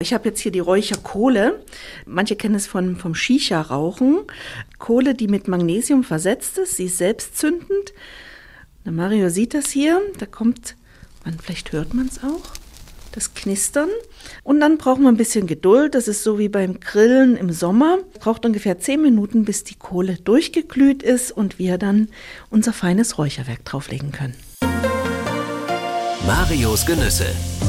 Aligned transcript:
Ich 0.00 0.14
habe 0.14 0.28
jetzt 0.28 0.38
hier 0.38 0.52
die 0.52 0.60
Räucherkohle. 0.60 1.60
Manche 2.06 2.36
kennen 2.36 2.54
es 2.54 2.68
von, 2.68 2.94
vom 2.94 3.16
Shisha-Rauchen. 3.16 4.20
Kohle, 4.78 5.16
die 5.16 5.26
mit 5.26 5.48
Magnesium 5.48 6.04
versetzt 6.04 6.56
ist. 6.56 6.76
Sie 6.76 6.84
ist 6.84 6.98
selbstzündend. 6.98 7.92
Der 8.84 8.92
Mario 8.92 9.28
sieht 9.28 9.54
das 9.54 9.70
hier. 9.70 10.00
Da 10.20 10.26
kommt, 10.26 10.76
man, 11.24 11.36
vielleicht 11.40 11.72
hört 11.72 11.94
man 11.94 12.06
es 12.06 12.22
auch, 12.22 12.52
das 13.10 13.34
Knistern. 13.34 13.88
Und 14.44 14.60
dann 14.60 14.78
braucht 14.78 15.00
man 15.00 15.14
ein 15.14 15.18
bisschen 15.18 15.48
Geduld. 15.48 15.96
Das 15.96 16.06
ist 16.06 16.22
so 16.22 16.38
wie 16.38 16.48
beim 16.48 16.78
Grillen 16.78 17.36
im 17.36 17.50
Sommer. 17.50 17.98
Braucht 18.20 18.46
ungefähr 18.46 18.78
zehn 18.78 19.02
Minuten, 19.02 19.44
bis 19.44 19.64
die 19.64 19.74
Kohle 19.74 20.14
durchgeglüht 20.14 21.02
ist 21.02 21.32
und 21.32 21.58
wir 21.58 21.76
dann 21.76 22.08
unser 22.50 22.72
feines 22.72 23.18
Räucherwerk 23.18 23.64
drauflegen 23.64 24.12
können. 24.12 24.36
Marios 26.26 26.84
Genüsse. 26.84 27.26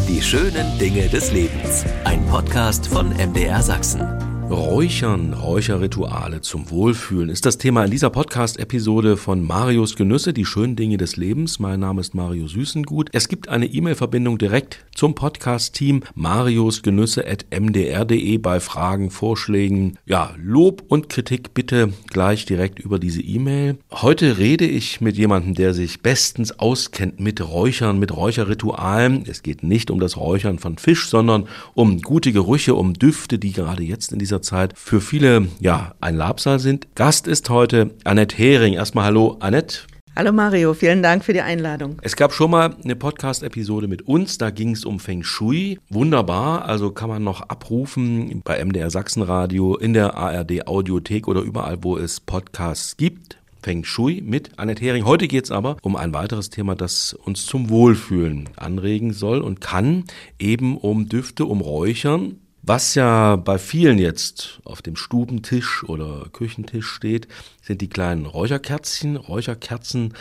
Die 0.07 0.21
schönen 0.21 0.77
Dinge 0.79 1.07
des 1.07 1.31
Lebens. 1.31 1.85
Ein 2.03 2.25
Podcast 2.25 2.87
von 2.87 3.09
MDR 3.09 3.61
Sachsen. 3.61 4.28
Räuchern, 4.49 5.33
Räucherrituale 5.33 6.41
zum 6.41 6.71
Wohlfühlen 6.71 7.29
ist 7.29 7.45
das 7.45 7.59
Thema 7.59 7.85
in 7.85 7.91
dieser 7.91 8.09
Podcast-Episode 8.09 9.15
von 9.15 9.45
Marius 9.45 9.95
Genüsse, 9.95 10.33
die 10.33 10.43
schönen 10.43 10.75
Dinge 10.75 10.97
des 10.97 11.17
Lebens. 11.17 11.59
Mein 11.59 11.81
Name 11.81 12.01
ist 12.01 12.15
Mario 12.15 12.47
Süßengut. 12.47 13.09
Es 13.13 13.27
gibt 13.27 13.47
eine 13.47 13.67
E-Mail-Verbindung 13.67 14.39
direkt 14.39 14.87
zum 14.95 15.13
Podcast-Team 15.13 16.01
mariusgenüsse.mdr.de 16.15 18.39
bei 18.39 18.59
Fragen, 18.59 19.11
Vorschlägen, 19.11 19.99
ja, 20.07 20.33
Lob 20.41 20.83
und 20.87 21.09
Kritik 21.09 21.53
bitte 21.53 21.93
gleich 22.07 22.45
direkt 22.45 22.79
über 22.79 22.97
diese 22.97 23.21
E-Mail. 23.21 23.77
Heute 23.91 24.39
rede 24.39 24.65
ich 24.65 24.99
mit 24.99 25.15
jemandem, 25.15 25.53
der 25.53 25.75
sich 25.75 26.01
bestens 26.01 26.57
auskennt 26.57 27.19
mit 27.19 27.47
Räuchern, 27.47 27.99
mit 27.99 28.17
Räucherritualen. 28.17 29.25
Es 29.27 29.43
geht 29.43 29.61
nicht 29.61 29.91
um 29.91 29.99
das 29.99 30.17
Räuchern 30.17 30.57
von 30.57 30.79
Fisch, 30.79 31.07
sondern 31.07 31.47
um 31.75 32.01
gute 32.01 32.31
Gerüche, 32.31 32.73
um 32.73 32.95
Düfte, 32.95 33.37
die 33.37 33.51
gerade 33.51 33.83
jetzt 33.83 34.11
in 34.11 34.17
dieser 34.17 34.38
dieser 34.38 34.38
Zeit 34.41 34.73
für 34.77 35.01
viele 35.01 35.47
ja 35.59 35.93
ein 36.01 36.15
Labsal 36.15 36.59
sind. 36.59 36.95
Gast 36.95 37.27
ist 37.27 37.49
heute 37.49 37.91
Annette 38.03 38.35
Hering. 38.37 38.73
Erstmal 38.73 39.05
hallo 39.05 39.37
Annette. 39.39 39.79
Hallo 40.15 40.33
Mario, 40.33 40.73
vielen 40.73 41.01
Dank 41.01 41.23
für 41.23 41.31
die 41.31 41.39
Einladung. 41.39 41.97
Es 42.01 42.17
gab 42.17 42.33
schon 42.33 42.51
mal 42.51 42.75
eine 42.83 42.97
Podcast-Episode 42.97 43.87
mit 43.87 44.01
uns, 44.01 44.37
da 44.37 44.49
ging 44.49 44.71
es 44.71 44.83
um 44.83 44.99
Feng 44.99 45.23
Shui. 45.23 45.79
Wunderbar, 45.89 46.65
also 46.65 46.91
kann 46.91 47.07
man 47.07 47.23
noch 47.23 47.41
abrufen 47.41 48.41
bei 48.43 48.63
MDR 48.63 48.89
Sachsenradio, 48.89 49.77
in 49.77 49.93
der 49.93 50.15
ARD 50.17 50.67
Audiothek 50.67 51.27
oder 51.29 51.39
überall, 51.39 51.83
wo 51.83 51.97
es 51.97 52.19
Podcasts 52.19 52.97
gibt. 52.97 53.37
Feng 53.61 53.83
Shui 53.83 54.21
mit 54.21 54.57
Annette 54.57 54.81
Hering. 54.81 55.05
Heute 55.05 55.27
geht 55.27 55.45
es 55.45 55.51
aber 55.51 55.77
um 55.83 55.95
ein 55.95 56.13
weiteres 56.13 56.49
Thema, 56.49 56.75
das 56.75 57.13
uns 57.13 57.45
zum 57.45 57.69
Wohlfühlen 57.69 58.49
anregen 58.57 59.13
soll 59.13 59.39
und 59.39 59.61
kann, 59.61 60.05
eben 60.37 60.77
um 60.77 61.07
Düfte, 61.07 61.45
um 61.45 61.61
Räuchern. 61.61 62.39
Was 62.69 62.93
ja 62.93 63.35
bei 63.35 63.57
vielen 63.57 63.97
jetzt 63.97 64.59
auf 64.63 64.83
dem 64.83 64.95
Stubentisch 64.95 65.83
oder 65.85 66.27
Küchentisch 66.31 66.85
steht, 66.85 67.27
sind 67.63 67.81
die 67.81 67.89
kleinen 67.89 68.27
Räucherkerzchen, 68.27 69.15
Räucherkerzen, 69.15 70.13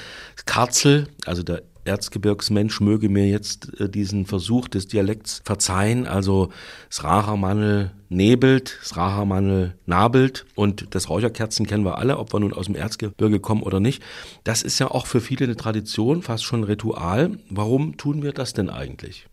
Karzel, 0.46 1.08
also 1.26 1.42
der 1.42 1.62
Erzgebirgsmensch 1.84 2.80
möge 2.80 3.10
mir 3.10 3.28
jetzt 3.28 3.78
äh, 3.78 3.90
diesen 3.90 4.24
Versuch 4.24 4.66
des 4.68 4.88
Dialekts 4.88 5.42
verzeihen. 5.44 6.06
Also 6.06 6.48
das 6.88 7.04
Rachermannel 7.04 7.90
nebelt, 8.08 8.78
das 8.80 8.96
Rachermannel 8.96 9.76
nabelt 9.84 10.46
und 10.54 10.94
das 10.94 11.10
Räucherkerzen 11.10 11.66
kennen 11.66 11.84
wir 11.84 11.98
alle, 11.98 12.16
ob 12.16 12.32
wir 12.32 12.40
nun 12.40 12.54
aus 12.54 12.64
dem 12.64 12.76
Erzgebirge 12.76 13.40
kommen 13.40 13.62
oder 13.62 13.78
nicht. 13.78 14.02
Das 14.44 14.62
ist 14.62 14.78
ja 14.78 14.90
auch 14.90 15.06
für 15.06 15.20
viele 15.20 15.44
eine 15.44 15.56
Tradition, 15.56 16.22
fast 16.22 16.44
schon 16.44 16.60
ein 16.60 16.64
Ritual. 16.64 17.38
Warum 17.50 17.98
tun 17.98 18.22
wir 18.22 18.32
das 18.32 18.54
denn 18.54 18.70
eigentlich? 18.70 19.26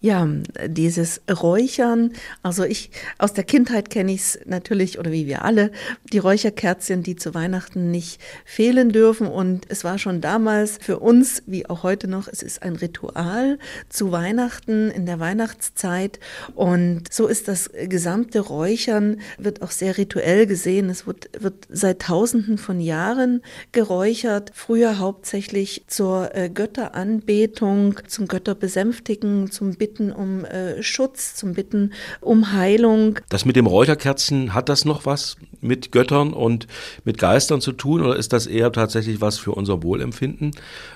Ja, 0.00 0.28
dieses 0.68 1.22
Räuchern, 1.28 2.12
also 2.44 2.62
ich 2.62 2.90
aus 3.18 3.32
der 3.32 3.42
Kindheit 3.42 3.90
kenne 3.90 4.12
ich 4.12 4.20
es 4.20 4.38
natürlich, 4.46 4.96
oder 4.96 5.10
wie 5.10 5.26
wir 5.26 5.44
alle, 5.44 5.72
die 6.12 6.18
Räucherkerzchen, 6.18 7.02
die 7.02 7.16
zu 7.16 7.34
Weihnachten 7.34 7.90
nicht 7.90 8.20
fehlen 8.44 8.90
dürfen. 8.90 9.26
Und 9.26 9.66
es 9.68 9.82
war 9.82 9.98
schon 9.98 10.20
damals 10.20 10.78
für 10.80 11.00
uns, 11.00 11.42
wie 11.46 11.68
auch 11.68 11.82
heute 11.82 12.06
noch, 12.06 12.28
es 12.28 12.44
ist 12.44 12.62
ein 12.62 12.76
Ritual 12.76 13.58
zu 13.88 14.12
Weihnachten, 14.12 14.88
in 14.92 15.04
der 15.04 15.18
Weihnachtszeit. 15.18 16.20
Und 16.54 17.12
so 17.12 17.26
ist 17.26 17.48
das 17.48 17.68
gesamte 17.88 18.38
Räuchern, 18.38 19.20
wird 19.36 19.62
auch 19.62 19.72
sehr 19.72 19.98
rituell 19.98 20.46
gesehen. 20.46 20.90
Es 20.90 21.08
wird, 21.08 21.28
wird 21.42 21.66
seit 21.70 22.02
Tausenden 22.02 22.56
von 22.56 22.78
Jahren 22.78 23.42
geräuchert, 23.72 24.52
früher 24.54 25.00
hauptsächlich 25.00 25.82
zur 25.88 26.36
äh, 26.36 26.50
Götteranbetung, 26.50 27.98
zum 28.06 28.28
Götterbesänftigen, 28.28 29.50
zum 29.50 29.74
Bitten 29.74 29.87
Bitten 29.88 30.12
um 30.12 30.44
äh, 30.44 30.82
Schutz, 30.82 31.34
zum 31.34 31.54
Bitten 31.54 31.94
um 32.20 32.52
Heilung. 32.52 33.20
Das 33.30 33.46
mit 33.46 33.56
dem 33.56 33.66
Räucherkerzen, 33.66 34.52
hat 34.52 34.68
das 34.68 34.84
noch 34.84 35.06
was 35.06 35.36
mit 35.62 35.92
Göttern 35.92 36.34
und 36.34 36.66
mit 37.04 37.16
Geistern 37.16 37.62
zu 37.62 37.72
tun 37.72 38.02
oder 38.02 38.16
ist 38.16 38.34
das 38.34 38.46
eher 38.46 38.70
tatsächlich 38.70 39.22
was 39.22 39.38
für 39.38 39.52
unser 39.52 39.82
Wohlempfinden, 39.82 40.50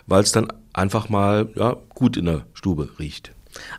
weil 0.06 0.22
es 0.22 0.32
dann 0.32 0.52
einfach 0.75 1.08
mal 1.08 1.48
ja, 1.54 1.76
gut 1.88 2.19
in 2.19 2.26
der 2.26 2.44
Stube 2.52 2.91
riecht? 2.98 3.32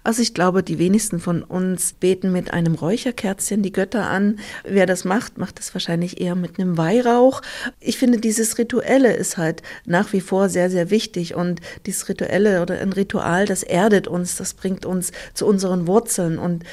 Also 0.03 0.21
ich 0.21 0.33
glaube, 0.33 0.63
die 0.63 0.79
wenigsten 0.79 1.19
von 1.19 1.43
uns 1.43 1.93
beten 1.93 2.31
mit 2.31 2.53
einem 2.53 2.75
Räucherkerzchen 2.75 3.63
die 3.63 3.71
Götter 3.71 4.07
an. 4.09 4.39
Wer 4.63 4.85
das 4.85 5.05
macht, 5.05 5.37
macht 5.37 5.59
es 5.59 5.73
wahrscheinlich 5.73 6.21
eher 6.21 6.35
mit 6.35 6.59
einem 6.59 6.77
Weihrauch. 6.77 7.41
Ich 7.79 7.97
finde, 7.97 8.19
dieses 8.19 8.57
Rituelle 8.57 9.13
ist 9.13 9.37
halt 9.37 9.63
nach 9.85 10.13
wie 10.13 10.21
vor 10.21 10.49
sehr, 10.49 10.69
sehr 10.69 10.89
wichtig. 10.89 11.35
Und 11.35 11.61
dieses 11.85 12.09
Rituelle 12.09 12.61
oder 12.61 12.79
ein 12.79 12.93
Ritual, 12.93 13.45
das 13.45 13.63
erdet 13.63 14.07
uns, 14.07 14.35
das 14.35 14.53
bringt 14.53 14.85
uns 14.85 15.11
zu 15.33 15.45
unseren 15.45 15.87
Wurzeln. 15.87 16.37
Und 16.37 16.63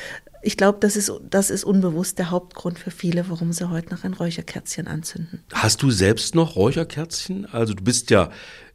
ich 0.42 0.56
glaube, 0.56 0.78
das 0.80 0.96
ist, 0.96 1.12
das 1.28 1.50
ist 1.50 1.64
unbewusst 1.64 2.18
der 2.18 2.30
Hauptgrund 2.30 2.78
für 2.78 2.90
viele, 2.90 3.28
warum 3.28 3.52
sie 3.52 3.68
heute 3.70 3.94
noch 3.94 4.04
ein 4.04 4.14
Räucherkerzchen 4.14 4.86
anzünden. 4.86 5.42
Hast 5.52 5.82
du 5.82 5.90
selbst 5.90 6.34
noch 6.34 6.56
Räucherkerzchen? 6.56 7.46
Also 7.46 7.74
du 7.74 7.84
bist 7.84 8.10
ja 8.10 8.30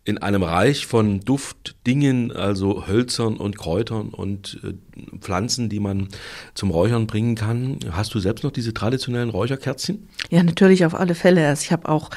in 0.05 0.19
einem 0.19 0.43
Reich 0.43 0.85
von 0.85 1.19
Duftdingen, 1.21 2.31
also 2.31 2.87
Hölzern 2.87 3.37
und 3.37 3.57
Kräutern 3.57 4.09
und 4.09 4.59
äh, 4.63 4.73
Pflanzen, 5.19 5.67
die 5.67 5.79
man 5.79 6.09
zum 6.53 6.69
Räuchern 6.69 7.07
bringen 7.07 7.33
kann. 7.33 7.79
Hast 7.91 8.13
du 8.13 8.19
selbst 8.19 8.43
noch 8.43 8.51
diese 8.51 8.73
traditionellen 8.73 9.31
Räucherkerzchen? 9.31 10.07
Ja, 10.29 10.43
natürlich 10.43 10.85
auf 10.85 10.93
alle 10.93 11.15
Fälle. 11.15 11.47
Also 11.47 11.63
ich 11.63 11.71
habe 11.71 11.89
auch 11.89 12.11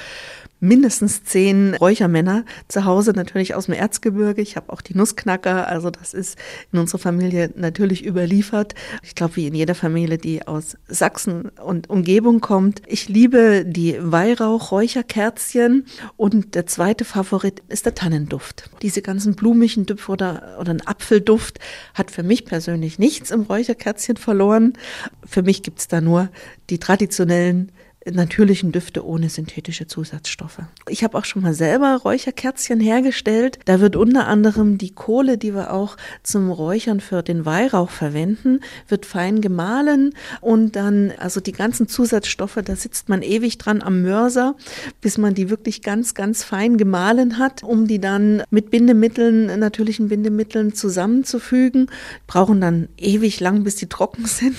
mindestens 0.61 1.25
zehn 1.25 1.75
Räuchermänner 1.75 2.45
zu 2.69 2.85
Hause, 2.85 3.13
natürlich 3.13 3.55
aus 3.55 3.67
dem 3.67 3.75
Erzgebirge. 3.75 4.43
Ich 4.43 4.57
habe 4.57 4.73
auch 4.73 4.81
die 4.81 4.97
Nussknacker, 4.97 5.69
also 5.69 5.91
das 5.91 6.15
ist 6.15 6.39
in 6.73 6.79
unserer 6.79 6.99
Familie 6.99 7.51
natürlich 7.55 8.05
überliefert. 8.05 8.75
Ich 9.03 9.15
glaube, 9.15 9.37
wie 9.37 9.47
in 9.47 9.55
jeder 9.55 9.75
Familie, 9.75 10.19
die 10.19 10.47
aus 10.47 10.77
Sachsen 10.89 11.51
und 11.65 11.91
Umgebung 11.91 12.41
kommt. 12.41 12.83
Ich 12.87 13.09
liebe 13.09 13.65
die 13.67 13.97
Weihrauch-Räucherkerzchen 14.01 15.87
und 16.17 16.55
der 16.55 16.67
zweite 16.67 17.05
Favorit 17.05 17.63
ist 17.69 17.87
der 17.87 17.95
Tannenduft. 17.95 18.71
Diese 18.83 19.03
ganzen 19.03 19.35
blumigen 19.35 19.87
Düfte 19.87 20.11
oder, 20.11 20.57
oder 20.61 20.73
ein 20.73 20.87
Apfelduft 20.87 21.59
hat 21.95 22.11
für 22.11 22.23
mich 22.23 22.45
persönlich 22.45 22.99
nichts 22.99 23.31
im 23.31 23.43
Räucherkerzchen 23.43 24.17
verloren. 24.17 24.73
Für 25.25 25.43
mich 25.43 25.63
gibt's 25.63 25.89
da 25.89 26.01
nur 26.01 26.31
die 26.71 26.79
traditionellen 26.79 27.73
natürlichen 28.07 28.73
Düfte 28.73 29.05
ohne 29.05 29.29
synthetische 29.29 29.87
Zusatzstoffe. 29.87 30.61
Ich 30.89 31.05
habe 31.05 31.19
auch 31.19 31.25
schon 31.25 31.43
mal 31.43 31.55
selber 31.55 31.97
Räucherkerzchen 31.97 32.81
hergestellt. 32.81 33.59
Da 33.65 33.81
wird 33.81 33.97
unter 33.97 34.27
anderem 34.27 34.79
die 34.79 34.95
Kohle, 34.95 35.37
die 35.37 35.55
wir 35.55 35.73
auch 35.73 35.97
zum 36.23 36.51
Räuchern 36.51 37.01
für 37.01 37.23
den 37.23 37.45
Weihrauch 37.45 37.91
verwenden, 37.91 38.61
wird 38.89 39.05
fein 39.05 39.41
gemahlen 39.41 40.15
und 40.41 40.77
dann, 40.77 41.13
also 41.19 41.41
die 41.41 41.53
ganzen 41.53 41.89
Zusatzstoffe, 41.89 42.59
da 42.65 42.77
sitzt 42.77 43.09
man 43.09 43.23
ewig 43.23 43.59
dran 43.59 43.83
am 43.83 44.03
Mörser, 44.03 44.57
bis 45.01 45.19
man 45.19 45.35
die 45.35 45.51
wirklich 45.51 45.83
ganz, 45.83 46.15
ganz 46.15 46.45
fein 46.45 46.79
gemahlen 46.79 47.39
hat, 47.39 47.63
um 47.63 47.87
die 47.87 48.01
dann 48.01 48.43
mit 48.51 48.71
Bindemitteln, 48.71 49.59
natürlichen 49.59 50.09
Bindemitteln 50.09 50.73
zusammenzufügen. 50.73 51.91
Brauchen 52.27 52.61
dann 52.61 52.89
ewig 52.97 53.41
lang, 53.41 53.65
bis 53.65 53.77
die 53.77 53.89
trocken 53.89 54.27
sind 54.27 54.57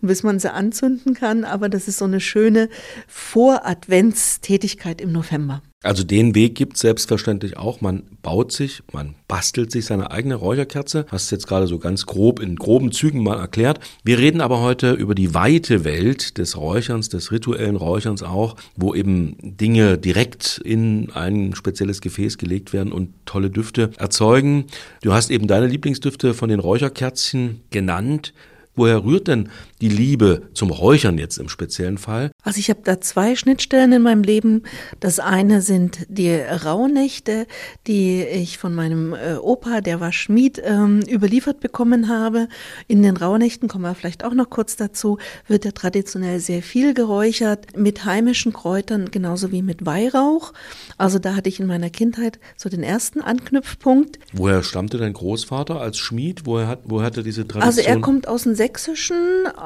und 0.00 0.08
bis 0.08 0.22
man 0.22 0.38
sie 0.38 0.52
anzünden 0.52 1.14
kann. 1.14 1.44
Aber 1.44 1.68
das 1.68 1.88
ist 1.88 1.98
so 1.98 2.04
eine 2.04 2.20
schöne 2.20 2.68
Voradventstätigkeit 3.06 5.00
im 5.00 5.12
November. 5.12 5.62
Also 5.82 6.04
den 6.04 6.34
Weg 6.36 6.54
gibt 6.54 6.76
es 6.76 6.82
selbstverständlich 6.82 7.56
auch. 7.56 7.80
Man 7.80 8.04
baut 8.22 8.52
sich, 8.52 8.82
man 8.92 9.16
bastelt 9.26 9.72
sich 9.72 9.86
seine 9.86 10.12
eigene 10.12 10.36
Räucherkerze. 10.36 11.06
Hast 11.08 11.30
du 11.30 11.34
jetzt 11.34 11.48
gerade 11.48 11.66
so 11.66 11.78
ganz 11.78 12.06
grob 12.06 12.38
in 12.40 12.54
groben 12.54 12.92
Zügen 12.92 13.22
mal 13.22 13.38
erklärt. 13.38 13.80
Wir 14.04 14.18
reden 14.18 14.40
aber 14.40 14.60
heute 14.60 14.92
über 14.92 15.16
die 15.16 15.34
weite 15.34 15.84
Welt 15.84 16.38
des 16.38 16.56
Räucherns, 16.56 17.08
des 17.08 17.32
rituellen 17.32 17.74
Räucherns 17.74 18.22
auch, 18.22 18.54
wo 18.76 18.94
eben 18.94 19.36
Dinge 19.40 19.98
direkt 19.98 20.60
in 20.64 21.10
ein 21.12 21.54
spezielles 21.56 22.00
Gefäß 22.00 22.38
gelegt 22.38 22.72
werden 22.72 22.92
und 22.92 23.10
tolle 23.26 23.50
Düfte 23.50 23.90
erzeugen. 23.96 24.66
Du 25.02 25.12
hast 25.12 25.30
eben 25.30 25.48
deine 25.48 25.66
Lieblingsdüfte 25.66 26.32
von 26.32 26.48
den 26.48 26.60
Räucherkerzen 26.60 27.60
genannt. 27.70 28.32
Woher 28.74 29.04
rührt 29.04 29.28
denn 29.28 29.50
die 29.82 29.88
Liebe 29.88 30.42
zum 30.54 30.70
Räuchern 30.70 31.18
jetzt 31.18 31.38
im 31.38 31.48
speziellen 31.48 31.98
Fall? 31.98 32.30
Also 32.44 32.60
ich 32.60 32.70
habe 32.70 32.80
da 32.84 33.00
zwei 33.00 33.34
Schnittstellen 33.34 33.92
in 33.92 34.02
meinem 34.02 34.22
Leben. 34.22 34.62
Das 35.00 35.18
eine 35.18 35.60
sind 35.60 36.06
die 36.08 36.32
Rauhnächte, 36.32 37.46
die 37.88 38.22
ich 38.22 38.58
von 38.58 38.74
meinem 38.74 39.12
äh, 39.12 39.34
Opa, 39.34 39.80
der 39.80 39.98
war 39.98 40.12
Schmied, 40.12 40.62
ähm, 40.64 41.00
überliefert 41.10 41.58
bekommen 41.58 42.08
habe. 42.08 42.48
In 42.86 43.02
den 43.02 43.16
Rauhnächten, 43.16 43.68
kommen 43.68 43.84
wir 43.84 43.96
vielleicht 43.96 44.24
auch 44.24 44.34
noch 44.34 44.50
kurz 44.50 44.76
dazu, 44.76 45.18
wird 45.48 45.64
ja 45.64 45.72
traditionell 45.72 46.38
sehr 46.38 46.62
viel 46.62 46.94
geräuchert 46.94 47.76
mit 47.76 48.04
heimischen 48.04 48.52
Kräutern, 48.52 49.10
genauso 49.10 49.50
wie 49.50 49.62
mit 49.62 49.84
Weihrauch. 49.84 50.52
Also 50.96 51.18
da 51.18 51.34
hatte 51.34 51.48
ich 51.48 51.58
in 51.58 51.66
meiner 51.66 51.90
Kindheit 51.90 52.38
so 52.56 52.68
den 52.68 52.84
ersten 52.84 53.20
Anknüpfpunkt. 53.20 54.20
Woher 54.32 54.62
stammte 54.62 54.98
dein 54.98 55.12
Großvater 55.12 55.80
als 55.80 55.98
Schmied? 55.98 56.42
Woher, 56.46 56.68
hat, 56.68 56.82
woher 56.84 57.06
hatte 57.06 57.24
diese 57.24 57.48
Tradition? 57.48 57.62
Also 57.62 57.80
er 57.80 58.00
kommt 58.00 58.28
aus 58.28 58.44
dem 58.44 58.54
Sächsischen, 58.54 59.16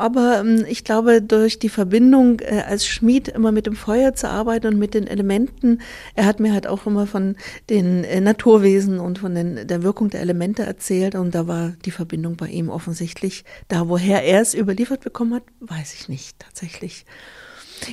aber 0.06 0.38
ähm, 0.38 0.64
ich 0.68 0.84
glaube 0.84 1.20
durch 1.20 1.58
die 1.58 1.68
Verbindung 1.68 2.38
äh, 2.38 2.62
als 2.64 2.86
Schmied 2.86 3.26
immer 3.26 3.50
mit 3.50 3.66
dem 3.66 3.74
Feuer 3.74 4.14
zu 4.14 4.30
arbeiten 4.30 4.68
und 4.68 4.78
mit 4.78 4.94
den 4.94 5.08
Elementen. 5.08 5.80
Er 6.14 6.26
hat 6.26 6.38
mir 6.38 6.52
halt 6.52 6.68
auch 6.68 6.86
immer 6.86 7.08
von 7.08 7.34
den 7.68 8.04
äh, 8.04 8.20
Naturwesen 8.20 9.00
und 9.00 9.18
von 9.18 9.34
den, 9.34 9.66
der 9.66 9.82
Wirkung 9.82 10.08
der 10.08 10.20
Elemente 10.20 10.62
erzählt 10.62 11.16
und 11.16 11.34
da 11.34 11.48
war 11.48 11.72
die 11.84 11.90
Verbindung 11.90 12.36
bei 12.36 12.46
ihm 12.46 12.68
offensichtlich. 12.68 13.44
Da, 13.66 13.88
woher 13.88 14.22
er 14.22 14.42
es 14.42 14.54
überliefert 14.54 15.00
bekommen 15.00 15.34
hat, 15.34 15.42
weiß 15.58 15.94
ich 15.94 16.08
nicht 16.08 16.38
tatsächlich. 16.38 17.04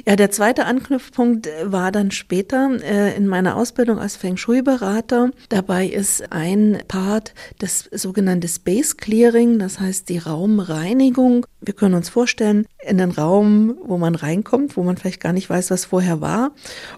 Ja, 0.06 0.16
der 0.16 0.32
zweite 0.32 0.66
Anknüpfpunkt 0.66 1.48
äh, 1.48 1.72
war 1.72 1.92
dann 1.92 2.12
später 2.12 2.72
äh, 2.84 3.16
in 3.16 3.28
meiner 3.28 3.56
Ausbildung 3.56 4.00
als 4.00 4.16
Feng 4.16 4.38
Shui-Berater. 4.38 5.32
Dabei 5.50 5.88
ist 5.88 6.32
ein 6.32 6.80
Part 6.88 7.34
das 7.60 7.90
sogenannte 7.92 8.48
Space 8.48 8.98
Clearing, 8.98 9.60
das 9.60 9.80
heißt 9.80 10.10
die 10.10 10.18
Raumreinigung. 10.18 11.46
Wir 11.62 11.74
können 11.74 11.96
uns 11.96 12.10
vorstellen, 12.10 12.66
in 12.86 12.98
den 12.98 13.12
Raum, 13.12 13.78
wo 13.84 13.98
man 13.98 14.16
reinkommt, 14.16 14.76
wo 14.76 14.84
man 14.84 14.98
vielleicht 14.98 15.22
gar 15.22 15.34
nicht 15.34 15.50
weiß, 15.50 15.72
was 15.72 15.86
vorher 15.86 16.22
war 16.22 16.52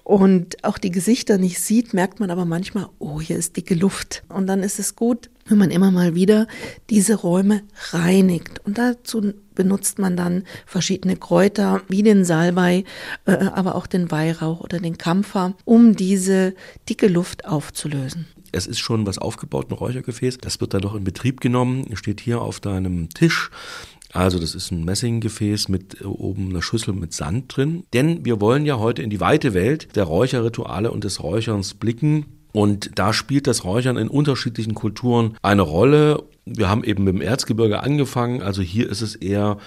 und 0.03 0.63
auch 0.63 0.77
die 0.77 0.91
Gesichter 0.91 1.37
nicht 1.37 1.59
sieht, 1.59 1.93
merkt 1.93 2.19
man 2.19 2.31
aber 2.31 2.45
manchmal, 2.45 2.87
oh, 2.99 3.21
hier 3.21 3.37
ist 3.37 3.57
dicke 3.57 3.75
Luft. 3.75 4.23
Und 4.29 4.47
dann 4.47 4.63
ist 4.63 4.79
es 4.79 4.95
gut, 4.95 5.29
wenn 5.47 5.57
man 5.57 5.71
immer 5.71 5.91
mal 5.91 6.15
wieder 6.15 6.47
diese 6.89 7.15
Räume 7.15 7.61
reinigt. 7.91 8.65
Und 8.65 8.77
dazu 8.77 9.33
benutzt 9.56 10.00
man 10.00 10.16
dann 10.16 10.44
verschiedene 10.66 11.16
Kräuter 11.16 11.81
wie 11.88 12.04
den 12.04 12.25
Salbei, 12.25 12.84
äh, 13.25 13.31
aber 13.31 13.75
auch 13.75 13.88
den 13.88 14.12
Weihrauch 14.12 14.62
oder 14.62 14.80
den 14.80 14.98
Kampfer, 14.98 15.54
um 15.66 15.96
diese 15.96 16.54
dicke 16.88 17.07
Luft 17.07 17.46
aufzulösen. 17.46 18.28
Es 18.52 18.68
ist 18.68 18.80
schon 18.80 19.06
was 19.06 19.18
aufgebaut, 19.18 19.69
ein 19.69 19.74
Räuchergefäß. 19.74 20.38
Das 20.38 20.62
wird 20.62 20.74
dann 20.74 20.81
noch 20.81 20.96
in 20.96 21.04
Betrieb 21.04 21.42
genommen, 21.42 21.86
steht 21.96 22.22
hier 22.22 22.42
auf 22.42 22.60
deinem 22.60 23.10
Tisch. 23.10 23.52
Also 24.16 24.40
das 24.40 24.56
ist 24.56 24.72
ein 24.72 24.86
Messinggefäß 24.86 25.68
mit 25.68 26.00
äh, 26.00 26.06
oben 26.06 26.50
einer 26.50 26.62
Schüssel 26.62 26.94
mit 26.94 27.13
Sand 27.13 27.56
drin. 27.56 27.84
Denn 27.94 28.24
wir 28.24 28.40
wollen 28.40 28.66
ja 28.66 28.80
heute 28.80 29.02
in 29.02 29.10
die 29.10 29.19
weite 29.19 29.54
Welt 29.54 29.96
der 29.98 30.06
Räucherrituale 30.06 30.90
und 30.90 31.04
des 31.04 31.22
Räucherns 31.22 31.74
blicken. 31.74 32.25
Und 32.54 32.98
da 32.98 33.12
spielt 33.12 33.48
das 33.48 33.66
Räuchern 33.66 33.98
in 33.98 34.07
unterschiedlichen 34.07 34.74
Kulturen 34.74 35.36
eine 35.42 35.63
Rolle. 35.63 36.24
Wir 36.45 36.69
haben 36.69 36.83
eben 36.83 37.03
mit 37.03 37.15
dem 37.15 37.21
Erzgebirge 37.21 37.81
angefangen. 37.81 38.42
Also 38.42 38.62
hier 38.62 38.89
ist 38.89 39.01
es 39.01 39.15
eher, 39.15 39.57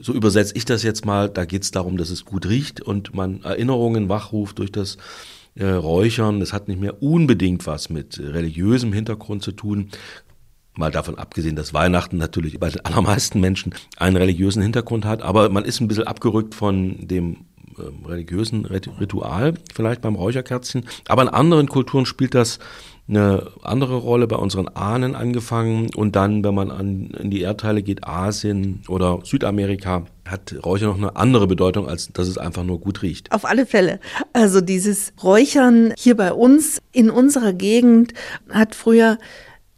so 0.00 0.12
übersetze 0.12 0.54
ich 0.56 0.64
das 0.64 0.82
jetzt 0.82 1.06
mal, 1.06 1.28
da 1.28 1.44
geht 1.44 1.62
es 1.62 1.70
darum, 1.70 1.96
dass 1.96 2.10
es 2.10 2.24
gut 2.24 2.46
riecht 2.46 2.80
und 2.80 3.14
man 3.14 3.42
Erinnerungen 3.42 4.08
wachruft 4.08 4.58
durch 4.58 4.72
das 4.72 4.96
äh, 5.54 5.66
Räuchern. 5.66 6.40
Das 6.40 6.52
hat 6.52 6.66
nicht 6.66 6.80
mehr 6.80 7.02
unbedingt 7.02 7.66
was 7.66 7.90
mit 7.90 8.18
religiösem 8.18 8.92
Hintergrund 8.92 9.42
zu 9.42 9.52
tun. 9.52 9.90
Mal 10.74 10.90
davon 10.90 11.16
abgesehen, 11.16 11.56
dass 11.56 11.74
Weihnachten 11.74 12.16
natürlich 12.16 12.58
bei 12.58 12.70
den 12.70 12.84
allermeisten 12.84 13.40
Menschen 13.40 13.74
einen 13.96 14.16
religiösen 14.16 14.62
Hintergrund 14.62 15.04
hat, 15.04 15.22
aber 15.22 15.48
man 15.48 15.64
ist 15.64 15.80
ein 15.80 15.88
bisschen 15.88 16.06
abgerückt 16.06 16.54
von 16.54 17.06
dem 17.06 17.44
ähm, 17.78 18.04
religiösen 18.06 18.66
Ritual, 18.66 19.54
vielleicht 19.72 20.02
beim 20.02 20.16
Räucherkerzchen. 20.16 20.86
Aber 21.08 21.22
in 21.22 21.28
anderen 21.28 21.68
Kulturen 21.68 22.06
spielt 22.06 22.34
das 22.34 22.58
eine 23.10 23.50
andere 23.62 23.96
Rolle 23.96 24.26
bei 24.26 24.36
unseren 24.36 24.68
Ahnen 24.68 25.14
angefangen 25.14 25.90
und 25.94 26.16
dann, 26.16 26.44
wenn 26.44 26.54
man 26.54 26.70
an, 26.70 27.10
in 27.18 27.30
die 27.30 27.40
Erdteile 27.40 27.82
geht, 27.82 28.06
Asien 28.06 28.82
oder 28.88 29.20
Südamerika, 29.24 30.04
hat 30.26 30.54
Räuchern 30.64 30.90
noch 30.90 30.98
eine 30.98 31.16
andere 31.16 31.48
Bedeutung, 31.48 31.88
als 31.88 32.12
dass 32.12 32.28
es 32.28 32.38
einfach 32.38 32.62
nur 32.62 32.78
gut 32.80 33.02
riecht. 33.02 33.32
Auf 33.32 33.44
alle 33.44 33.66
Fälle. 33.66 33.98
Also 34.32 34.60
dieses 34.60 35.12
Räuchern 35.22 35.92
hier 35.98 36.16
bei 36.16 36.32
uns 36.32 36.80
in 36.92 37.10
unserer 37.10 37.52
Gegend 37.52 38.14
hat 38.48 38.74
früher 38.76 39.18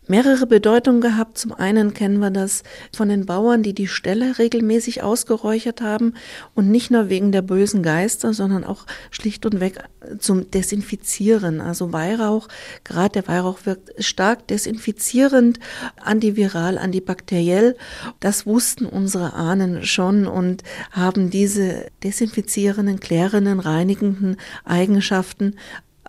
mehrere 0.07 0.47
Bedeutungen 0.47 1.01
gehabt. 1.01 1.39
Zum 1.39 1.53
einen 1.53 1.95
kennen 1.95 2.19
wir 2.19 2.31
das 2.31 2.63
von 2.95 3.09
den 3.09 3.27
Bauern, 3.27 3.63
die 3.63 3.75
die 3.75 3.87
Ställe 3.87 4.39
regelmäßig 4.39 5.03
ausgeräuchert 5.03 5.81
haben 5.81 6.15
und 6.55 6.71
nicht 6.71 6.91
nur 6.91 7.09
wegen 7.09 7.33
der 7.33 7.43
bösen 7.43 7.83
Geister, 7.83 8.35
sondern 8.35 8.65
auch 8.65 8.87
schlicht 9.11 9.47
und 9.47 9.61
weg 9.61 9.85
zum 10.19 10.51
Desinfizieren. 10.51 11.61
Also 11.61 11.93
Weihrauch, 11.93 12.49
gerade 12.85 13.23
der 13.23 13.29
Weihrauch 13.29 13.61
wirkt 13.65 13.93
stark 14.03 14.49
desinfizierend, 14.49 15.61
antiviral, 16.03 16.79
antibakteriell. 16.79 17.77
Das 18.21 18.47
wussten 18.47 18.87
unsere 18.87 19.35
Ahnen 19.35 19.85
schon 19.85 20.27
und 20.27 20.63
haben 20.91 21.31
diese 21.31 21.87
desinfizierenden, 22.03 23.01
klärenden, 23.01 23.61
reinigenden 23.61 24.37
Eigenschaften 24.65 25.55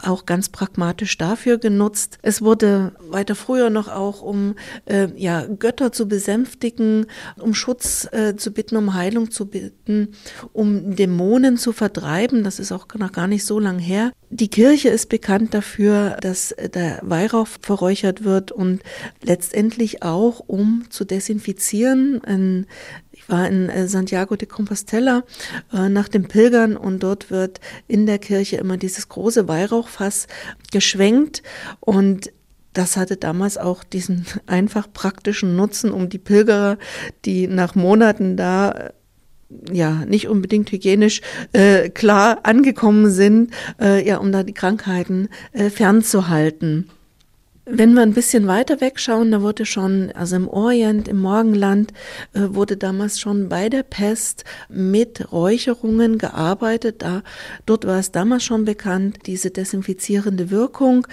auch 0.08 0.26
ganz 0.26 0.50
pragmatisch 0.50 1.18
dafür 1.18 1.58
genutzt. 1.58 2.18
Es 2.22 2.42
wurde 2.42 2.94
weiter 3.10 3.36
früher 3.36 3.70
noch 3.70 3.88
auch, 3.88 4.22
um 4.22 4.56
äh, 4.86 5.08
ja, 5.16 5.46
Götter 5.46 5.92
zu 5.92 6.08
besänftigen, 6.08 7.06
um 7.40 7.54
Schutz 7.54 8.08
äh, 8.12 8.36
zu 8.36 8.52
bitten, 8.52 8.78
um 8.78 8.94
Heilung 8.94 9.32
zu 9.32 9.46
bitten, 9.48 10.10
um 10.52 10.96
Dämonen 10.96 11.58
zu 11.58 11.74
vertreiben. 11.74 12.44
Das 12.44 12.60
ist 12.60 12.72
auch 12.72 12.88
noch 12.96 13.12
gar 13.12 13.28
nicht 13.28 13.46
so 13.46 13.60
lang 13.60 13.80
her. 13.80 14.12
Die 14.30 14.50
Kirche 14.50 14.90
ist 14.90 15.10
bekannt 15.10 15.54
dafür, 15.54 16.18
dass 16.22 16.56
der 16.74 17.00
Weihrauch 17.04 17.48
verräuchert 17.62 18.24
wird 18.24 18.52
und 18.52 18.82
letztendlich 19.22 20.02
auch, 20.02 20.40
um 20.48 20.86
zu 20.90 21.06
desinfizieren. 21.06 22.24
Ein 22.24 22.66
ich 23.24 23.30
war 23.30 23.48
in 23.48 23.70
äh, 23.70 23.88
Santiago 23.88 24.36
de 24.36 24.48
Compostela 24.48 25.24
äh, 25.72 25.90
nach 25.90 26.08
dem 26.08 26.28
Pilgern 26.28 26.75
und 26.75 27.02
dort 27.04 27.31
wird 27.31 27.60
in 27.88 28.06
der 28.06 28.20
Kirche 28.20 28.58
immer 28.58 28.78
dieses 28.78 29.08
große 29.10 29.48
Weihrauchfass 29.48 30.28
geschwenkt 30.72 31.42
und 31.80 32.31
das 32.74 32.98
hatte 32.98 33.18
damals 33.18 33.58
auch 33.58 33.84
diesen 33.84 34.25
einfach 34.46 34.92
praktischen 34.92 35.56
Nutzen, 35.56 35.92
um 35.92 36.10
die 36.10 36.18
Pilgerer, 36.18 36.78
die 37.24 37.48
nach 37.48 37.75
Monaten 37.75 38.36
da 38.36 38.72
äh, 38.72 38.92
ja 39.72 40.04
nicht 40.06 40.28
unbedingt 40.28 40.72
hygienisch 40.72 41.22
äh, 41.54 41.90
klar 41.90 42.40
angekommen 42.44 43.10
sind, 43.10 43.54
äh, 43.80 44.06
ja, 44.06 44.18
um 44.18 44.31
da 44.31 44.44
die 44.44 44.54
Krankheiten 44.54 45.30
äh, 45.52 45.70
fernzuhalten. 45.70 46.90
Wenn 47.65 47.94
wir 47.94 48.01
ein 48.01 48.13
bisschen 48.13 48.45
weiter 48.45 48.81
wegschauen, 48.81 49.31
da 49.31 49.42
wurde 49.42 49.65
schon, 49.65 50.12
also 50.12 50.36
im 50.36 50.50
Orient, 50.50 51.07
im 51.07 51.19
Morgenland, 51.19 51.94
äh, 52.33 52.42
wurde 52.50 52.75
damals 52.75 53.21
schon 53.21 53.48
bei 53.48 53.69
der 53.69 53.83
Pest 53.83 54.44
mit 54.68 55.31
Räucherungen 55.31 56.17
gearbeitet. 56.17 57.01
Da, 57.03 57.24
dort 57.65 57.86
war 57.86 58.00
es 58.00 58.12
damals 58.12 58.43
schon 58.43 58.65
bekannt, 58.65 59.20
diese 59.27 59.50
desinfizierende 59.50 60.51
Wirkung. 60.51 61.08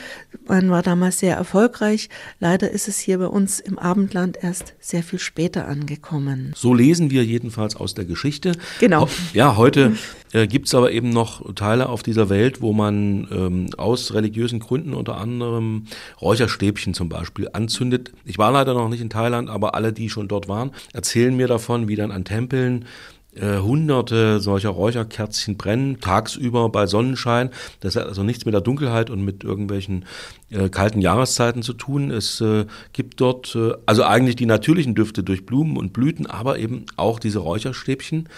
Man 0.49 0.71
war 0.71 0.83
damals 0.83 1.21
sehr 1.21 1.37
erfolgreich. 1.37 2.09
Leider 2.41 2.69
ist 2.69 2.89
es 2.89 2.99
hier 2.99 3.19
bei 3.19 3.29
uns 3.29 3.61
im 3.61 3.79
Abendland 3.79 4.37
erst 4.43 4.75
sehr 4.81 5.05
viel 5.05 5.21
später 5.21 5.69
angekommen. 5.69 6.53
So 6.57 6.75
lesen 6.75 7.13
wir 7.13 7.25
jedenfalls 7.25 7.77
aus 7.77 7.95
der 7.95 8.07
Geschichte. 8.07 8.53
Genau. 8.81 9.09
Ja, 9.35 9.57
heute 9.57 9.93
äh, 10.33 10.47
gibt 10.47 10.67
es 10.67 10.75
aber 10.75 10.91
eben 10.91 11.11
noch 11.11 11.55
Teile 11.55 11.89
auf 11.89 12.03
dieser 12.03 12.29
Welt, 12.29 12.61
wo 12.61 12.73
man 12.73 13.29
ähm, 13.31 13.71
aus 13.77 14.15
religiösen 14.15 14.59
Gründen 14.59 14.95
unter 14.95 15.17
anderem 15.17 15.87
Räucher 16.21 16.41
Räucherstäbchen 16.41 16.95
zum 16.95 17.09
Beispiel 17.09 17.49
anzündet. 17.53 18.13
Ich 18.25 18.39
war 18.39 18.51
leider 18.51 18.73
noch 18.73 18.89
nicht 18.89 19.01
in 19.01 19.11
Thailand, 19.11 19.51
aber 19.51 19.75
alle, 19.75 19.93
die 19.93 20.09
schon 20.09 20.29
dort 20.29 20.49
waren, 20.49 20.71
erzählen 20.95 21.37
mir 21.37 21.49
davon, 21.49 21.87
wie 21.89 21.97
dann 21.97 22.13
an 22.13 22.25
Tempeln 22.25 22.87
äh, 23.35 23.59
hunderte 23.59 24.41
solcher 24.41 24.71
Räucherkerzchen 24.71 25.57
brennen, 25.57 26.01
tagsüber 26.01 26.69
bei 26.71 26.87
Sonnenschein. 26.87 27.51
Das 27.81 27.97
hat 27.97 28.07
also 28.07 28.23
nichts 28.23 28.47
mit 28.47 28.55
der 28.55 28.63
Dunkelheit 28.63 29.11
und 29.11 29.23
mit 29.23 29.45
irgendwelchen 29.45 30.07
äh, 30.51 30.69
kalten 30.69 31.01
Jahreszeiten 31.01 31.63
zu 31.63 31.75
tun. 31.75 32.11
Es 32.11 32.41
äh, 32.41 32.65
gibt 32.93 33.21
dort 33.21 33.55
äh, 33.55 33.73
also 33.87 34.05
eigentlich 34.05 34.37
die 34.37 34.47
natürlichen 34.47 34.95
Düfte 34.95 35.23
durch 35.23 35.45
Blumen 35.45 35.77
und 35.77 35.93
Blüten, 35.93 36.27
aber 36.27 36.59
eben 36.59 36.87
auch 36.97 37.19
diese 37.19 37.41
Räucherstäbchen. 37.41 38.29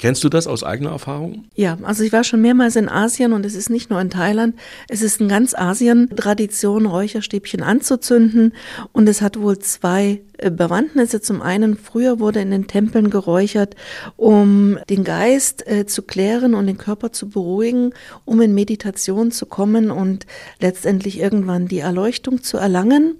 Kennst 0.00 0.24
du 0.24 0.30
das 0.30 0.46
aus 0.46 0.64
eigener 0.64 0.92
Erfahrung? 0.92 1.44
Ja, 1.54 1.76
also 1.82 2.02
ich 2.02 2.10
war 2.10 2.24
schon 2.24 2.40
mehrmals 2.40 2.74
in 2.74 2.88
Asien 2.88 3.34
und 3.34 3.44
es 3.44 3.54
ist 3.54 3.68
nicht 3.68 3.90
nur 3.90 4.00
in 4.00 4.08
Thailand, 4.08 4.54
es 4.88 5.02
ist 5.02 5.20
in 5.20 5.28
ganz 5.28 5.54
Asien 5.54 6.08
Tradition, 6.16 6.86
Räucherstäbchen 6.86 7.62
anzuzünden 7.62 8.54
und 8.92 9.10
es 9.10 9.20
hat 9.20 9.38
wohl 9.38 9.58
zwei 9.58 10.22
Bewandtnisse. 10.50 11.20
Zum 11.20 11.42
einen, 11.42 11.76
früher 11.76 12.20
wurde 12.20 12.40
in 12.40 12.50
den 12.50 12.66
Tempeln 12.66 13.10
geräuchert, 13.10 13.76
um 14.16 14.78
den 14.88 15.04
Geist 15.04 15.66
äh, 15.66 15.86
zu 15.86 16.02
klären 16.02 16.54
und 16.54 16.66
den 16.66 16.78
Körper 16.78 17.12
zu 17.12 17.28
beruhigen, 17.28 17.92
um 18.24 18.40
in 18.40 18.54
Meditation 18.54 19.32
zu 19.32 19.46
kommen 19.46 19.90
und 19.90 20.26
letztendlich 20.60 21.18
irgendwann 21.18 21.68
die 21.68 21.80
Erleuchtung 21.80 22.42
zu 22.42 22.56
erlangen. 22.56 23.16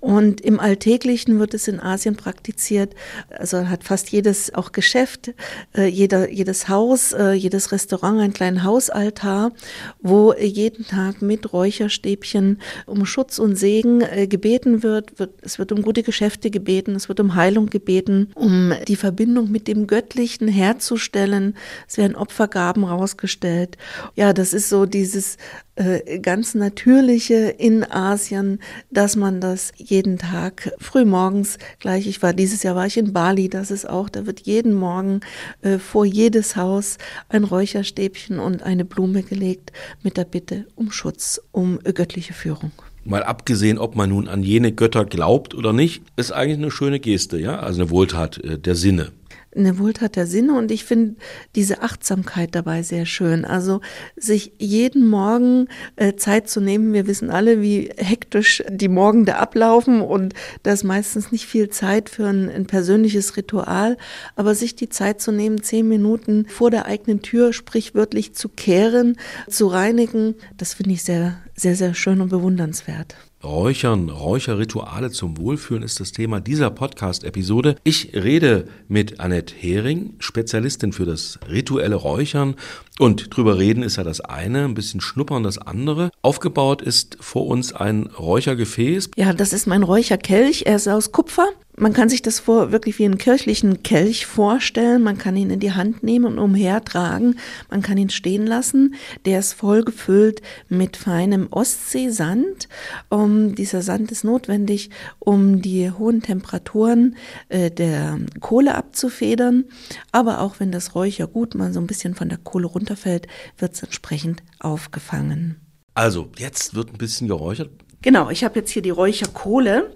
Und 0.00 0.40
im 0.40 0.60
Alltäglichen 0.60 1.38
wird 1.38 1.54
es 1.54 1.68
in 1.68 1.80
Asien 1.80 2.16
praktiziert. 2.16 2.94
Also 3.30 3.68
hat 3.68 3.84
fast 3.84 4.10
jedes 4.10 4.54
auch 4.54 4.72
Geschäft, 4.72 5.34
äh, 5.76 5.86
jeder, 5.86 6.30
jedes 6.30 6.68
Haus, 6.68 7.12
äh, 7.12 7.32
jedes 7.32 7.72
Restaurant 7.72 8.20
einen 8.20 8.32
kleinen 8.32 8.64
Hausaltar, 8.64 9.52
wo 10.00 10.32
jeden 10.34 10.86
Tag 10.86 11.22
mit 11.22 11.52
Räucherstäbchen 11.52 12.60
um 12.86 13.04
Schutz 13.06 13.38
und 13.38 13.56
Segen 13.56 14.00
äh, 14.00 14.26
gebeten 14.26 14.82
wird. 14.82 15.18
wird. 15.18 15.32
Es 15.42 15.58
wird 15.58 15.72
um 15.72 15.82
gute 15.82 16.02
Geschäfte 16.02 16.50
gebeten, 16.54 16.94
es 16.94 17.08
wird 17.08 17.20
um 17.20 17.34
Heilung 17.34 17.66
gebeten, 17.66 18.30
um 18.34 18.72
die 18.88 18.96
Verbindung 18.96 19.50
mit 19.50 19.68
dem 19.68 19.86
Göttlichen 19.86 20.48
herzustellen. 20.48 21.56
Es 21.88 21.98
werden 21.98 22.14
Opfergaben 22.14 22.84
rausgestellt. 22.84 23.76
Ja, 24.14 24.32
das 24.32 24.54
ist 24.54 24.68
so 24.68 24.86
dieses 24.86 25.36
äh, 25.74 26.20
ganz 26.20 26.54
Natürliche 26.54 27.34
in 27.58 27.84
Asien, 27.84 28.60
dass 28.92 29.16
man 29.16 29.40
das 29.40 29.72
jeden 29.76 30.16
Tag 30.16 30.72
früh 30.78 31.04
morgens 31.04 31.58
gleich, 31.80 32.06
ich 32.06 32.22
war 32.22 32.32
dieses 32.32 32.62
Jahr 32.62 32.76
war 32.76 32.86
ich 32.86 32.96
in 32.96 33.12
Bali, 33.12 33.48
das 33.48 33.72
ist 33.72 33.88
auch, 33.88 34.08
da 34.08 34.24
wird 34.24 34.40
jeden 34.40 34.74
Morgen 34.74 35.20
äh, 35.62 35.78
vor 35.78 36.04
jedes 36.04 36.54
Haus 36.54 36.98
ein 37.28 37.42
Räucherstäbchen 37.42 38.38
und 38.38 38.62
eine 38.62 38.84
Blume 38.84 39.24
gelegt 39.24 39.72
mit 40.04 40.16
der 40.16 40.24
Bitte 40.24 40.66
um 40.76 40.92
Schutz, 40.92 41.40
um 41.50 41.80
äh, 41.82 41.92
göttliche 41.92 42.32
Führung. 42.32 42.70
Mal 43.04 43.22
abgesehen, 43.22 43.78
ob 43.78 43.96
man 43.96 44.10
nun 44.10 44.28
an 44.28 44.42
jene 44.42 44.72
Götter 44.72 45.04
glaubt 45.04 45.54
oder 45.54 45.72
nicht, 45.72 46.02
ist 46.16 46.32
eigentlich 46.32 46.58
eine 46.58 46.70
schöne 46.70 47.00
Geste, 47.00 47.38
ja, 47.38 47.58
also 47.58 47.82
eine 47.82 47.90
Wohltat 47.90 48.38
äh, 48.38 48.58
der 48.58 48.74
Sinne 48.74 49.12
eine 49.56 49.78
Wohltat 49.78 50.16
der 50.16 50.26
Sinne 50.26 50.56
und 50.56 50.70
ich 50.70 50.84
finde 50.84 51.16
diese 51.54 51.82
Achtsamkeit 51.82 52.54
dabei 52.54 52.82
sehr 52.82 53.06
schön. 53.06 53.44
Also 53.44 53.80
sich 54.16 54.52
jeden 54.58 55.08
Morgen 55.08 55.68
äh, 55.96 56.14
Zeit 56.14 56.48
zu 56.48 56.60
nehmen. 56.60 56.92
Wir 56.92 57.06
wissen 57.06 57.30
alle, 57.30 57.60
wie 57.60 57.90
hektisch 57.96 58.62
die 58.68 58.88
Morgende 58.88 59.36
ablaufen 59.36 60.00
und 60.00 60.34
da 60.62 60.72
ist 60.72 60.84
meistens 60.84 61.32
nicht 61.32 61.46
viel 61.46 61.68
Zeit 61.68 62.08
für 62.08 62.26
ein, 62.26 62.48
ein 62.50 62.66
persönliches 62.66 63.36
Ritual, 63.36 63.96
aber 64.36 64.54
sich 64.54 64.74
die 64.74 64.88
Zeit 64.88 65.20
zu 65.20 65.32
nehmen, 65.32 65.62
zehn 65.62 65.88
Minuten 65.88 66.46
vor 66.48 66.70
der 66.70 66.86
eigenen 66.86 67.22
Tür 67.22 67.52
sprichwörtlich 67.52 68.34
zu 68.34 68.48
kehren, 68.48 69.16
zu 69.48 69.66
reinigen, 69.66 70.34
das 70.56 70.74
finde 70.74 70.92
ich 70.92 71.04
sehr, 71.04 71.38
sehr, 71.54 71.76
sehr 71.76 71.94
schön 71.94 72.20
und 72.20 72.28
bewundernswert. 72.28 73.16
Räuchern, 73.44 74.08
Räucherrituale 74.08 75.10
zum 75.10 75.36
Wohlfühlen 75.36 75.82
ist 75.82 76.00
das 76.00 76.12
Thema 76.12 76.40
dieser 76.40 76.70
Podcast-Episode. 76.70 77.76
Ich 77.84 78.14
rede 78.14 78.68
mit 78.88 79.20
Annette 79.20 79.54
Hering, 79.54 80.14
Spezialistin 80.18 80.92
für 80.92 81.04
das 81.04 81.38
rituelle 81.48 81.96
Räuchern. 81.96 82.54
Und 82.98 83.36
drüber 83.36 83.58
reden 83.58 83.82
ist 83.82 83.96
ja 83.96 84.02
das 84.02 84.22
eine, 84.22 84.64
ein 84.64 84.74
bisschen 84.74 85.02
schnuppern 85.02 85.42
das 85.42 85.58
andere. 85.58 86.10
Aufgebaut 86.22 86.80
ist 86.80 87.18
vor 87.20 87.46
uns 87.46 87.74
ein 87.74 88.06
Räuchergefäß. 88.06 89.10
Ja, 89.16 89.34
das 89.34 89.52
ist 89.52 89.66
mein 89.66 89.82
Räucherkelch. 89.82 90.62
Er 90.64 90.76
ist 90.76 90.88
aus 90.88 91.12
Kupfer. 91.12 91.48
Man 91.76 91.92
kann 91.92 92.08
sich 92.08 92.22
das 92.22 92.38
vor 92.38 92.70
wirklich 92.70 92.98
wie 93.00 93.04
einen 93.04 93.18
kirchlichen 93.18 93.82
Kelch 93.82 94.26
vorstellen. 94.26 95.02
Man 95.02 95.18
kann 95.18 95.36
ihn 95.36 95.50
in 95.50 95.58
die 95.58 95.72
Hand 95.72 96.04
nehmen 96.04 96.24
und 96.24 96.38
umhertragen. 96.38 97.38
Man 97.68 97.82
kann 97.82 97.98
ihn 97.98 98.10
stehen 98.10 98.46
lassen. 98.46 98.94
Der 99.24 99.40
ist 99.40 99.54
voll 99.54 99.82
gefüllt 99.82 100.40
mit 100.68 100.96
feinem 100.96 101.48
Ostseesand. 101.50 102.68
Um, 103.08 103.56
dieser 103.56 103.82
Sand 103.82 104.12
ist 104.12 104.22
notwendig, 104.22 104.90
um 105.18 105.62
die 105.62 105.90
hohen 105.90 106.22
Temperaturen 106.22 107.16
äh, 107.48 107.72
der 107.72 108.20
Kohle 108.38 108.76
abzufedern. 108.76 109.64
Aber 110.12 110.40
auch 110.40 110.60
wenn 110.60 110.70
das 110.70 110.94
Räuchergut 110.94 111.56
mal 111.56 111.72
so 111.72 111.80
ein 111.80 111.88
bisschen 111.88 112.14
von 112.14 112.28
der 112.28 112.38
Kohle 112.38 112.66
runterfällt, 112.66 113.26
wird 113.58 113.74
es 113.74 113.82
entsprechend 113.82 114.44
aufgefangen. 114.60 115.56
Also, 115.94 116.30
jetzt 116.38 116.74
wird 116.74 116.92
ein 116.92 116.98
bisschen 116.98 117.28
geräuchert. 117.28 117.70
Genau, 118.04 118.28
ich 118.28 118.44
habe 118.44 118.58
jetzt 118.58 118.70
hier 118.70 118.82
die 118.82 118.90
Räucherkohle. 118.90 119.90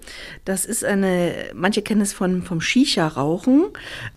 Das 0.46 0.64
ist 0.64 0.82
eine, 0.82 1.50
manche 1.52 1.82
kennen 1.82 2.00
es 2.00 2.14
von, 2.14 2.42
vom 2.42 2.62
Shisha-Rauchen. 2.62 3.66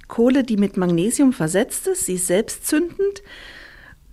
Kohle, 0.07 0.45
die 0.45 0.55
mit 0.55 0.77
Magnesium 0.77 1.33
versetzt 1.33 1.87
ist. 1.87 2.05
Sie 2.05 2.13
ist 2.13 2.27
selbstzündend. 2.27 3.21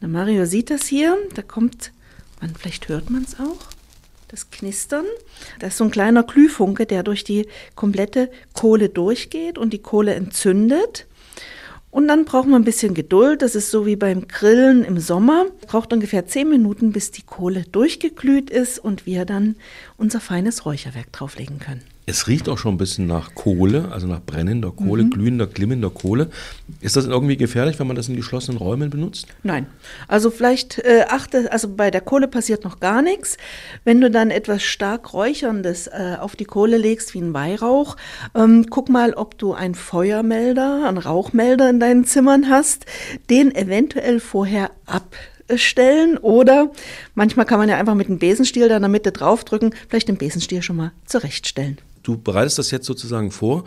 Der 0.00 0.08
Mario 0.08 0.47
sieht 0.47 0.70
das 0.70 0.87
hier. 0.88 1.16
Da 1.37 1.42
kommt, 1.42 1.92
man, 2.40 2.56
vielleicht 2.56 2.88
hört 2.88 3.08
man 3.08 3.23
es 3.23 3.38
auch, 3.38 3.68
das 4.26 4.50
Knistern. 4.50 5.04
Das 5.61 5.75
ist 5.75 5.78
so 5.78 5.85
ein 5.85 5.92
kleiner 5.92 6.25
Glühfunke, 6.25 6.85
der 6.85 7.04
durch 7.04 7.23
die 7.23 7.47
komplette 7.76 8.32
Kohle 8.54 8.88
durchgeht 8.88 9.58
und 9.58 9.73
die 9.73 9.78
Kohle 9.78 10.12
entzündet. 10.16 11.06
Und 11.98 12.06
dann 12.06 12.26
braucht 12.26 12.46
man 12.46 12.62
ein 12.62 12.64
bisschen 12.64 12.94
Geduld. 12.94 13.42
Das 13.42 13.56
ist 13.56 13.72
so 13.72 13.84
wie 13.84 13.96
beim 13.96 14.28
Grillen 14.28 14.84
im 14.84 15.00
Sommer. 15.00 15.46
Braucht 15.66 15.92
ungefähr 15.92 16.26
zehn 16.26 16.48
Minuten, 16.48 16.92
bis 16.92 17.10
die 17.10 17.22
Kohle 17.22 17.64
durchgeglüht 17.72 18.50
ist 18.50 18.78
und 18.78 19.04
wir 19.04 19.24
dann 19.24 19.56
unser 19.96 20.20
feines 20.20 20.64
Räucherwerk 20.64 21.10
drauflegen 21.10 21.58
können. 21.58 21.82
Es 22.08 22.26
riecht 22.26 22.48
auch 22.48 22.56
schon 22.56 22.72
ein 22.74 22.78
bisschen 22.78 23.06
nach 23.06 23.34
Kohle, 23.34 23.90
also 23.92 24.06
nach 24.06 24.22
brennender 24.22 24.70
Kohle, 24.70 25.04
mhm. 25.04 25.10
glühender, 25.10 25.46
glimmender 25.46 25.90
Kohle. 25.90 26.30
Ist 26.80 26.96
das 26.96 27.04
irgendwie 27.04 27.36
gefährlich, 27.36 27.78
wenn 27.78 27.86
man 27.86 27.96
das 27.96 28.08
in 28.08 28.16
geschlossenen 28.16 28.56
Räumen 28.56 28.88
benutzt? 28.88 29.26
Nein. 29.42 29.66
Also 30.06 30.30
vielleicht 30.30 30.78
äh, 30.78 31.04
achte, 31.06 31.52
also 31.52 31.68
bei 31.68 31.90
der 31.90 32.00
Kohle 32.00 32.26
passiert 32.26 32.64
noch 32.64 32.80
gar 32.80 33.02
nichts. 33.02 33.36
Wenn 33.84 34.00
du 34.00 34.10
dann 34.10 34.30
etwas 34.30 34.62
stark 34.62 35.12
Räucherndes 35.12 35.88
äh, 35.88 36.16
auf 36.18 36.34
die 36.34 36.46
Kohle 36.46 36.78
legst, 36.78 37.12
wie 37.12 37.20
ein 37.20 37.34
Weihrauch, 37.34 37.98
ähm, 38.34 38.68
guck 38.70 38.88
mal, 38.88 39.12
ob 39.12 39.36
du 39.36 39.52
einen 39.52 39.74
Feuermelder, 39.74 40.88
einen 40.88 40.96
Rauchmelder 40.96 41.68
in 41.68 41.78
deinen 41.78 42.06
Zimmern 42.06 42.48
hast, 42.48 42.86
den 43.28 43.54
eventuell 43.54 44.18
vorher 44.20 44.70
ab 44.86 45.14
stellen 45.56 46.16
oder 46.16 46.72
manchmal 47.14 47.44
kann 47.44 47.58
man 47.58 47.68
ja 47.68 47.76
einfach 47.76 47.94
mit 47.94 48.08
einem 48.08 48.18
Besenstiel 48.18 48.68
da 48.68 48.76
in 48.76 48.82
der 48.82 48.88
Mitte 48.88 49.12
draufdrücken, 49.12 49.74
vielleicht 49.88 50.08
den 50.08 50.18
Besenstiel 50.18 50.62
schon 50.62 50.76
mal 50.76 50.92
zurechtstellen 51.06 51.78
du 52.08 52.16
bereitest 52.16 52.58
das 52.58 52.70
jetzt 52.70 52.86
sozusagen 52.86 53.30
vor 53.30 53.64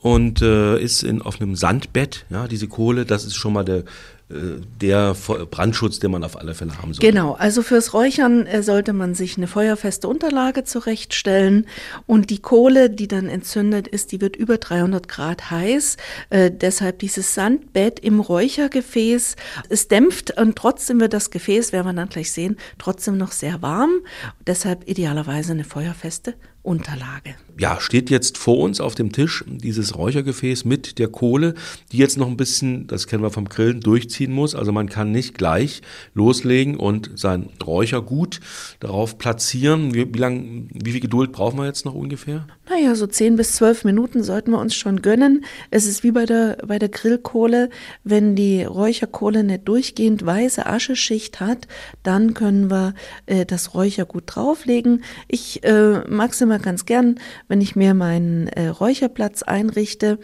und 0.00 0.40
äh, 0.40 0.80
ist 0.80 1.02
in, 1.02 1.20
auf 1.20 1.40
einem 1.40 1.54
Sandbett, 1.54 2.24
ja, 2.30 2.48
diese 2.48 2.66
Kohle, 2.66 3.04
das 3.04 3.24
ist 3.24 3.34
schon 3.34 3.52
mal 3.52 3.64
der, 3.64 3.84
äh, 4.30 4.60
der 4.80 5.14
Brandschutz, 5.50 5.98
den 5.98 6.10
man 6.10 6.24
auf 6.24 6.38
alle 6.38 6.54
Fälle 6.54 6.78
haben 6.78 6.94
sollte. 6.94 7.06
Genau, 7.06 7.34
also 7.34 7.62
fürs 7.62 7.92
Räuchern 7.92 8.46
äh, 8.46 8.62
sollte 8.62 8.94
man 8.94 9.14
sich 9.14 9.36
eine 9.36 9.46
feuerfeste 9.46 10.08
Unterlage 10.08 10.64
zurechtstellen 10.64 11.66
und 12.06 12.30
die 12.30 12.40
Kohle, 12.40 12.88
die 12.88 13.08
dann 13.08 13.28
entzündet 13.28 13.88
ist, 13.88 14.10
die 14.10 14.22
wird 14.22 14.36
über 14.36 14.56
300 14.56 15.06
Grad 15.06 15.50
heiß. 15.50 15.98
Äh, 16.30 16.50
deshalb 16.50 17.00
dieses 17.00 17.34
Sandbett 17.34 18.00
im 18.00 18.20
Räuchergefäß. 18.20 19.36
Es 19.68 19.88
dämpft 19.88 20.38
und 20.38 20.56
trotzdem 20.56 20.98
wird 20.98 21.12
das 21.12 21.30
Gefäß, 21.30 21.72
werden 21.72 21.86
wir 21.86 21.92
dann 21.92 22.08
gleich 22.08 22.32
sehen, 22.32 22.56
trotzdem 22.78 23.18
noch 23.18 23.32
sehr 23.32 23.60
warm. 23.60 24.00
Deshalb 24.46 24.88
idealerweise 24.88 25.52
eine 25.52 25.64
feuerfeste 25.64 26.34
Unterlage. 26.62 27.34
Ja, 27.58 27.80
steht 27.80 28.10
jetzt 28.10 28.38
vor 28.38 28.58
uns 28.58 28.80
auf 28.80 28.94
dem 28.94 29.12
Tisch 29.12 29.44
dieses 29.46 29.96
Räuchergefäß 29.96 30.64
mit 30.64 30.98
der 30.98 31.08
Kohle, 31.08 31.54
die 31.92 31.98
jetzt 31.98 32.16
noch 32.16 32.26
ein 32.26 32.36
bisschen, 32.36 32.86
das 32.86 33.06
kennen 33.06 33.22
wir 33.22 33.30
vom 33.30 33.48
Grillen, 33.48 33.80
durchziehen 33.80 34.32
muss. 34.32 34.54
Also 34.54 34.72
man 34.72 34.88
kann 34.88 35.12
nicht 35.12 35.36
gleich 35.36 35.82
loslegen 36.14 36.76
und 36.76 37.10
sein 37.14 37.50
Räuchergut 37.64 38.40
darauf 38.80 39.18
platzieren. 39.18 39.94
Wie, 39.94 40.12
wie 40.14 40.18
lang, 40.18 40.68
wie 40.72 40.92
viel 40.92 41.00
Geduld 41.00 41.32
brauchen 41.32 41.58
wir 41.58 41.66
jetzt 41.66 41.84
noch 41.84 41.94
ungefähr? 41.94 42.46
Naja, 42.68 42.94
so 42.94 43.06
zehn 43.06 43.36
bis 43.36 43.52
zwölf 43.52 43.84
Minuten 43.84 44.22
sollten 44.22 44.52
wir 44.52 44.58
uns 44.58 44.74
schon 44.74 45.02
gönnen. 45.02 45.44
Es 45.70 45.86
ist 45.86 46.02
wie 46.04 46.12
bei 46.12 46.24
der, 46.24 46.58
bei 46.66 46.78
der 46.78 46.88
Grillkohle. 46.88 47.68
Wenn 48.02 48.34
die 48.34 48.64
Räucherkohle 48.64 49.40
eine 49.40 49.58
durchgehend 49.58 50.24
weiße 50.24 50.64
Ascheschicht 50.64 51.40
hat, 51.40 51.68
dann 52.02 52.34
können 52.34 52.70
wir 52.70 52.94
äh, 53.26 53.44
das 53.44 53.74
Räuchergut 53.74 54.24
drauflegen. 54.26 55.04
Ich 55.28 55.62
äh, 55.64 56.00
mag 56.08 56.32
es 56.32 56.40
immer 56.40 56.58
ganz 56.58 56.86
gern, 56.86 57.16
wenn 57.52 57.60
ich 57.60 57.76
mir 57.76 57.92
meinen 57.92 58.48
äh, 58.48 58.68
Räucherplatz 58.68 59.42
einrichte, 59.42 60.18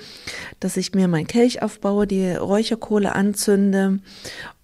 dass 0.60 0.78
ich 0.78 0.94
mir 0.94 1.08
mein 1.08 1.26
Kelch 1.26 1.60
aufbaue, 1.60 2.06
die 2.06 2.30
Räucherkohle 2.30 3.14
anzünde 3.14 3.98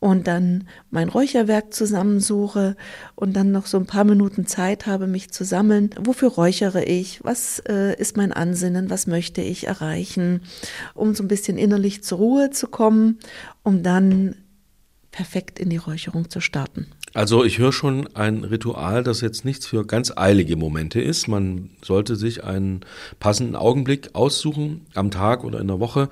und 0.01 0.27
dann 0.27 0.67
mein 0.91 1.11
Räucherwerk 1.11 1.75
zusammensuche 1.75 2.75
und 3.17 3.37
dann 3.37 3.53
noch 3.53 3.67
so 3.67 3.77
ein 3.77 3.85
paar 3.85 4.05
Minuten 4.05 4.47
Zeit 4.47 4.87
habe, 4.87 5.07
mich 5.07 5.31
zu 5.31 5.45
sammeln. 5.45 5.91
Wofür 6.01 6.31
räuchere 6.31 6.85
ich? 6.85 7.23
Was 7.23 7.59
äh, 7.69 8.01
ist 8.01 8.17
mein 8.17 8.33
Ansinnen? 8.33 8.89
Was 8.89 9.07
möchte 9.07 9.43
ich 9.43 9.67
erreichen? 9.67 10.41
Um 10.95 11.15
so 11.15 11.23
ein 11.23 11.29
bisschen 11.29 11.59
innerlich 11.59 12.03
zur 12.03 12.17
Ruhe 12.17 12.49
zu 12.49 12.69
kommen, 12.69 13.19
um 13.63 13.83
dann 13.83 14.37
perfekt 15.11 15.59
in 15.59 15.69
die 15.69 15.77
Räucherung 15.77 16.31
zu 16.31 16.41
starten. 16.41 16.87
Also 17.15 17.45
ich 17.45 17.59
höre 17.59 17.73
schon 17.73 18.09
ein 18.15 18.43
Ritual, 18.43 19.05
das 19.05 19.21
jetzt 19.21 19.45
nichts 19.45 19.69
für 19.69 19.87
ganz 19.87 20.13
eilige 20.17 20.57
Momente 20.57 21.01
ist. 21.01 21.29
Man 21.29 21.71
sollte 21.81 22.17
sich 22.17 22.43
einen 22.43 22.81
passenden 23.21 23.55
Augenblick 23.55 24.11
aussuchen 24.15 24.81
am 24.95 25.13
Tag 25.13 25.45
oder 25.45 25.61
in 25.61 25.69
der 25.69 25.79
Woche, 25.79 26.09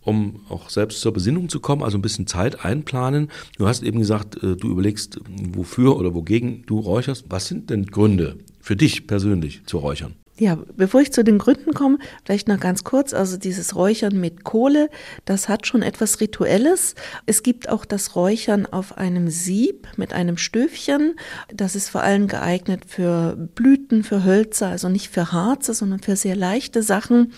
um 0.00 0.40
auch 0.48 0.70
selbst 0.70 1.02
zur 1.02 1.12
Besinnung 1.12 1.50
zu 1.50 1.60
kommen, 1.60 1.82
also 1.82 1.98
ein 1.98 2.02
bisschen 2.02 2.26
Zeit 2.26 2.64
einplanen. 2.64 3.30
Du 3.58 3.68
hast 3.68 3.82
eben 3.82 3.98
gesagt, 3.98 4.42
äh, 4.42 4.56
du 4.56 4.70
überlegst, 4.70 5.20
wofür 5.52 5.98
oder 5.98 6.14
wogegen 6.14 6.64
du 6.64 6.80
räucherst. 6.80 7.26
Was 7.28 7.46
sind 7.46 7.68
denn 7.68 7.84
Gründe 7.84 8.36
für 8.58 8.74
dich 8.74 9.06
persönlich 9.06 9.60
zu 9.66 9.76
räuchern? 9.76 10.14
Ja, 10.38 10.56
bevor 10.76 11.02
ich 11.02 11.12
zu 11.12 11.22
den 11.22 11.36
Gründen 11.36 11.74
komme, 11.74 11.98
vielleicht 12.24 12.48
noch 12.48 12.58
ganz 12.58 12.84
kurz, 12.84 13.12
also 13.12 13.36
dieses 13.36 13.76
Räuchern 13.76 14.18
mit 14.18 14.44
Kohle, 14.44 14.88
das 15.26 15.50
hat 15.50 15.66
schon 15.66 15.82
etwas 15.82 16.20
Rituelles. 16.20 16.94
Es 17.26 17.42
gibt 17.42 17.68
auch 17.68 17.84
das 17.84 18.16
Räuchern 18.16 18.64
auf 18.64 18.96
einem 18.96 19.28
Sieb 19.28 19.86
mit 19.98 20.14
einem 20.14 20.38
Stöfchen. 20.38 21.16
Das 21.52 21.76
ist 21.76 21.90
vor 21.90 22.02
allem 22.02 22.28
geeignet 22.28 22.84
für 22.86 23.36
Blüten, 23.54 24.04
für 24.04 24.24
Hölzer, 24.24 24.68
also 24.68 24.88
nicht 24.88 25.10
für 25.10 25.32
Harze, 25.32 25.74
sondern 25.74 26.00
für 26.00 26.16
sehr 26.16 26.34
leichte 26.34 26.82
Sachen. 26.82 27.34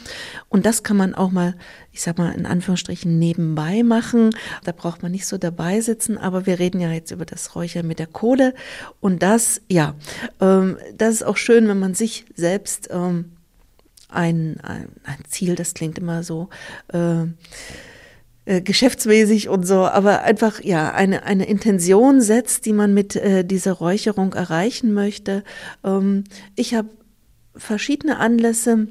Und 0.48 0.64
das 0.64 0.84
kann 0.84 0.96
man 0.96 1.16
auch 1.16 1.32
mal, 1.32 1.56
ich 1.94 2.02
sag 2.02 2.18
mal, 2.18 2.32
in 2.32 2.44
Anführungsstrichen 2.44 3.20
nebenbei 3.20 3.84
machen. 3.84 4.30
Da 4.64 4.72
braucht 4.72 5.04
man 5.04 5.12
nicht 5.12 5.26
so 5.26 5.38
dabei 5.38 5.80
sitzen, 5.80 6.18
aber 6.18 6.44
wir 6.44 6.58
reden 6.58 6.80
ja 6.80 6.90
jetzt 6.90 7.12
über 7.12 7.24
das 7.24 7.54
Räuchern 7.54 7.86
mit 7.86 8.00
der 8.00 8.08
Kohle. 8.08 8.52
Und 9.00 9.22
das, 9.22 9.62
ja, 9.70 9.94
ähm, 10.40 10.76
das 10.98 11.14
ist 11.14 11.22
auch 11.22 11.36
schön, 11.36 11.68
wenn 11.68 11.78
man 11.78 11.94
sich 11.94 12.26
selbst 12.34 12.88
ähm, 12.90 13.30
ein, 14.08 14.58
ein, 14.64 14.88
ein, 15.04 15.18
Ziel, 15.28 15.54
das 15.54 15.72
klingt 15.72 15.96
immer 15.96 16.24
so 16.24 16.48
äh, 16.92 17.26
äh, 18.44 18.60
geschäftsmäßig 18.60 19.48
und 19.48 19.64
so, 19.64 19.86
aber 19.86 20.22
einfach 20.22 20.64
ja 20.64 20.92
eine, 20.92 21.22
eine 21.22 21.46
Intention 21.46 22.20
setzt, 22.20 22.66
die 22.66 22.72
man 22.72 22.92
mit 22.92 23.14
äh, 23.14 23.44
dieser 23.44 23.72
Räucherung 23.72 24.32
erreichen 24.32 24.92
möchte. 24.92 25.44
Ähm, 25.84 26.24
ich 26.56 26.74
habe 26.74 26.88
verschiedene 27.56 28.18
Anlässe, 28.18 28.88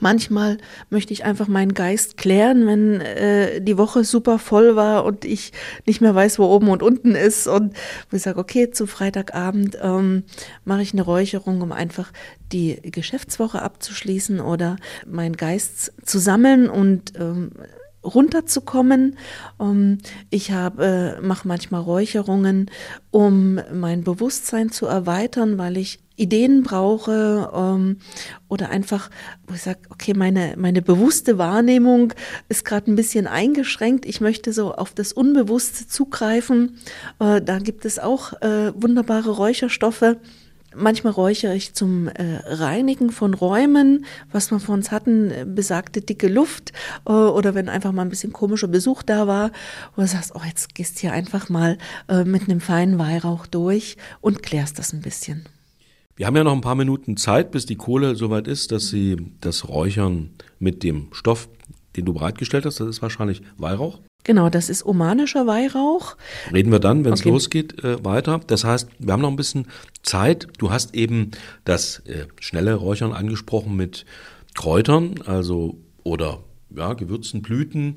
Manchmal 0.00 0.58
möchte 0.90 1.12
ich 1.12 1.24
einfach 1.24 1.46
meinen 1.46 1.72
Geist 1.72 2.16
klären, 2.16 2.66
wenn 2.66 3.00
äh, 3.00 3.60
die 3.60 3.78
Woche 3.78 4.04
super 4.04 4.38
voll 4.38 4.76
war 4.76 5.04
und 5.04 5.24
ich 5.24 5.52
nicht 5.86 6.00
mehr 6.00 6.14
weiß, 6.14 6.38
wo 6.38 6.46
oben 6.46 6.68
und 6.68 6.82
unten 6.82 7.14
ist. 7.14 7.46
Und 7.46 7.74
ich 8.10 8.22
sage, 8.22 8.40
okay, 8.40 8.70
zu 8.70 8.86
Freitagabend 8.86 9.78
ähm, 9.80 10.24
mache 10.64 10.82
ich 10.82 10.92
eine 10.92 11.02
Räucherung, 11.02 11.62
um 11.62 11.72
einfach 11.72 12.12
die 12.52 12.80
Geschäftswoche 12.82 13.62
abzuschließen 13.62 14.40
oder 14.40 14.76
meinen 15.06 15.36
Geist 15.36 15.92
zu 16.04 16.18
sammeln 16.18 16.68
und 16.68 17.12
ähm, 17.18 17.52
runterzukommen. 18.04 19.16
Um, 19.58 19.98
ich 20.30 20.52
habe, 20.52 21.18
äh, 21.18 21.20
mache 21.20 21.48
manchmal 21.48 21.80
Räucherungen, 21.80 22.70
um 23.10 23.60
mein 23.72 24.04
Bewusstsein 24.04 24.70
zu 24.70 24.86
erweitern, 24.86 25.58
weil 25.58 25.76
ich 25.76 26.00
Ideen 26.16 26.62
brauche 26.62 27.50
ähm, 27.54 27.98
oder 28.48 28.70
einfach, 28.70 29.10
wo 29.46 29.54
ich 29.54 29.62
sage, 29.62 29.80
okay, 29.90 30.14
meine, 30.14 30.54
meine 30.56 30.82
bewusste 30.82 31.38
Wahrnehmung 31.38 32.12
ist 32.48 32.64
gerade 32.64 32.90
ein 32.90 32.96
bisschen 32.96 33.26
eingeschränkt. 33.26 34.06
Ich 34.06 34.20
möchte 34.20 34.52
so 34.52 34.74
auf 34.74 34.92
das 34.92 35.12
Unbewusste 35.12 35.88
zugreifen. 35.88 36.78
Äh, 37.18 37.42
da 37.42 37.58
gibt 37.58 37.84
es 37.84 37.98
auch 37.98 38.32
äh, 38.42 38.72
wunderbare 38.80 39.30
Räucherstoffe. 39.30 40.16
Manchmal 40.76 41.12
räuchere 41.12 41.54
ich 41.54 41.74
zum 41.74 42.08
äh, 42.08 42.40
Reinigen 42.44 43.10
von 43.10 43.34
Räumen, 43.34 44.06
was 44.32 44.50
wir 44.50 44.58
von 44.58 44.76
uns 44.76 44.90
hatten, 44.90 45.30
äh, 45.30 45.44
besagte 45.46 46.00
dicke 46.00 46.28
Luft 46.28 46.72
äh, 47.06 47.12
oder 47.12 47.54
wenn 47.54 47.68
einfach 47.68 47.92
mal 47.92 48.02
ein 48.02 48.08
bisschen 48.08 48.32
komischer 48.32 48.68
Besuch 48.68 49.02
da 49.02 49.26
war, 49.26 49.52
wo 49.94 50.02
du 50.02 50.08
sagst, 50.08 50.32
oh, 50.34 50.40
jetzt 50.44 50.74
gehst 50.74 50.98
hier 50.98 51.12
einfach 51.12 51.48
mal 51.48 51.78
äh, 52.08 52.24
mit 52.24 52.42
einem 52.42 52.60
feinen 52.60 52.98
Weihrauch 52.98 53.46
durch 53.46 53.96
und 54.20 54.42
klärst 54.42 54.78
das 54.78 54.92
ein 54.92 55.00
bisschen. 55.00 55.44
Wir 56.16 56.26
haben 56.26 56.36
ja 56.36 56.44
noch 56.44 56.52
ein 56.52 56.60
paar 56.60 56.76
Minuten 56.76 57.16
Zeit, 57.16 57.50
bis 57.50 57.66
die 57.66 57.74
Kohle 57.74 58.14
soweit 58.14 58.46
ist, 58.46 58.70
dass 58.70 58.86
Sie 58.88 59.16
das 59.40 59.68
Räuchern 59.68 60.30
mit 60.60 60.84
dem 60.84 61.08
Stoff, 61.10 61.48
den 61.96 62.04
du 62.04 62.14
bereitgestellt 62.14 62.66
hast, 62.66 62.78
das 62.78 62.86
ist 62.88 63.02
wahrscheinlich 63.02 63.42
Weihrauch. 63.56 64.00
Genau, 64.22 64.48
das 64.48 64.70
ist 64.70 64.86
omanischer 64.86 65.48
Weihrauch. 65.48 66.16
Reden 66.52 66.70
wir 66.70 66.78
dann, 66.78 67.04
wenn 67.04 67.14
es 67.14 67.20
okay. 67.20 67.30
losgeht, 67.30 67.82
äh, 67.82 68.04
weiter. 68.04 68.40
Das 68.46 68.62
heißt, 68.62 68.88
wir 69.00 69.12
haben 69.12 69.22
noch 69.22 69.30
ein 69.30 69.36
bisschen 69.36 69.66
Zeit. 70.02 70.46
Du 70.58 70.70
hast 70.70 70.94
eben 70.94 71.32
das 71.64 71.98
äh, 72.06 72.26
schnelle 72.38 72.74
Räuchern 72.74 73.12
angesprochen 73.12 73.74
mit 73.74 74.06
Kräutern, 74.54 75.16
also 75.26 75.78
oder 76.04 76.44
ja, 76.70 76.92
Gewürzen, 76.94 77.42
Blüten, 77.42 77.96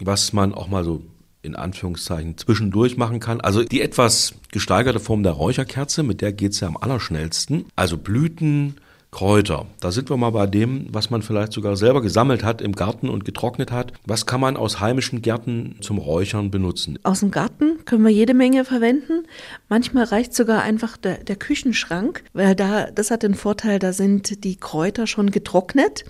was 0.00 0.32
man 0.32 0.54
auch 0.54 0.68
mal 0.68 0.84
so 0.84 1.02
in 1.48 1.56
Anführungszeichen 1.56 2.38
zwischendurch 2.38 2.96
machen 2.96 3.18
kann. 3.18 3.40
Also 3.40 3.64
die 3.64 3.80
etwas 3.80 4.34
gesteigerte 4.52 5.00
Form 5.00 5.22
der 5.22 5.32
Räucherkerze, 5.32 6.02
mit 6.02 6.20
der 6.20 6.32
geht's 6.32 6.60
ja 6.60 6.68
am 6.68 6.76
allerschnellsten. 6.76 7.64
Also 7.74 7.96
Blüten, 7.96 8.76
Kräuter. 9.10 9.66
Da 9.80 9.90
sind 9.90 10.10
wir 10.10 10.18
mal 10.18 10.30
bei 10.30 10.46
dem, 10.46 10.86
was 10.92 11.08
man 11.08 11.22
vielleicht 11.22 11.54
sogar 11.54 11.76
selber 11.76 12.02
gesammelt 12.02 12.44
hat 12.44 12.60
im 12.60 12.72
Garten 12.72 13.08
und 13.08 13.24
getrocknet 13.24 13.72
hat. 13.72 13.94
Was 14.04 14.26
kann 14.26 14.40
man 14.40 14.58
aus 14.58 14.80
heimischen 14.80 15.22
Gärten 15.22 15.76
zum 15.80 15.96
Räuchern 15.96 16.50
benutzen? 16.50 16.98
Aus 17.04 17.20
dem 17.20 17.30
Garten 17.30 17.84
können 17.86 18.04
wir 18.04 18.12
jede 18.12 18.34
Menge 18.34 18.66
verwenden. 18.66 19.24
Manchmal 19.70 20.04
reicht 20.04 20.34
sogar 20.34 20.62
einfach 20.62 20.98
der, 20.98 21.24
der 21.24 21.36
Küchenschrank, 21.36 22.22
weil 22.34 22.54
da, 22.54 22.90
das 22.90 23.10
hat 23.10 23.22
den 23.22 23.34
Vorteil, 23.34 23.78
da 23.78 23.94
sind 23.94 24.44
die 24.44 24.56
Kräuter 24.56 25.06
schon 25.06 25.30
getrocknet. 25.30 26.04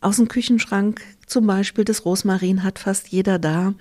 Aus 0.00 0.16
dem 0.16 0.28
Küchenschrank 0.28 1.00
zum 1.26 1.46
Beispiel 1.46 1.84
das 1.84 2.04
Rosmarin 2.04 2.62
hat 2.62 2.78
fast 2.78 3.08
jeder 3.08 3.38
da. 3.38 3.74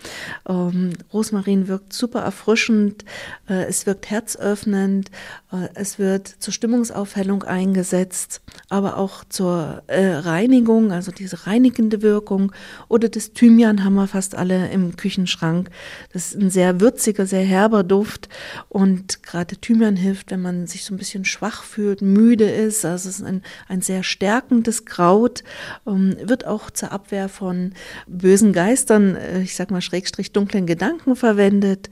Ähm, 0.50 0.94
Rosmarin 1.14 1.68
wirkt 1.68 1.94
super 1.94 2.22
erfrischend, 2.22 3.06
äh, 3.48 3.66
es 3.66 3.86
wirkt 3.86 4.10
herzöffnend, 4.10 5.12
äh, 5.52 5.70
es 5.76 6.00
wird 6.00 6.28
zur 6.28 6.54
Stimmungsaufhellung 6.54 7.44
eingesetzt, 7.44 8.42
aber 8.70 8.98
auch 8.98 9.24
zur 9.26 9.84
äh, 9.88 10.08
Reinigung, 10.08 10.92
also 10.92 11.12
diese 11.12 11.46
reinigende 11.46 12.02
Wirkung. 12.02 12.52
Oder 12.88 13.10
das 13.10 13.34
Thymian 13.34 13.84
haben 13.84 13.96
wir 13.96 14.08
fast 14.08 14.34
alle 14.36 14.70
im 14.72 14.96
Küchenschrank. 14.96 15.70
Das 16.14 16.34
ist 16.34 16.42
ein 16.42 16.50
sehr 16.50 16.82
würziger, 16.82 17.28
sehr 17.28 17.46
herber 17.46 17.84
Duft 17.84 18.28
und 18.70 19.22
gerade 19.22 19.58
Thymian 19.58 19.96
hilft, 19.96 20.32
wenn 20.32 20.42
man 20.42 20.66
sich 20.66 20.84
so 20.84 20.96
ein 20.96 20.98
bisschen 20.98 21.26
schwach 21.26 21.64
fühlt, 21.64 22.02
müde 22.02 22.50
ist. 22.50 22.86
Also 22.86 23.10
es 23.10 23.20
ist 23.20 23.26
ein, 23.26 23.44
ein 23.68 23.82
sehr 23.82 24.02
stärkendes 24.02 24.86
Kraut, 24.86 25.44
ähm, 25.86 26.16
wird 26.24 26.48
auch 26.48 26.72
zur 26.72 26.92
Abwehr 26.92 27.30
von 27.36 27.74
bösen 28.08 28.54
Geistern, 28.54 29.16
äh, 29.16 29.42
ich 29.42 29.56
sag 29.56 29.72
mal 29.72 29.82
Schrägstrich 29.82 30.32
dunklen 30.32 30.66
Gedanken 30.66 31.16
verwendet. 31.16 31.90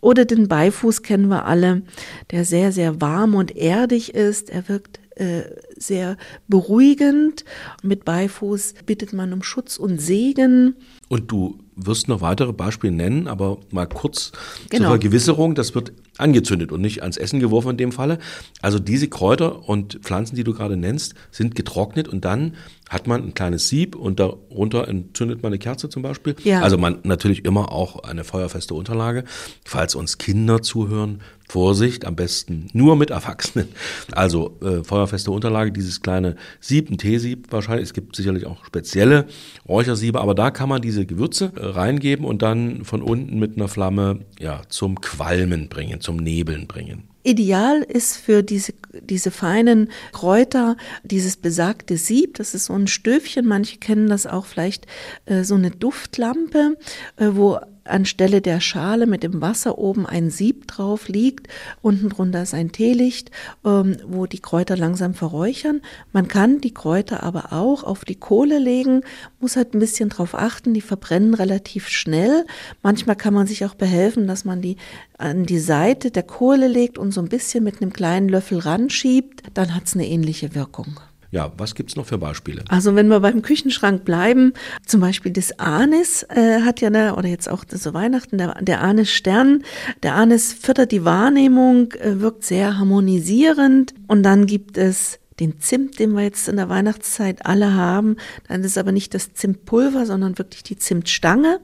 Oder 0.00 0.24
den 0.24 0.48
Beifuß 0.48 1.02
kennen 1.02 1.28
wir 1.28 1.46
alle, 1.46 1.82
der 2.30 2.44
sehr, 2.44 2.72
sehr 2.72 3.00
warm 3.00 3.34
und 3.34 3.56
erdig 3.56 4.14
ist. 4.14 4.50
Er 4.50 4.68
wirkt 4.68 5.00
äh, 5.16 5.42
sehr 5.76 6.16
beruhigend. 6.48 7.44
Mit 7.82 8.04
Beifuß 8.04 8.74
bittet 8.86 9.12
man 9.12 9.32
um 9.32 9.42
Schutz 9.42 9.76
und 9.76 10.00
Segen. 10.00 10.76
Und 11.08 11.30
du 11.30 11.58
wirst 11.76 12.08
noch 12.08 12.20
weitere 12.20 12.52
Beispiele 12.52 12.92
nennen, 12.92 13.28
aber 13.28 13.58
mal 13.70 13.86
kurz 13.86 14.32
genau. 14.70 14.84
zur 14.84 14.90
Vergewisserung, 14.90 15.54
das 15.54 15.74
wird 15.74 15.92
angezündet 16.16 16.70
und 16.70 16.80
nicht 16.80 17.02
ans 17.02 17.16
Essen 17.16 17.40
geworfen 17.40 17.70
in 17.70 17.76
dem 17.76 17.92
Falle. 17.92 18.18
Also 18.62 18.78
diese 18.78 19.08
Kräuter 19.08 19.68
und 19.68 19.98
Pflanzen, 20.02 20.36
die 20.36 20.44
du 20.44 20.54
gerade 20.54 20.76
nennst, 20.76 21.14
sind 21.32 21.56
getrocknet 21.56 22.06
und 22.08 22.24
dann 22.24 22.54
hat 22.88 23.06
man 23.06 23.24
ein 23.24 23.34
kleines 23.34 23.68
Sieb 23.68 23.96
und 23.96 24.20
darunter 24.20 24.86
entzündet 24.86 25.42
man 25.42 25.50
eine 25.50 25.58
Kerze 25.58 25.88
zum 25.88 26.02
Beispiel. 26.02 26.36
Ja. 26.44 26.60
Also 26.60 26.78
man 26.78 26.98
natürlich 27.02 27.44
immer 27.44 27.72
auch 27.72 28.04
eine 28.04 28.22
feuerfeste 28.22 28.74
Unterlage. 28.74 29.24
Falls 29.64 29.94
uns 29.96 30.18
Kinder 30.18 30.62
zuhören, 30.62 31.20
Vorsicht, 31.48 32.04
am 32.04 32.16
besten 32.16 32.68
nur 32.72 32.96
mit 32.96 33.10
Erwachsenen. 33.10 33.68
Also 34.12 34.58
äh, 34.62 34.84
feuerfeste 34.84 35.30
Unterlage, 35.30 35.72
dieses 35.74 36.00
kleine 36.00 36.36
Sieb, 36.60 36.90
ein 36.90 36.98
Teesieb 36.98 37.52
wahrscheinlich. 37.52 37.84
Es 37.84 37.92
gibt 37.92 38.16
sicherlich 38.16 38.46
auch 38.46 38.64
spezielle 38.64 39.26
Räuchersiebe, 39.68 40.20
aber 40.20 40.34
da 40.34 40.50
kann 40.50 40.68
man 40.68 40.80
diese 40.80 41.04
Gewürze 41.06 41.52
äh, 41.56 41.66
reingeben 41.66 42.24
und 42.24 42.42
dann 42.42 42.84
von 42.84 43.02
unten 43.02 43.38
mit 43.38 43.56
einer 43.56 43.68
Flamme 43.68 44.20
ja 44.38 44.62
zum 44.68 45.00
Qualmen 45.00 45.68
bringen, 45.68 46.00
zum 46.00 46.16
Nebeln 46.16 46.66
bringen. 46.66 47.04
Ideal 47.24 47.80
ist 47.80 48.18
für 48.18 48.42
diese, 48.42 48.74
diese 49.00 49.30
feinen 49.30 49.90
Kräuter 50.12 50.76
dieses 51.02 51.38
besagte 51.38 51.96
Sieb. 51.96 52.34
Das 52.36 52.54
ist 52.54 52.66
so 52.66 52.74
ein 52.74 52.86
Stöfchen. 52.86 53.46
Manche 53.46 53.78
kennen 53.78 54.08
das 54.08 54.26
auch 54.26 54.44
vielleicht 54.44 54.86
äh, 55.24 55.42
so 55.42 55.54
eine 55.54 55.70
Duftlampe, 55.70 56.76
äh, 57.16 57.28
wo 57.32 57.58
anstelle 57.84 58.40
der 58.40 58.60
Schale 58.60 59.06
mit 59.06 59.22
dem 59.22 59.40
Wasser 59.40 59.78
oben 59.78 60.06
ein 60.06 60.30
Sieb 60.30 60.66
drauf 60.66 61.08
liegt. 61.08 61.48
Unten 61.82 62.08
drunter 62.08 62.42
ist 62.42 62.54
ein 62.54 62.72
Teelicht, 62.72 63.30
ähm, 63.64 63.96
wo 64.06 64.26
die 64.26 64.40
Kräuter 64.40 64.76
langsam 64.76 65.14
verräuchern. 65.14 65.80
Man 66.12 66.28
kann 66.28 66.60
die 66.60 66.74
Kräuter 66.74 67.22
aber 67.22 67.52
auch 67.52 67.84
auf 67.84 68.04
die 68.04 68.14
Kohle 68.14 68.58
legen, 68.58 69.02
muss 69.40 69.56
halt 69.56 69.74
ein 69.74 69.80
bisschen 69.80 70.08
drauf 70.08 70.34
achten, 70.34 70.74
die 70.74 70.80
verbrennen 70.80 71.34
relativ 71.34 71.88
schnell. 71.88 72.46
Manchmal 72.82 73.16
kann 73.16 73.34
man 73.34 73.46
sich 73.46 73.64
auch 73.64 73.74
behelfen, 73.74 74.26
dass 74.26 74.44
man 74.44 74.62
die 74.62 74.76
an 75.18 75.44
die 75.44 75.58
Seite 75.58 76.10
der 76.10 76.24
Kohle 76.24 76.68
legt 76.68 76.98
und 76.98 77.12
so 77.12 77.20
ein 77.20 77.28
bisschen 77.28 77.64
mit 77.64 77.80
einem 77.80 77.92
kleinen 77.92 78.28
Löffel 78.28 78.58
ranschiebt. 78.58 79.42
Dann 79.54 79.74
hat 79.74 79.84
es 79.84 79.94
eine 79.94 80.06
ähnliche 80.06 80.54
Wirkung. 80.54 81.00
Ja, 81.34 81.50
was 81.56 81.74
gibt's 81.74 81.96
noch 81.96 82.06
für 82.06 82.16
Beispiele? 82.16 82.62
Also 82.68 82.94
wenn 82.94 83.08
wir 83.08 83.18
beim 83.18 83.42
Küchenschrank 83.42 84.04
bleiben, 84.04 84.52
zum 84.86 85.00
Beispiel 85.00 85.32
das 85.32 85.58
Anis 85.58 86.24
äh, 86.28 86.60
hat 86.60 86.80
ja 86.80 86.90
da, 86.90 87.16
oder 87.16 87.26
jetzt 87.26 87.50
auch 87.50 87.64
so 87.68 87.92
Weihnachten, 87.92 88.38
der, 88.38 88.54
der 88.62 88.82
Anis-Stern. 88.82 89.64
Der 90.04 90.14
Anis 90.14 90.52
fördert 90.52 90.92
die 90.92 91.04
Wahrnehmung, 91.04 91.90
äh, 91.94 92.20
wirkt 92.20 92.44
sehr 92.44 92.78
harmonisierend. 92.78 93.94
Und 94.06 94.22
dann 94.22 94.46
gibt 94.46 94.78
es 94.78 95.18
den 95.40 95.58
Zimt, 95.58 95.98
den 95.98 96.12
wir 96.12 96.22
jetzt 96.22 96.48
in 96.48 96.54
der 96.54 96.68
Weihnachtszeit 96.68 97.44
alle 97.44 97.74
haben. 97.74 98.14
Dann 98.46 98.62
ist 98.62 98.78
aber 98.78 98.92
nicht 98.92 99.12
das 99.12 99.34
Zimtpulver, 99.34 100.06
sondern 100.06 100.38
wirklich 100.38 100.62
die 100.62 100.78
Zimtstange. 100.78 101.58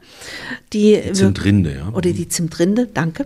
Die, 0.73 1.01
die 1.01 1.13
Zimtrinde, 1.13 1.77
ja. 1.77 1.91
Oder 1.91 2.11
die 2.11 2.27
Zimtrinde, 2.27 2.89
danke. 2.93 3.25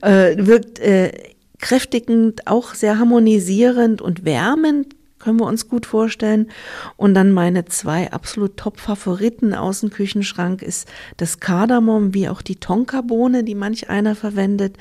Äh, 0.00 0.36
wirkt 0.38 0.78
äh, 0.78 1.12
kräftigend, 1.58 2.46
auch 2.46 2.72
sehr 2.72 2.98
harmonisierend 2.98 4.00
und 4.00 4.24
wärmend 4.24 4.94
können 5.20 5.38
wir 5.38 5.46
uns 5.46 5.68
gut 5.68 5.86
vorstellen. 5.86 6.50
Und 6.96 7.14
dann 7.14 7.30
meine 7.30 7.66
zwei 7.66 8.10
absolut 8.10 8.56
Top-Favoriten 8.56 9.54
aus 9.54 9.80
dem 9.80 9.90
Küchenschrank 9.90 10.62
ist 10.62 10.88
das 11.18 11.38
Kardamom 11.38 12.14
wie 12.14 12.28
auch 12.28 12.42
die 12.42 12.56
Tonkabohne, 12.56 13.44
die 13.44 13.54
manch 13.54 13.88
einer 13.88 14.16
verwendet. 14.16 14.76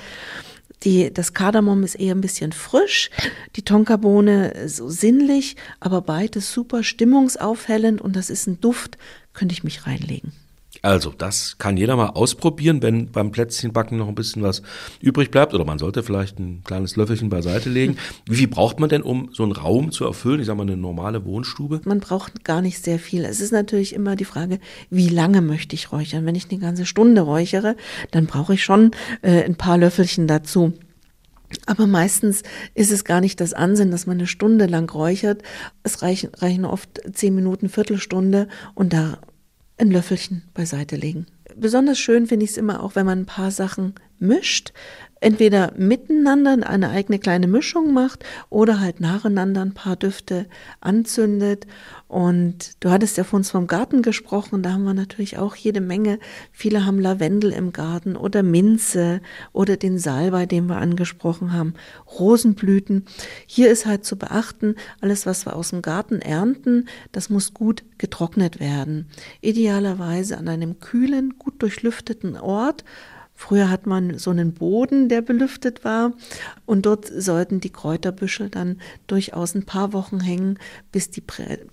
Die, 0.84 1.14
das 1.14 1.34
Kardamom 1.34 1.84
ist 1.84 1.96
eher 1.96 2.16
ein 2.16 2.22
bisschen 2.22 2.54
frisch, 2.54 3.10
die 3.58 3.64
Tonkabohne 3.64 4.70
so 4.70 4.88
sinnlich, 4.90 5.58
aber 5.82 6.02
beides 6.02 6.54
super 6.54 6.84
stimmungsaufhellend 6.84 8.00
und 8.00 8.16
das 8.16 8.30
ist 8.30 8.48
ein 8.48 8.62
Duft, 8.62 8.98
könnte 9.34 9.54
ich 9.54 9.66
mich 9.66 9.86
reinlegen. 9.86 10.32
Also, 10.82 11.12
das 11.12 11.58
kann 11.58 11.78
jeder 11.78 11.96
mal 11.96 12.10
ausprobieren, 12.10 12.82
wenn 12.82 13.12
beim 13.12 13.32
Plätzchenbacken 13.32 13.98
noch 13.98 14.08
ein 14.08 14.16
bisschen 14.16 14.44
was 14.44 14.62
übrig 15.02 15.32
bleibt. 15.32 15.54
Oder 15.54 15.66
man 15.66 15.80
sollte 15.80 16.04
vielleicht 16.04 16.40
ein 16.40 16.64
kleines 16.64 16.96
Löffelchen 16.96 17.30
beiseite 17.30 17.70
legen. 17.70 17.98
Wie 18.26 18.36
viel 18.36 18.48
braucht 18.48 18.80
man 18.80 18.90
denn, 18.90 19.02
um 19.02 19.30
so 19.34 19.44
einen 19.44 19.52
Raum 19.52 19.92
zu 19.92 20.06
erfüllen? 20.06 20.40
Ich 20.40 20.48
sage 20.48 20.58
mal, 20.58 20.64
eine 20.64 20.78
normale 20.78 21.26
Wohnstube? 21.26 21.82
Man 21.86 22.00
braucht 22.00 22.44
gar 22.44 22.62
nicht 22.62 22.84
sehr 22.84 23.00
viel. 23.00 23.26
Es 23.26 23.42
ist 23.42 23.52
natürlich 23.52 23.94
immer 23.94 24.16
die 24.16 24.26
Frage, 24.26 24.60
wie 24.90 25.10
lange 25.10 25.42
möchte 25.42 25.76
ich 25.76 25.92
räuchern? 25.92 26.26
Wenn 26.26 26.36
ich 26.36 26.50
eine 26.50 26.60
ganze 26.60 26.86
Stunde 26.86 27.22
räuchere, 27.22 27.76
dann 28.12 28.26
brauche 28.26 28.54
ich 28.54 28.64
schon 28.64 28.92
äh, 29.22 29.44
ein 29.44 29.56
paar 29.56 29.78
Löffelchen 29.78 30.28
dazu. 30.28 30.74
Aber 31.66 31.88
meistens 31.88 32.44
ist 32.76 32.92
es 32.92 33.04
gar 33.04 33.22
nicht 33.22 33.42
das 33.42 33.54
Ansinnen, 33.54 33.92
dass 33.92 34.06
man 34.06 34.18
eine 34.18 34.28
Stunde 34.28 34.68
lang 34.68 34.90
räuchert. 34.90 35.42
Es 35.84 36.02
reichen, 36.02 36.30
reichen 36.36 36.66
oft 36.66 37.02
zehn 37.12 37.34
Minuten, 37.34 37.70
Viertelstunde 37.70 38.48
und 38.76 38.94
da 38.94 39.18
ein 39.80 39.92
Löffelchen 39.92 40.44
beiseite 40.54 40.96
legen. 40.96 41.26
Besonders 41.56 42.00
schön 42.00 42.28
finde 42.28 42.46
ich 42.46 42.52
es 42.52 42.58
immer 42.58 42.84
auch, 42.84 42.96
wenn 42.96 43.06
man 43.06 43.22
ein 43.22 43.26
paar 43.26 43.52
Sachen 43.52 43.96
mischt 44.20 44.74
entweder 45.22 45.74
miteinander 45.78 46.68
eine 46.68 46.90
eigene 46.90 47.20
kleine 47.20 47.48
Mischung 47.48 47.94
macht 47.94 48.24
oder 48.50 48.80
halt 48.80 49.00
nacheinander 49.00 49.62
ein 49.62 49.74
paar 49.74 49.96
Düfte 49.96 50.46
anzündet. 50.82 51.68
Und 52.08 52.84
du 52.84 52.90
hattest 52.90 53.18
ja 53.18 53.24
von 53.24 53.40
uns 53.40 53.52
vom 53.52 53.68
Garten 53.68 54.02
gesprochen, 54.02 54.64
da 54.64 54.72
haben 54.72 54.84
wir 54.84 54.94
natürlich 54.94 55.38
auch 55.38 55.56
jede 55.56 55.82
Menge. 55.82 56.20
Viele 56.52 56.86
haben 56.86 57.00
Lavendel 57.00 57.52
im 57.52 57.72
Garten 57.74 58.16
oder 58.16 58.44
Minze 58.44 59.22
oder 59.54 59.78
den 59.78 60.00
Salbei, 60.00 60.46
den 60.46 60.68
wir 60.68 60.78
angesprochen 60.78 61.54
haben, 61.54 61.74
Rosenblüten. 62.20 63.06
Hier 63.46 63.70
ist 63.70 63.86
halt 63.86 64.06
zu 64.06 64.18
beachten, 64.18 64.76
alles, 65.02 65.26
was 65.26 65.46
wir 65.46 65.56
aus 65.56 65.70
dem 65.70 65.82
Garten 65.82 66.22
ernten, 66.22 66.88
das 67.12 67.30
muss 67.30 67.54
gut 67.54 67.84
getrocknet 67.98 68.60
werden. 68.60 69.08
Idealerweise 69.42 70.38
an 70.38 70.48
einem 70.48 70.80
kühlen, 70.80 71.38
gut 71.38 71.62
durchlüfteten 71.62 72.38
Ort, 72.38 72.84
Früher 73.42 73.70
hat 73.70 73.88
man 73.88 74.18
so 74.18 74.32
einen 74.32 74.54
Boden, 74.54 75.08
der 75.08 75.22
belüftet 75.22 75.86
war 75.86 76.12
und 76.66 76.86
dort 76.86 77.06
sollten 77.06 77.62
die 77.62 77.70
Kräuterbüschel 77.70 78.50
dann 78.50 78.82
durchaus 79.08 79.56
ein 79.56 79.64
paar 79.64 79.94
Wochen 79.94 80.20
hängen, 80.20 80.60
bis 80.92 81.10
die, 81.10 81.24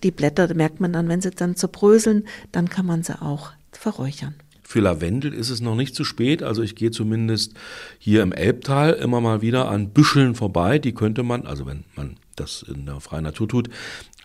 die 0.05 0.13
Blätter, 0.13 0.55
merkt 0.55 0.79
man 0.79 0.93
dann, 0.93 1.09
wenn 1.09 1.21
sie 1.21 1.33
dann 1.33 1.57
zerbröseln, 1.57 2.29
dann 2.53 2.69
kann 2.69 2.87
man 2.87 3.03
sie 3.03 3.21
auch 3.21 3.51
verräuchern. 3.73 4.37
Für 4.63 4.79
Lavendel 4.79 5.35
ist 5.35 5.51
es 5.51 5.61
noch 5.61 5.75
nicht 5.75 5.97
zu 5.97 6.05
spät. 6.05 6.45
Also 6.45 6.63
ich 6.63 6.77
gehe 6.77 6.93
zumindest 6.93 7.55
hier 7.99 8.23
im 8.23 8.33
Elbtal 8.33 8.93
immer 8.93 9.21
mal 9.21 9.43
wieder 9.43 9.69
an 9.69 9.91
Büscheln 9.91 10.37
vorbei. 10.37 10.79
Die 10.79 10.95
könnte 10.95 11.25
man, 11.25 11.47
also 11.47 11.67
wenn 11.67 11.85
man 11.97 12.17
das 12.37 12.63
in 12.63 12.87
der 12.87 13.01
freien 13.01 13.25
Natur 13.25 13.49
tut, 13.49 13.71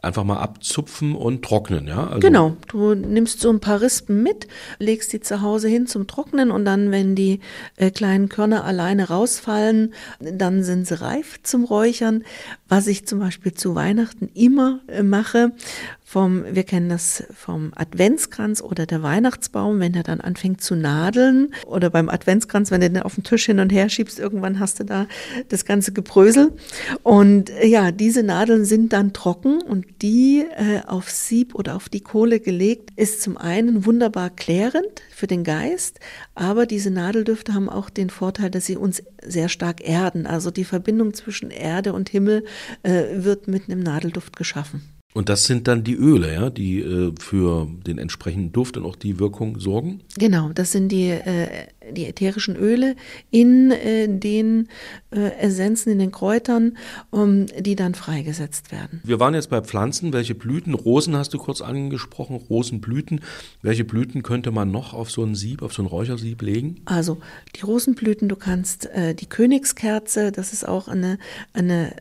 einfach 0.01 0.23
mal 0.23 0.39
abzupfen 0.39 1.15
und 1.15 1.43
trocknen, 1.43 1.87
ja? 1.87 2.07
Also 2.07 2.19
genau, 2.19 2.57
du 2.67 2.95
nimmst 2.95 3.39
so 3.39 3.49
ein 3.49 3.59
paar 3.59 3.81
Rispen 3.81 4.23
mit, 4.23 4.47
legst 4.79 5.13
die 5.13 5.19
zu 5.19 5.41
Hause 5.41 5.67
hin 5.67 5.85
zum 5.85 6.07
Trocknen 6.07 6.49
und 6.49 6.65
dann, 6.65 6.91
wenn 6.91 7.15
die 7.15 7.39
äh, 7.75 7.91
kleinen 7.91 8.27
Körner 8.27 8.63
alleine 8.63 9.09
rausfallen, 9.09 9.93
dann 10.19 10.63
sind 10.63 10.87
sie 10.87 10.99
reif 10.99 11.41
zum 11.43 11.65
Räuchern. 11.65 12.23
Was 12.67 12.87
ich 12.87 13.05
zum 13.05 13.19
Beispiel 13.19 13.53
zu 13.53 13.75
Weihnachten 13.75 14.29
immer 14.33 14.79
äh, 14.87 15.03
mache, 15.03 15.51
vom, 16.11 16.43
wir 16.51 16.63
kennen 16.63 16.89
das 16.89 17.23
vom 17.33 17.71
Adventskranz 17.73 18.59
oder 18.59 18.85
der 18.85 19.01
Weihnachtsbaum, 19.01 19.79
wenn 19.79 19.93
der 19.93 20.03
dann 20.03 20.19
anfängt 20.19 20.59
zu 20.59 20.75
nadeln 20.75 21.53
oder 21.65 21.89
beim 21.89 22.09
Adventskranz, 22.09 22.69
wenn 22.69 22.81
du 22.81 22.89
den 22.89 23.01
auf 23.01 23.15
den 23.15 23.23
Tisch 23.23 23.45
hin 23.45 23.59
und 23.59 23.71
her 23.71 23.87
schiebst, 23.87 24.19
irgendwann 24.19 24.59
hast 24.59 24.81
du 24.81 24.83
da 24.83 25.07
das 25.47 25.63
ganze 25.63 25.93
Gebrösel. 25.93 26.51
Und 27.03 27.49
äh, 27.51 27.65
ja, 27.65 27.93
diese 27.93 28.23
Nadeln 28.23 28.65
sind 28.65 28.91
dann 28.91 29.13
trocken 29.13 29.61
und 29.61 29.85
die 30.01 30.45
äh, 30.57 30.81
auf 30.85 31.09
Sieb 31.09 31.55
oder 31.55 31.77
auf 31.77 31.87
die 31.87 32.01
Kohle 32.01 32.41
gelegt, 32.41 32.89
ist 32.97 33.21
zum 33.21 33.37
einen 33.37 33.85
wunderbar 33.85 34.31
klärend 34.31 35.03
für 35.11 35.27
den 35.27 35.45
Geist, 35.45 36.01
aber 36.35 36.65
diese 36.65 36.91
Nadeldüfte 36.91 37.53
haben 37.53 37.69
auch 37.69 37.89
den 37.89 38.09
Vorteil, 38.09 38.49
dass 38.49 38.65
sie 38.65 38.75
uns 38.75 39.01
sehr 39.23 39.47
stark 39.47 39.87
erden. 39.87 40.27
Also 40.27 40.51
die 40.51 40.65
Verbindung 40.65 41.13
zwischen 41.13 41.51
Erde 41.51 41.93
und 41.93 42.09
Himmel 42.09 42.43
äh, 42.83 43.03
wird 43.13 43.47
mit 43.47 43.69
einem 43.69 43.79
Nadelduft 43.79 44.35
geschaffen. 44.35 45.00
Und 45.13 45.27
das 45.27 45.45
sind 45.45 45.67
dann 45.67 45.83
die 45.83 45.95
Öle, 45.95 46.33
ja, 46.33 46.49
die 46.49 46.79
äh, 46.79 47.13
für 47.19 47.67
den 47.85 47.97
entsprechenden 47.97 48.53
Duft 48.53 48.77
und 48.77 48.85
auch 48.85 48.95
die 48.95 49.19
Wirkung 49.19 49.59
sorgen? 49.59 50.01
Genau, 50.17 50.51
das 50.53 50.71
sind 50.71 50.89
die, 50.89 51.09
äh, 51.09 51.67
die 51.91 52.05
ätherischen 52.05 52.55
Öle 52.55 52.95
in 53.29 53.71
äh, 53.71 54.07
den 54.07 54.69
äh, 55.11 55.31
Essenzen, 55.39 55.91
in 55.91 55.99
den 55.99 56.11
Kräutern, 56.11 56.77
um, 57.09 57.47
die 57.47 57.75
dann 57.75 57.93
freigesetzt 57.93 58.71
werden. 58.71 59.01
Wir 59.03 59.19
waren 59.19 59.33
jetzt 59.33 59.49
bei 59.49 59.61
Pflanzen. 59.61 60.13
Welche 60.13 60.35
Blüten? 60.35 60.73
Rosen 60.73 61.15
hast 61.17 61.33
du 61.33 61.37
kurz 61.37 61.59
angesprochen, 61.59 62.37
Rosenblüten. 62.37 63.19
Welche 63.61 63.83
Blüten 63.83 64.23
könnte 64.23 64.51
man 64.51 64.71
noch 64.71 64.93
auf 64.93 65.11
so 65.11 65.23
ein 65.23 65.35
Sieb, 65.35 65.61
auf 65.61 65.73
so 65.73 65.83
ein 65.83 65.87
Räuchersieb 65.87 66.41
legen? 66.41 66.81
Also 66.85 67.17
die 67.57 67.61
Rosenblüten, 67.61 68.29
du 68.29 68.37
kannst 68.37 68.85
äh, 68.85 69.13
die 69.13 69.27
Königskerze, 69.27 70.31
das 70.31 70.53
ist 70.53 70.65
auch 70.65 70.87
eine, 70.87 71.17
eine 71.53 71.93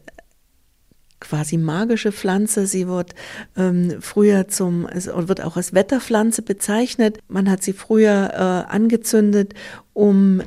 quasi 1.20 1.56
magische 1.56 2.12
Pflanze. 2.12 2.66
Sie 2.66 2.88
wird 2.88 3.14
ähm, 3.56 3.96
früher 4.00 4.48
zum, 4.48 4.86
es 4.86 5.06
wird 5.06 5.42
auch 5.42 5.56
als 5.56 5.74
Wetterpflanze 5.74 6.42
bezeichnet. 6.42 7.18
Man 7.28 7.50
hat 7.50 7.62
sie 7.62 7.72
früher 7.72 8.30
äh, 8.32 8.72
angezündet, 8.72 9.54
um 9.92 10.42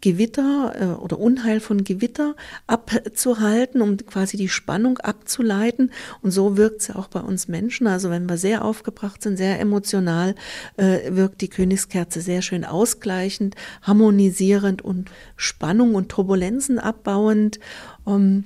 Gewitter 0.00 0.74
äh, 0.78 0.84
oder 1.00 1.18
Unheil 1.18 1.60
von 1.60 1.84
Gewitter 1.84 2.34
abzuhalten, 2.66 3.82
um 3.82 3.96
quasi 3.98 4.36
die 4.36 4.48
Spannung 4.48 4.98
abzuleiten. 4.98 5.90
Und 6.22 6.30
so 6.30 6.56
wirkt 6.56 6.82
sie 6.82 6.96
auch 6.96 7.08
bei 7.08 7.20
uns 7.20 7.48
Menschen. 7.48 7.86
Also 7.86 8.10
wenn 8.10 8.28
wir 8.28 8.36
sehr 8.36 8.64
aufgebracht 8.64 9.22
sind, 9.22 9.36
sehr 9.36 9.60
emotional, 9.60 10.34
äh, 10.76 11.14
wirkt 11.14 11.40
die 11.40 11.48
Königskerze 11.48 12.20
sehr 12.20 12.42
schön 12.42 12.64
ausgleichend, 12.64 13.54
harmonisierend 13.82 14.82
und 14.82 15.10
Spannung 15.36 15.94
und 15.94 16.08
Turbulenzen 16.08 16.78
abbauend. 16.78 17.60
Um, 18.04 18.44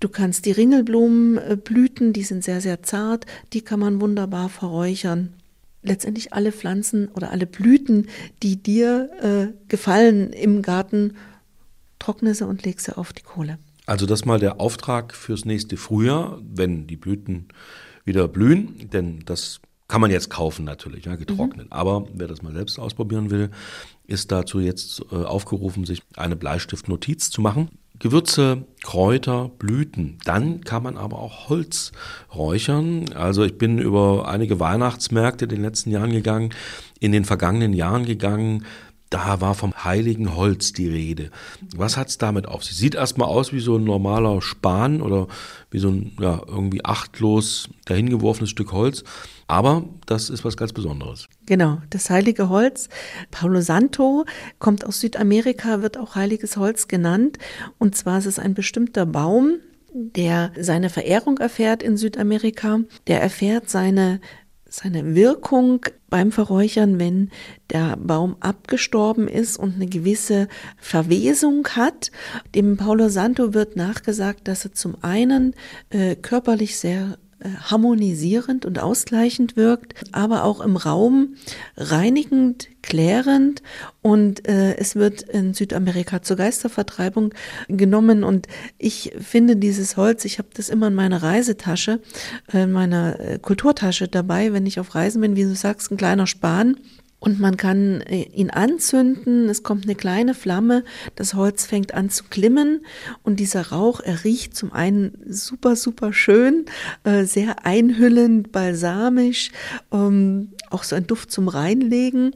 Du 0.00 0.08
kannst 0.08 0.44
die 0.44 0.52
Ringelblumenblüten, 0.52 2.12
die 2.12 2.22
sind 2.22 2.44
sehr, 2.44 2.60
sehr 2.60 2.82
zart, 2.82 3.24
die 3.52 3.62
kann 3.62 3.80
man 3.80 4.00
wunderbar 4.00 4.48
verräuchern. 4.48 5.32
Letztendlich 5.82 6.32
alle 6.32 6.52
Pflanzen 6.52 7.08
oder 7.08 7.30
alle 7.30 7.46
Blüten, 7.46 8.08
die 8.42 8.62
dir 8.62 9.10
äh, 9.22 9.68
gefallen 9.68 10.32
im 10.32 10.62
Garten, 10.62 11.16
trockne 11.98 12.34
sie 12.34 12.46
und 12.46 12.64
leg 12.64 12.80
sie 12.80 12.96
auf 12.96 13.12
die 13.12 13.22
Kohle. 13.22 13.58
Also 13.86 14.04
das 14.04 14.24
mal 14.24 14.40
der 14.40 14.60
Auftrag 14.60 15.14
fürs 15.14 15.44
nächste 15.44 15.76
Frühjahr, 15.76 16.40
wenn 16.42 16.86
die 16.86 16.96
Blüten 16.96 17.46
wieder 18.04 18.28
blühen, 18.28 18.90
denn 18.92 19.20
das 19.24 19.60
kann 19.88 20.00
man 20.00 20.10
jetzt 20.10 20.28
kaufen 20.28 20.64
natürlich, 20.64 21.04
ja, 21.04 21.14
getrocknet. 21.14 21.66
Mhm. 21.66 21.72
Aber 21.72 22.08
wer 22.12 22.26
das 22.26 22.42
mal 22.42 22.52
selbst 22.52 22.78
ausprobieren 22.78 23.30
will, 23.30 23.50
ist 24.06 24.32
dazu 24.32 24.58
jetzt 24.60 25.02
äh, 25.12 25.16
aufgerufen, 25.16 25.84
sich 25.84 26.02
eine 26.16 26.36
Bleistiftnotiz 26.36 27.30
zu 27.30 27.40
machen. 27.40 27.68
Gewürze, 27.98 28.64
Kräuter, 28.82 29.50
Blüten. 29.58 30.18
Dann 30.24 30.62
kann 30.62 30.82
man 30.82 30.96
aber 30.96 31.18
auch 31.18 31.48
Holz 31.48 31.92
räuchern. 32.34 33.12
Also 33.14 33.44
ich 33.44 33.58
bin 33.58 33.78
über 33.78 34.28
einige 34.28 34.60
Weihnachtsmärkte 34.60 35.46
in 35.46 35.50
den 35.50 35.62
letzten 35.62 35.90
Jahren 35.90 36.12
gegangen, 36.12 36.50
in 37.00 37.12
den 37.12 37.24
vergangenen 37.24 37.72
Jahren 37.72 38.04
gegangen. 38.04 38.64
Da 39.08 39.40
war 39.40 39.54
vom 39.54 39.72
heiligen 39.84 40.34
Holz 40.34 40.72
die 40.72 40.88
Rede. 40.88 41.30
Was 41.76 41.96
hat's 41.96 42.18
damit 42.18 42.48
auf 42.48 42.64
sich? 42.64 42.76
Sieht 42.76 42.96
erstmal 42.96 43.28
aus 43.28 43.52
wie 43.52 43.60
so 43.60 43.76
ein 43.76 43.84
normaler 43.84 44.42
Span 44.42 45.00
oder 45.00 45.28
wie 45.70 45.78
so 45.78 45.88
ein 45.88 46.16
ja, 46.20 46.42
irgendwie 46.46 46.84
achtlos 46.84 47.68
dahingeworfenes 47.84 48.50
Stück 48.50 48.72
Holz. 48.72 49.04
Aber 49.46 49.84
das 50.06 50.28
ist 50.28 50.44
was 50.44 50.56
ganz 50.56 50.72
Besonderes. 50.72 51.28
Genau, 51.46 51.78
das 51.90 52.10
heilige 52.10 52.48
Holz. 52.48 52.88
Palo 53.30 53.60
Santo 53.60 54.24
kommt 54.58 54.84
aus 54.84 55.00
Südamerika, 55.00 55.80
wird 55.80 55.96
auch 55.96 56.16
heiliges 56.16 56.56
Holz 56.56 56.88
genannt. 56.88 57.38
Und 57.78 57.96
zwar 57.96 58.18
ist 58.18 58.26
es 58.26 58.38
ein 58.40 58.54
bestimmter 58.54 59.06
Baum, 59.06 59.58
der 59.92 60.52
seine 60.58 60.90
Verehrung 60.90 61.38
erfährt 61.38 61.82
in 61.84 61.96
Südamerika. 61.96 62.80
Der 63.06 63.22
erfährt 63.22 63.70
seine 63.70 64.20
seine 64.68 65.14
Wirkung 65.14 65.86
beim 66.10 66.32
Verräuchern, 66.32 66.98
wenn 66.98 67.30
der 67.70 67.96
Baum 67.96 68.36
abgestorben 68.40 69.26
ist 69.28 69.56
und 69.56 69.76
eine 69.76 69.86
gewisse 69.86 70.48
Verwesung 70.76 71.66
hat. 71.68 72.10
Dem 72.54 72.76
Paulo 72.76 73.08
Santo 73.08 73.54
wird 73.54 73.76
nachgesagt, 73.76 74.48
dass 74.48 74.64
er 74.64 74.72
zum 74.72 74.96
einen 75.02 75.54
äh, 75.90 76.16
körperlich 76.16 76.76
sehr 76.76 77.16
harmonisierend 77.70 78.64
und 78.64 78.78
ausgleichend 78.78 79.56
wirkt, 79.56 79.94
aber 80.12 80.44
auch 80.44 80.60
im 80.60 80.76
Raum 80.76 81.34
reinigend, 81.76 82.68
klärend. 82.82 83.62
Und 84.02 84.48
äh, 84.48 84.76
es 84.76 84.94
wird 84.94 85.22
in 85.22 85.54
Südamerika 85.54 86.22
zur 86.22 86.36
Geistervertreibung 86.36 87.34
genommen. 87.68 88.24
Und 88.24 88.46
ich 88.78 89.12
finde 89.20 89.56
dieses 89.56 89.96
Holz, 89.96 90.24
ich 90.24 90.38
habe 90.38 90.48
das 90.54 90.68
immer 90.68 90.88
in 90.88 90.94
meiner 90.94 91.22
Reisetasche, 91.22 92.00
äh, 92.52 92.62
in 92.62 92.72
meiner 92.72 93.18
äh, 93.18 93.38
Kulturtasche 93.38 94.08
dabei, 94.08 94.52
wenn 94.52 94.66
ich 94.66 94.80
auf 94.80 94.94
Reisen 94.94 95.20
bin, 95.20 95.36
wie 95.36 95.44
du 95.44 95.54
sagst, 95.54 95.90
ein 95.90 95.96
kleiner 95.96 96.26
Span 96.26 96.76
und 97.18 97.40
man 97.40 97.56
kann 97.56 98.02
äh, 98.02 98.22
ihn 98.34 98.50
anzünden, 98.50 99.48
es 99.48 99.62
kommt 99.62 99.84
eine 99.84 99.94
kleine 99.94 100.34
Flamme, 100.34 100.84
das 101.14 101.34
Holz 101.34 101.64
fängt 101.64 101.94
an 101.94 102.10
zu 102.10 102.24
glimmen. 102.28 102.84
Und 103.22 103.40
dieser 103.40 103.68
Rauch, 103.68 104.00
er 104.00 104.24
riecht 104.24 104.54
zum 104.54 104.72
einen 104.72 105.18
super, 105.26 105.76
super 105.76 106.12
schön, 106.12 106.66
äh, 107.04 107.24
sehr 107.24 107.64
einhüllend, 107.64 108.52
balsamisch, 108.52 109.50
ähm, 109.92 110.52
auch 110.70 110.82
so 110.82 110.96
ein 110.96 111.06
Duft 111.06 111.30
zum 111.30 111.48
Reinlegen 111.48 112.34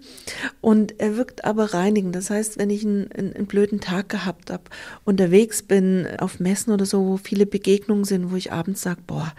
und 0.60 1.00
er 1.00 1.16
wirkt 1.16 1.44
aber 1.44 1.74
reinigend. 1.74 2.14
Das 2.14 2.30
heißt, 2.30 2.58
wenn 2.58 2.70
ich 2.70 2.84
einen, 2.84 3.10
einen 3.12 3.46
blöden 3.46 3.80
Tag 3.80 4.08
gehabt 4.08 4.50
habe, 4.50 4.64
unterwegs 5.04 5.62
bin 5.62 6.06
auf 6.18 6.40
Messen 6.40 6.72
oder 6.72 6.86
so, 6.86 7.06
wo 7.06 7.16
viele 7.16 7.46
Begegnungen 7.46 8.04
sind, 8.04 8.30
wo 8.30 8.36
ich 8.36 8.52
abends 8.52 8.82
sage, 8.82 9.00
boah, 9.06 9.32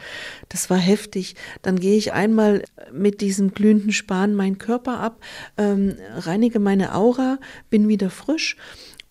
das 0.49 0.69
war 0.69 0.77
heftig, 0.77 1.35
dann 1.61 1.79
gehe 1.79 1.97
ich 1.97 2.13
einmal 2.13 2.63
mit 2.91 3.21
diesem 3.21 3.53
glühenden 3.53 3.91
Span 3.91 4.35
meinen 4.35 4.57
Körper 4.57 4.99
ab, 4.99 5.21
ähm, 5.57 5.95
reinige 6.15 6.59
meine 6.59 6.95
Aura, 6.95 7.39
bin 7.69 7.87
wieder 7.87 8.09
frisch. 8.09 8.57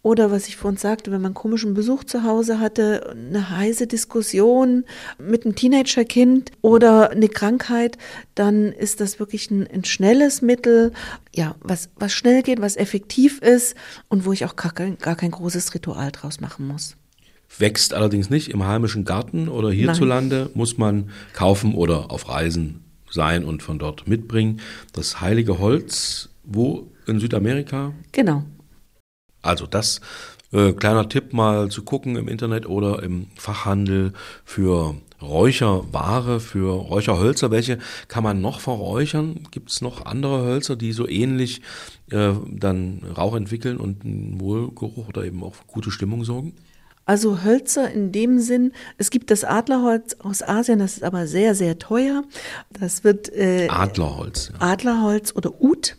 Oder 0.02 0.30
was 0.30 0.48
ich 0.48 0.56
vorhin 0.56 0.78
sagte, 0.78 1.12
wenn 1.12 1.20
man 1.20 1.34
komischen 1.34 1.74
Besuch 1.74 2.04
zu 2.04 2.24
Hause 2.24 2.58
hatte, 2.58 3.10
eine 3.10 3.50
heiße 3.50 3.86
Diskussion 3.86 4.84
mit 5.18 5.44
einem 5.44 5.54
Teenagerkind 5.54 6.52
oder 6.62 7.10
eine 7.10 7.28
Krankheit, 7.28 7.98
dann 8.34 8.72
ist 8.72 9.00
das 9.00 9.18
wirklich 9.18 9.50
ein, 9.50 9.66
ein, 9.66 9.84
schnelles 9.84 10.40
Mittel, 10.40 10.92
ja, 11.34 11.54
was, 11.60 11.90
was 11.96 12.12
schnell 12.12 12.42
geht, 12.42 12.62
was 12.62 12.76
effektiv 12.76 13.40
ist 13.42 13.74
und 14.08 14.24
wo 14.24 14.32
ich 14.32 14.46
auch 14.46 14.56
gar 14.56 14.72
kein, 14.72 14.96
gar 14.96 15.16
kein 15.16 15.32
großes 15.32 15.74
Ritual 15.74 16.10
draus 16.12 16.40
machen 16.40 16.66
muss. 16.66 16.96
Wächst 17.58 17.92
allerdings 17.92 18.30
nicht 18.30 18.48
im 18.48 18.64
heimischen 18.66 19.04
Garten 19.04 19.48
oder 19.48 19.70
hierzulande, 19.70 20.44
Nein. 20.44 20.50
muss 20.54 20.78
man 20.78 21.10
kaufen 21.34 21.74
oder 21.74 22.10
auf 22.10 22.28
Reisen 22.28 22.84
sein 23.10 23.44
und 23.44 23.62
von 23.62 23.78
dort 23.78 24.08
mitbringen. 24.08 24.60
Das 24.92 25.20
heilige 25.20 25.58
Holz 25.58 26.30
wo? 26.44 26.90
In 27.06 27.20
Südamerika? 27.20 27.92
Genau. 28.12 28.44
Also 29.42 29.66
das, 29.66 30.00
äh, 30.53 30.72
kleiner 30.72 31.09
Tipp 31.09 31.33
mal 31.33 31.68
zu 31.68 31.83
gucken 31.83 32.16
im 32.16 32.29
Internet 32.29 32.66
oder 32.66 33.03
im 33.03 33.29
Fachhandel 33.37 34.12
für 34.44 34.96
Räucherware, 35.22 36.40
für 36.40 36.72
Räucherhölzer. 36.72 37.50
Welche 37.50 37.79
kann 38.09 38.24
man 38.24 38.40
noch 38.40 38.61
verräuchern? 38.61 39.46
Gibt 39.50 39.70
es 39.70 39.81
noch 39.81 40.07
andere 40.07 40.44
Hölzer, 40.44 40.76
die 40.76 40.92
so 40.92 41.07
ähnlich 41.07 41.61
äh, 42.11 42.33
dann 42.48 43.03
Rauch 43.16 43.37
entwickeln 43.37 43.76
und 43.76 44.05
einen 44.05 44.40
Wohlgeruch 44.40 45.09
oder 45.09 45.24
eben 45.24 45.44
auch 45.44 45.55
gute 45.66 45.90
Stimmung 45.90 46.24
sorgen? 46.24 46.55
Also 47.05 47.42
Hölzer 47.42 47.90
in 47.90 48.12
dem 48.12 48.38
Sinn, 48.38 48.72
es 48.96 49.11
gibt 49.11 49.31
das 49.31 49.44
Adlerholz 49.44 50.14
aus 50.20 50.42
Asien, 50.42 50.79
das 50.79 50.94
ist 50.94 51.03
aber 51.03 51.26
sehr, 51.26 51.55
sehr 51.55 51.79
teuer. 51.79 52.22
Das 52.70 53.05
wird 53.05 53.29
äh, 53.35 53.68
Adlerholz. 53.68 54.53
Ja. 54.53 54.72
Adlerholz 54.72 55.35
oder 55.35 55.61
Ut 55.61 55.96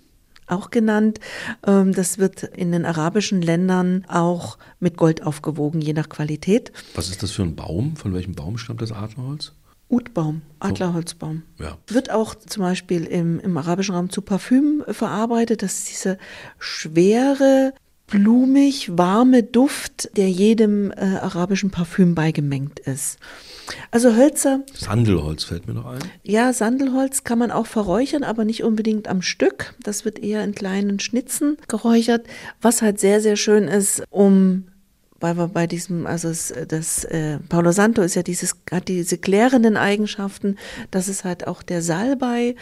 auch 0.51 0.69
genannt. 0.69 1.19
Ähm, 1.65 1.93
das 1.93 2.17
wird 2.17 2.43
in 2.43 2.71
den 2.71 2.85
arabischen 2.85 3.41
Ländern 3.41 4.05
auch 4.07 4.57
mit 4.79 4.97
Gold 4.97 5.23
aufgewogen, 5.23 5.81
je 5.81 5.93
nach 5.93 6.09
Qualität. 6.09 6.71
Was 6.95 7.09
ist 7.09 7.23
das 7.23 7.31
für 7.31 7.43
ein 7.43 7.55
Baum? 7.55 7.95
Von 7.95 8.13
welchem 8.13 8.35
Baum 8.35 8.57
stammt 8.57 8.81
das 8.81 8.91
Adlerholz? 8.91 9.53
Utbaum, 9.91 10.41
Adlerholzbaum. 10.59 11.43
Ja. 11.59 11.77
Wird 11.87 12.11
auch 12.11 12.33
zum 12.33 12.63
Beispiel 12.63 13.03
im, 13.03 13.39
im 13.41 13.57
arabischen 13.57 13.93
Raum 13.93 14.09
zu 14.09 14.21
Parfüm 14.21 14.83
verarbeitet. 14.87 15.63
Das 15.63 15.79
ist 15.79 15.89
diese 15.89 16.17
schwere, 16.59 17.73
blumig, 18.12 18.95
warme 18.95 19.41
Duft, 19.41 20.15
der 20.17 20.30
jedem 20.30 20.91
äh, 20.91 20.95
arabischen 20.95 21.71
Parfüm 21.71 22.13
beigemengt 22.13 22.80
ist. 22.80 23.17
Also 23.89 24.15
Hölzer. 24.15 24.62
Sandelholz 24.74 25.45
fällt 25.45 25.67
mir 25.67 25.74
noch 25.74 25.86
ein. 25.86 26.00
Ja, 26.24 26.54
Sandelholz 26.54 27.24
kann 27.24 27.39
man 27.39 27.52
auch 27.52 27.65
verräuchern, 27.65 28.24
aber 28.24 28.45
nicht 28.45 28.63
unbedingt 28.63 29.08
am 29.08 29.21
Stück. 29.21 29.74
Das 29.82 30.06
wird 30.06 30.19
eher 30.19 30.43
in 30.43 30.54
kleinen 30.54 31.00
Schnitzen 31.00 31.58
geräuchert, 31.67 32.28
was 32.62 32.82
halt 32.82 33.00
sehr, 33.00 33.21
sehr 33.21 33.38
schön 33.38 33.67
ist, 33.67 34.04
um 34.12 34.65
weil 35.21 35.38
wir 35.38 35.47
bei 35.47 35.67
diesem, 35.67 36.08
also 36.08 36.30
das, 36.30 36.52
das 36.67 37.04
äh, 37.06 37.38
Paolo 37.47 37.71
Santo 37.71 38.02
ist 38.02 38.15
ja 38.15 38.24
dieses, 38.24 38.56
hat 38.71 38.88
diese 38.88 39.19
klärenden 39.19 39.78
Eigenschaften, 39.78 40.58
das 40.89 41.08
ist 41.08 41.24
halt 41.24 41.45
auch 41.45 41.62
der 41.62 41.84
Salbei, 41.84 42.56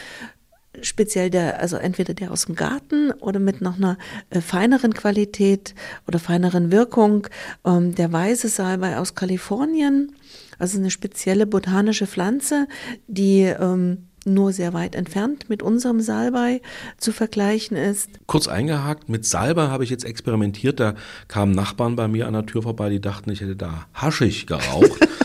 speziell 0.81 1.29
der, 1.29 1.59
also 1.59 1.77
entweder 1.77 2.13
der 2.13 2.31
aus 2.31 2.45
dem 2.45 2.55
Garten 2.55 3.11
oder 3.19 3.39
mit 3.39 3.61
noch 3.61 3.77
einer 3.77 3.97
äh, 4.29 4.41
feineren 4.41 4.93
Qualität 4.93 5.75
oder 6.07 6.19
feineren 6.19 6.71
Wirkung, 6.71 7.27
ähm, 7.65 7.95
der 7.95 8.11
weiße 8.11 8.47
Salbei 8.47 8.97
aus 8.97 9.15
Kalifornien, 9.15 10.13
also 10.57 10.77
eine 10.77 10.91
spezielle 10.91 11.45
botanische 11.45 12.07
Pflanze, 12.07 12.67
die 13.07 13.41
ähm, 13.41 14.09
nur 14.25 14.53
sehr 14.53 14.73
weit 14.73 14.95
entfernt 14.95 15.49
mit 15.49 15.63
unserem 15.63 16.01
Salbei 16.01 16.61
zu 16.97 17.11
vergleichen 17.11 17.77
ist. 17.77 18.09
Kurz 18.27 18.47
eingehakt, 18.47 19.09
mit 19.09 19.25
Salbei 19.25 19.67
habe 19.67 19.83
ich 19.83 19.89
jetzt 19.89 20.05
experimentiert. 20.05 20.79
Da 20.79 20.95
kamen 21.27 21.53
Nachbarn 21.53 21.95
bei 21.95 22.07
mir 22.07 22.27
an 22.27 22.33
der 22.33 22.45
Tür 22.45 22.63
vorbei, 22.63 22.89
die 22.89 23.01
dachten, 23.01 23.31
ich 23.31 23.41
hätte 23.41 23.55
da 23.55 23.87
haschig 23.93 24.45
geraucht. 24.47 25.07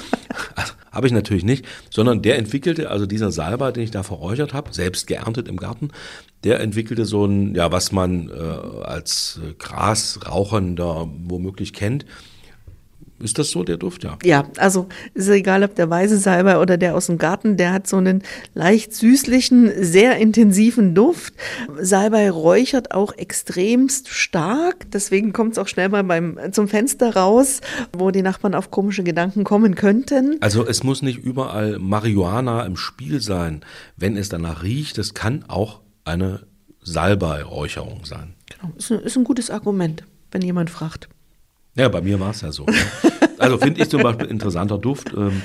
habe 0.94 1.07
ich 1.07 1.12
natürlich 1.12 1.44
nicht, 1.44 1.66
sondern 1.90 2.22
der 2.22 2.38
entwickelte, 2.38 2.90
also 2.90 3.07
dieser 3.07 3.30
Salbei, 3.30 3.72
den 3.72 3.83
ich 3.83 3.90
da 3.90 4.02
verräuchert 4.02 4.54
habe, 4.54 4.72
selbst 4.72 5.07
geerntet 5.07 5.48
im 5.48 5.57
Garten, 5.57 5.90
der 6.44 6.61
entwickelte 6.61 7.04
so 7.04 7.24
ein, 7.24 7.54
ja, 7.54 7.72
was 7.72 7.92
man 7.92 8.30
äh, 8.30 8.85
als 8.85 9.40
Grasrauchender 9.59 11.09
womöglich 11.24 11.72
kennt, 11.72 12.07
ist 13.20 13.38
das 13.38 13.50
so, 13.50 13.62
der 13.62 13.77
Duft, 13.77 14.05
ja? 14.05 14.18
Ja, 14.24 14.44
also 14.57 14.88
ist 15.14 15.29
egal, 15.29 15.62
ob 15.62 15.74
der 15.77 15.88
weiße 15.88 16.18
Salbei 16.18 16.59
oder 16.59 16.77
der 16.77 16.96
aus 16.96 17.07
dem 17.07 17.18
Garten, 17.18 17.57
der 17.57 17.72
hat 17.72 17.87
so 17.87 17.96
einen 17.96 18.22
leicht 18.55 18.92
süßlichen, 18.92 19.72
sehr 19.83 20.16
intensiven 20.16 20.94
Duft. 20.94 21.35
Salbei 21.81 22.31
räuchert 22.31 22.92
auch 22.92 23.12
extremst 23.16 24.09
stark, 24.09 24.90
deswegen 24.92 25.33
kommt 25.33 25.53
es 25.53 25.59
auch 25.59 25.68
schnell 25.68 25.88
mal 25.88 26.03
beim, 26.03 26.38
zum 26.50 26.66
Fenster 26.66 27.14
raus, 27.14 27.61
wo 27.92 28.11
die 28.11 28.22
Nachbarn 28.22 28.55
auf 28.55 28.70
komische 28.70 29.05
Gedanken 29.05 29.44
kommen 29.44 29.74
könnten. 29.77 30.37
Also 30.40 30.66
es 30.66 30.83
muss 30.83 31.00
nicht 31.00 31.18
überall 31.18 31.79
Marihuana 31.79 32.66
im 32.66 32.77
Spiel 32.77 33.20
sein, 33.20 33.64
wenn 33.96 34.16
es 34.16 34.29
danach 34.29 34.62
riecht. 34.64 34.98
Es 34.98 35.14
kann 35.14 35.44
auch 35.46 35.81
eine 36.05 36.46
Salbei-Räucherung 36.83 38.05
sein. 38.05 38.35
Genau, 38.46 38.74
ist 38.77 38.90
ein, 38.90 39.00
ist 39.00 39.16
ein 39.16 39.24
gutes 39.24 39.50
Argument, 39.50 40.05
wenn 40.31 40.42
jemand 40.42 40.70
fragt. 40.70 41.09
Ja, 41.77 41.89
bei 41.89 42.01
mir 42.01 42.19
war 42.21 42.31
es 42.31 42.41
ja 42.41 42.53
so. 42.53 42.65
Ne? 42.65 42.75
Also 43.37 43.59
finde 43.59 43.83
ich 43.83 43.91
zum 43.91 44.01
Beispiel 44.01 44.29
interessanter 44.29 44.79
Duft. 44.79 45.13
Ähm, 45.15 45.43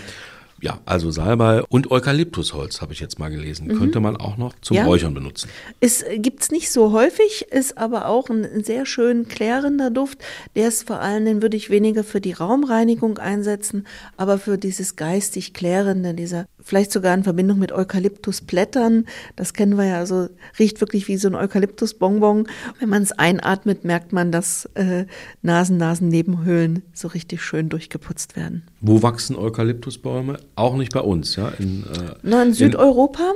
ja, 0.62 0.80
also 0.86 1.10
Salbei 1.12 1.63
und 1.63 1.89
Eukalyptusholz 1.92 2.82
habe 2.82 2.94
ich 2.94 3.00
jetzt 3.00 3.20
mal 3.20 3.30
gelesen. 3.30 3.68
Mhm. 3.68 3.78
Könnte 3.78 4.00
man 4.00 4.18
auch 4.18 4.38
noch 4.38 4.54
zum 4.62 4.78
ja. 4.78 4.86
Räuchern 4.86 5.13
benutzen. 5.13 5.50
Es 5.80 6.04
gibt 6.18 6.44
es 6.44 6.52
nicht 6.52 6.72
so 6.72 6.92
häufig, 6.92 7.48
ist 7.52 7.78
aber 7.78 8.08
auch 8.08 8.30
ein 8.30 8.63
sehr 8.63 8.86
schön 8.86 9.28
klärender 9.28 9.89
Duft. 9.89 10.20
Der 10.56 10.68
ist 10.68 10.88
vor 10.88 11.00
allem, 11.00 11.26
den 11.26 11.42
würde 11.42 11.58
ich 11.58 11.70
weniger 11.70 12.04
für 12.04 12.22
die 12.22 12.34
Raumreinigung 12.34 13.18
einsetzen, 13.18 13.88
aber 14.18 14.38
für 14.38 14.58
dieses 14.58 14.96
geistig 14.96 15.54
klärende, 15.54 16.13
dieser 16.13 16.46
vielleicht 16.62 16.91
sogar 16.91 17.13
in 17.13 17.24
Verbindung 17.24 17.60
mit 17.60 17.72
Eukalyptusblättern. 17.72 19.06
Das 19.36 19.54
kennen 19.54 19.78
wir 19.78 19.86
ja, 19.86 19.98
also 19.98 20.30
riecht 20.58 20.82
wirklich 20.82 21.08
wie 21.08 21.17
so 21.17 21.28
ein 21.28 21.36
Eukalyptusbonbon. 21.36 22.48
Wenn 22.80 22.89
man 22.89 23.02
es 23.02 23.12
einatmet, 23.12 23.84
merkt 23.84 24.13
man, 24.13 24.32
dass 24.32 24.65
äh, 24.76 25.06
Nasen, 25.41 25.78
Nasen, 25.78 26.10
Nebenhöhlen 26.10 26.84
so 26.93 27.08
richtig 27.08 27.41
schön 27.41 27.69
durchgeputzt 27.69 28.36
werden. 28.36 28.63
Wo 28.82 29.02
wachsen 29.02 29.36
Eukalyptusbäume? 29.36 30.38
Auch 30.56 30.76
nicht 30.76 30.93
bei 30.93 31.02
uns, 31.02 31.36
ja? 31.36 31.50
In, 31.60 31.84
äh, 31.84 32.15
Na, 32.24 32.43
in 32.43 32.54
Südeuropa. 32.54 33.34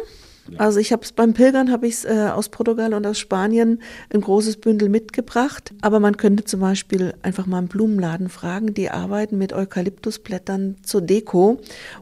Also 0.57 0.79
ich 0.79 0.91
habe 0.91 1.03
es 1.03 1.11
beim 1.11 1.33
Pilgern 1.33 1.71
habe 1.71 1.87
ich 1.87 1.95
es 1.95 2.05
äh, 2.05 2.29
aus 2.33 2.49
Portugal 2.49 2.93
und 2.93 3.05
aus 3.07 3.17
Spanien 3.17 3.81
ein 4.13 4.21
großes 4.21 4.57
Bündel 4.57 4.89
mitgebracht. 4.89 5.73
Aber 5.81 5.99
man 5.99 6.17
könnte 6.17 6.43
zum 6.43 6.59
Beispiel 6.59 7.13
einfach 7.21 7.45
mal 7.45 7.59
einen 7.59 7.67
Blumenladen 7.67 8.29
fragen, 8.29 8.73
die 8.73 8.89
arbeiten 8.89 9.37
mit 9.37 9.53
Eukalyptusblättern 9.53 10.77
zur 10.83 11.01
Deko 11.01 11.59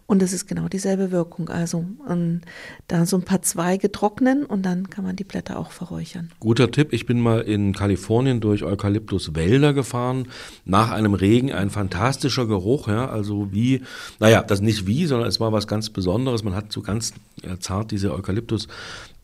und 0.07 0.21
es 0.21 0.33
ist 0.33 0.47
genau 0.47 0.67
dieselbe 0.67 1.11
Wirkung. 1.11 1.49
Also 1.49 1.85
um, 2.07 2.41
da 2.87 3.05
so 3.05 3.17
ein 3.17 3.23
paar 3.23 3.41
Zweige 3.41 3.91
trocknen 3.91 4.45
und 4.45 4.63
dann 4.65 4.89
kann 4.89 5.03
man 5.03 5.15
die 5.15 5.23
Blätter 5.23 5.59
auch 5.59 5.71
verräuchern. 5.71 6.31
Guter 6.39 6.71
Tipp. 6.71 6.93
Ich 6.93 7.05
bin 7.05 7.19
mal 7.19 7.41
in 7.41 7.73
Kalifornien 7.73 8.39
durch 8.39 8.63
Eukalyptuswälder 8.63 9.73
gefahren. 9.73 10.27
Nach 10.65 10.91
einem 10.91 11.13
Regen 11.13 11.51
ein 11.51 11.69
fantastischer 11.69 12.47
Geruch. 12.47 12.87
Ja, 12.87 13.09
also 13.09 13.51
wie, 13.51 13.81
naja, 14.19 14.41
das 14.41 14.61
nicht 14.61 14.87
wie, 14.87 15.05
sondern 15.05 15.29
es 15.29 15.39
war 15.39 15.51
was 15.51 15.67
ganz 15.67 15.89
Besonderes. 15.89 16.43
Man 16.43 16.55
hat 16.55 16.71
so 16.71 16.81
ganz 16.81 17.13
zart 17.59 17.91
diese 17.91 18.13
Eukalyptus 18.13 18.67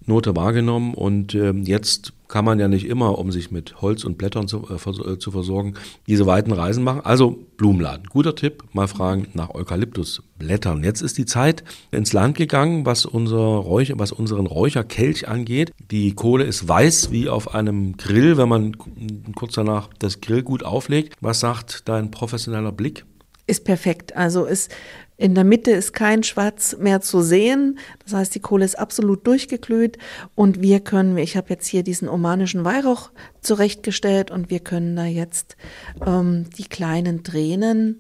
Note 0.08 0.38
wahrgenommen 0.38 0.94
und 0.94 1.36
äh, 1.36 1.52
jetzt 1.52 2.14
kann 2.30 2.46
man 2.46 2.60
ja 2.60 2.70
nicht 2.70 2.88
immer, 2.88 3.20
um 3.20 3.32
sich 3.32 3.52
mit 3.52 3.82
Holz 3.82 4.06
und 4.06 4.18
Blättern 4.18 4.48
zu, 4.48 4.66
äh, 4.70 5.12
äh, 5.12 5.20
zu 5.20 5.32
versorgen, 5.32 5.74
diese 6.08 6.26
weiten 6.26 6.54
Reisen 6.54 6.84
machen. 6.84 7.02
Also 7.04 7.46
Blumenladen. 7.58 8.06
Guter 8.08 8.34
Tipp, 8.34 8.64
mal 8.72 8.88
fragen 8.88 9.28
nach 9.34 9.54
Eukalyptusblättern. 9.54 10.84
Jetzt 10.84 11.02
ist 11.02 11.18
die 11.18 11.26
Zeit 11.26 11.66
ins 11.92 12.14
Land 12.14 12.38
gegangen, 12.38 12.86
was, 12.86 13.06
unser 13.06 13.38
Räucher, 13.38 13.96
was 13.98 14.14
unseren 14.14 14.46
Räucherkelch 14.46 15.28
angeht. 15.28 15.74
Die 15.92 16.14
Kohle 16.14 16.46
ist 16.46 16.68
weiß 16.68 17.12
wie 17.12 17.28
auf 17.28 17.54
einem 17.54 17.98
Grill, 17.98 18.38
wenn 18.38 18.48
man 18.50 18.78
kurz 19.36 19.56
danach 19.56 19.90
das 20.00 20.22
Grill 20.22 20.42
gut 20.42 20.64
auflegt. 20.64 21.16
Was 21.20 21.42
sagt 21.42 21.90
dein 21.90 22.12
professioneller 22.12 22.72
Blick? 22.72 23.06
Ist 23.46 23.66
perfekt. 23.66 24.16
Also 24.16 24.46
ist 24.46 24.72
in 25.18 25.34
der 25.34 25.44
Mitte 25.44 25.72
ist 25.72 25.94
kein 25.94 26.24
Schwarz 26.24 26.78
mehr 26.80 27.02
zu 27.02 27.22
sehen. 27.22 27.80
Das 28.04 28.14
heißt, 28.14 28.36
die 28.36 28.40
Kohle 28.40 28.66
ist 28.66 28.78
absolut 28.78 29.26
durchgeglüht 29.26 29.98
und 30.36 30.62
wir 30.62 30.80
können, 30.80 31.18
ich 31.18 31.36
habe 31.36 31.50
jetzt 31.50 31.68
hier 31.68 31.84
diesen 31.84 32.08
omanischen 32.08 32.64
Weihrauch 32.64 33.10
zurechtgestellt 33.42 34.30
und 34.30 34.50
wir 34.52 34.60
können 34.60 34.96
da 34.96 35.06
jetzt 35.06 35.58
ähm, 36.06 36.46
die 36.58 36.66
kleinen 36.66 37.24
Tränen 37.24 38.00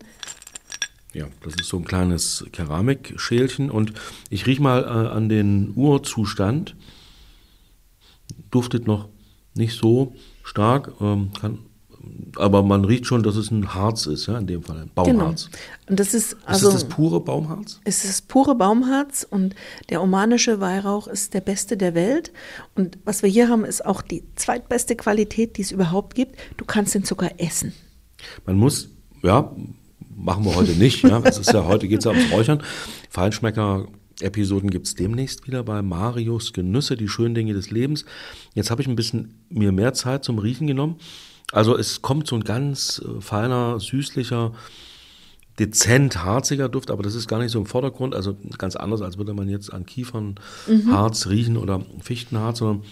ja, 1.13 1.25
das 1.41 1.55
ist 1.55 1.69
so 1.69 1.77
ein 1.77 1.85
kleines 1.85 2.45
Keramikschälchen 2.51 3.71
und 3.71 3.93
ich 4.29 4.45
rieche 4.45 4.61
mal 4.61 4.83
äh, 4.83 5.09
an 5.09 5.29
den 5.29 5.73
Urzustand. 5.75 6.75
Duftet 8.51 8.85
noch 8.85 9.09
nicht 9.55 9.73
so 9.73 10.13
stark, 10.43 10.91
ähm, 11.01 11.31
kann 11.39 11.59
aber 12.35 12.63
man 12.63 12.85
riecht 12.85 13.05
schon, 13.05 13.23
dass 13.23 13.35
es 13.35 13.51
ein 13.51 13.73
Harz 13.73 14.05
ist, 14.05 14.27
ja, 14.27 14.37
in 14.37 14.47
dem 14.47 14.63
Fall 14.63 14.77
ein 14.77 14.91
Baumharz. 14.93 15.45
Genau. 15.45 15.57
Und 15.89 15.99
das 15.99 16.13
ist 16.13 16.37
also. 16.45 16.67
Ist 16.67 16.73
das, 16.73 16.83
das 16.83 16.89
pure 16.95 17.19
Baumharz? 17.19 17.79
Es 17.83 18.05
ist 18.05 18.27
pure 18.27 18.55
Baumharz 18.55 19.25
und 19.29 19.55
der 19.89 20.01
omanische 20.01 20.59
Weihrauch 20.59 21.07
ist 21.07 21.33
der 21.33 21.41
beste 21.41 21.77
der 21.77 21.95
Welt. 21.95 22.31
Und 22.75 22.97
was 23.05 23.23
wir 23.23 23.29
hier 23.29 23.49
haben, 23.49 23.65
ist 23.65 23.85
auch 23.85 24.01
die 24.01 24.23
zweitbeste 24.35 24.95
Qualität, 24.95 25.57
die 25.57 25.61
es 25.61 25.71
überhaupt 25.71 26.15
gibt. 26.15 26.37
Du 26.57 26.65
kannst 26.65 26.95
den 26.95 27.03
sogar 27.03 27.31
essen. 27.39 27.73
Man 28.45 28.57
muss, 28.57 28.89
ja, 29.23 29.51
machen 30.15 30.45
wir 30.45 30.55
heute 30.55 30.71
nicht. 30.71 31.03
Ja. 31.03 31.21
Es 31.23 31.37
ist 31.37 31.53
ja 31.53 31.65
heute 31.65 31.87
geht 31.87 31.99
es 31.99 32.05
ja 32.05 32.11
ums 32.11 32.31
Räuchern. 32.31 32.63
Feinschmecker 33.09 33.87
Episoden 34.21 34.69
gibt 34.69 34.87
es 34.87 34.95
demnächst 34.95 35.45
wieder 35.47 35.63
bei 35.63 35.81
Marius 35.81 36.53
Genüsse, 36.53 36.97
die 36.97 37.07
schönen 37.07 37.35
Dinge 37.35 37.53
des 37.53 37.69
Lebens. 37.69 38.05
Jetzt 38.55 38.71
habe 38.71 38.81
ich 38.81 38.87
ein 38.87 38.95
bisschen 38.95 39.35
mir 39.49 39.71
mehr 39.71 39.93
Zeit 39.93 40.23
zum 40.23 40.39
Riechen 40.39 40.67
genommen. 40.67 40.97
Also 41.51 41.77
es 41.77 42.01
kommt 42.01 42.27
so 42.27 42.35
ein 42.35 42.43
ganz 42.43 43.01
äh, 43.05 43.21
feiner, 43.21 43.79
süßlicher, 43.79 44.51
dezent 45.59 46.23
harziger 46.23 46.69
Duft, 46.69 46.91
aber 46.91 47.03
das 47.03 47.15
ist 47.15 47.27
gar 47.27 47.39
nicht 47.39 47.51
so 47.51 47.59
im 47.59 47.65
Vordergrund, 47.65 48.13
also 48.13 48.37
ganz 48.57 48.75
anders, 48.75 49.01
als 49.01 49.17
würde 49.17 49.33
man 49.33 49.49
jetzt 49.49 49.73
an 49.73 49.85
Kiefernharz 49.85 51.25
mhm. 51.25 51.31
riechen 51.31 51.57
oder 51.57 51.81
Fichtenharz, 52.01 52.59
sondern 52.59 52.83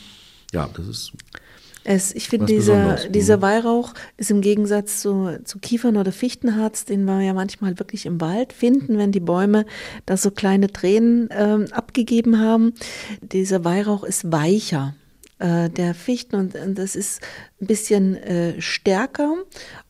ja, 0.52 0.70
das 0.74 0.88
ist. 0.88 1.12
Es, 1.88 2.16
ich 2.16 2.30
finde, 2.30 2.48
dieser, 2.48 2.96
dieser 3.10 3.44
Weihrauch 3.44 3.94
ist 4.18 4.32
im 4.32 4.42
Gegensatz 4.42 5.02
zu, 5.02 5.40
zu 5.44 5.60
Kiefern- 5.60 5.98
oder 5.98 6.12
Fichtenharz, 6.12 6.86
den 6.86 7.06
wir 7.06 7.22
ja 7.22 7.36
manchmal 7.36 7.78
wirklich 7.78 8.08
im 8.08 8.20
Wald 8.20 8.54
finden, 8.54 8.98
wenn 8.98 9.12
die 9.12 9.20
Bäume 9.20 9.68
da 10.08 10.18
so 10.18 10.32
kleine 10.32 10.74
Tränen 10.74 11.30
äh, 11.30 11.68
abgegeben 11.72 12.40
haben. 12.40 12.74
Dieser 13.22 13.64
Weihrauch 13.64 14.04
ist 14.04 14.32
weicher 14.32 14.96
äh, 15.40 15.70
der 15.70 15.94
Fichten 15.94 16.36
und, 16.36 16.56
und, 16.56 16.78
das 16.78 16.96
ist 16.96 17.22
ein 17.62 17.68
bisschen 17.68 18.16
äh, 18.16 18.62
stärker, 18.62 19.36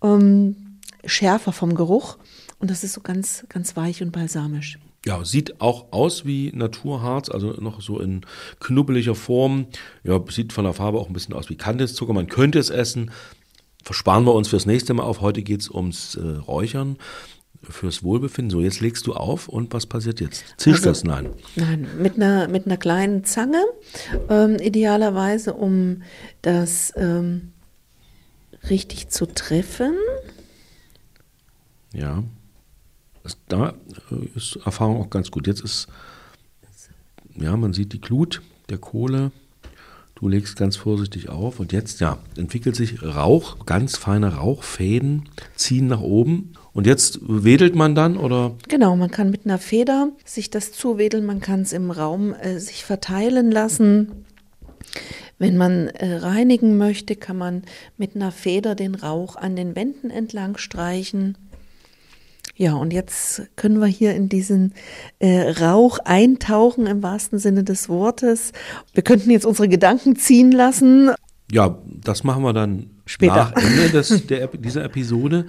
ähm, 0.04 0.80
schärfer 1.06 1.52
vom 1.52 1.76
Geruch 1.76 2.18
und 2.60 2.72
das 2.72 2.84
ist 2.84 2.94
so 2.94 3.02
ganz, 3.02 3.46
ganz 3.50 3.76
weich 3.76 4.02
und 4.02 4.12
balsamisch. 4.12 4.80
Ja, 5.06 5.24
sieht 5.24 5.62
auch 5.62 5.92
aus 5.92 6.26
wie 6.26 6.52
Naturharz, 6.56 7.30
also 7.30 7.52
noch 7.60 7.80
so 7.80 8.00
in 8.00 8.22
knubbeliger 8.60 9.14
Form. 9.14 9.68
Ja, 10.04 10.20
sieht 10.30 10.52
von 10.52 10.64
der 10.64 10.74
Farbe 10.74 10.98
auch 10.98 11.08
ein 11.08 11.14
bisschen 11.14 11.36
aus 11.36 11.48
wie 11.50 11.58
Kandiszucker. 11.58 12.14
Man 12.14 12.26
könnte 12.26 12.58
es 12.58 12.72
essen. 12.72 13.12
Versparen 13.84 14.26
wir 14.26 14.34
uns 14.34 14.48
fürs 14.48 14.66
nächste 14.66 14.96
Mal 14.96 15.04
auf. 15.04 15.22
Heute 15.22 15.44
geht 15.44 15.62
es 15.62 15.70
ums 15.70 16.16
äh, 16.16 16.28
Räuchern 16.28 16.98
fürs 17.70 18.04
Wohlbefinden. 18.04 18.50
So, 18.50 18.62
jetzt 18.62 18.82
legst 18.82 19.08
du 19.08 19.14
auf 19.14 19.48
und 19.48 19.74
was 19.74 19.86
passiert 19.86 20.20
jetzt? 20.20 20.44
Zischt 20.58 20.86
also, 20.86 20.90
das? 20.90 21.04
Nein. 21.04 21.30
Nein, 21.56 21.88
mit 22.00 22.16
einer, 22.16 22.48
mit 22.48 22.66
einer 22.66 22.78
kleinen 22.78 23.24
Zange, 23.24 23.64
ähm, 24.30 24.58
idealerweise, 24.58 25.54
um 25.54 26.04
das 26.42 26.94
ähm, 26.96 27.54
richtig 28.70 29.10
zu 29.10 29.26
treffen. 29.26 29.96
Ja, 31.94 32.24
da 33.48 33.74
äh, 34.12 34.26
ist 34.36 34.58
Erfahrung 34.66 35.02
auch 35.02 35.10
ganz 35.10 35.32
gut. 35.32 35.48
Jetzt 35.48 35.64
ist, 35.64 35.88
ja, 37.36 37.56
man 37.58 37.74
sieht 37.74 37.94
die 37.94 38.02
Glut 38.02 38.42
der 38.70 38.78
Kohle. 38.78 39.32
Du 40.16 40.30
legst 40.30 40.56
ganz 40.56 40.78
vorsichtig 40.78 41.28
auf 41.28 41.60
und 41.60 41.74
jetzt, 41.74 42.00
ja, 42.00 42.20
entwickelt 42.38 42.76
sich 42.76 43.04
Rauch, 43.04 43.66
ganz 43.66 43.98
feine 43.98 44.36
Rauchfäden 44.36 45.30
ziehen 45.56 45.88
nach 45.88 46.00
oben 46.00 46.54
und 46.76 46.86
jetzt 46.86 47.20
wedelt 47.22 47.74
man 47.74 47.96
dann 47.96 48.18
oder? 48.18 48.52
Genau, 48.68 48.98
man 48.98 49.10
kann 49.10 49.32
mit 49.32 49.46
einer 49.46 49.60
Feder 49.60 50.10
sich 50.26 50.50
das 50.50 50.74
zuwedeln, 50.74 51.26
man 51.26 51.40
kann 51.40 51.62
es 51.62 51.72
im 51.72 51.90
Raum 51.90 52.34
äh, 52.34 52.60
sich 52.60 52.84
verteilen 52.84 53.50
lassen. 53.50 54.26
Wenn 55.40 55.56
man 55.56 55.88
äh, 55.88 56.18
reinigen 56.18 56.78
möchte, 56.78 57.16
kann 57.16 57.38
man 57.38 57.64
mit 57.98 58.16
einer 58.16 58.34
Feder 58.34 58.76
den 58.76 58.94
Rauch 58.94 59.38
an 59.38 59.56
den 59.56 59.78
Wänden 59.78 60.10
entlang 60.10 60.58
streichen. 60.58 61.38
Ja, 62.58 62.74
und 62.74 62.92
jetzt 62.92 63.44
können 63.56 63.80
wir 63.80 63.88
hier 63.88 64.14
in 64.14 64.28
diesen 64.28 64.74
äh, 65.20 65.50
Rauch 65.52 66.00
eintauchen 66.00 66.88
im 66.88 67.02
wahrsten 67.02 67.40
Sinne 67.40 67.64
des 67.64 67.88
Wortes. 67.88 68.52
Wir 68.94 69.04
könnten 69.04 69.32
jetzt 69.32 69.46
unsere 69.46 69.70
Gedanken 69.70 70.18
ziehen 70.18 70.52
lassen. 70.52 71.12
Ja, 71.50 71.78
das 72.04 72.26
machen 72.26 72.44
wir 72.44 72.52
dann 72.52 72.90
Später. 73.06 73.36
nach 73.36 73.54
Ende 73.54 73.90
des, 73.92 74.28
der, 74.28 74.48
dieser 74.48 74.84
Episode. 74.84 75.46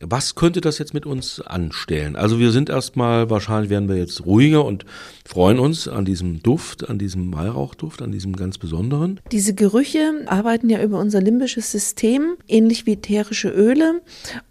Was 0.00 0.34
könnte 0.34 0.60
das 0.60 0.78
jetzt 0.78 0.92
mit 0.92 1.06
uns 1.06 1.40
anstellen? 1.40 2.16
Also 2.16 2.38
wir 2.38 2.50
sind 2.50 2.68
erstmal, 2.68 3.30
wahrscheinlich 3.30 3.70
werden 3.70 3.88
wir 3.88 3.96
jetzt 3.96 4.26
ruhiger 4.26 4.62
und 4.64 4.84
freuen 5.24 5.58
uns 5.58 5.88
an 5.88 6.04
diesem 6.04 6.42
Duft, 6.42 6.88
an 6.90 6.98
diesem 6.98 7.32
Weihrauchduft, 7.34 8.02
an 8.02 8.12
diesem 8.12 8.36
ganz 8.36 8.58
besonderen. 8.58 9.20
Diese 9.32 9.54
Gerüche 9.54 10.12
arbeiten 10.26 10.68
ja 10.68 10.82
über 10.82 10.98
unser 10.98 11.22
limbisches 11.22 11.72
System, 11.72 12.36
ähnlich 12.46 12.84
wie 12.84 12.92
ätherische 12.92 13.48
Öle 13.48 14.02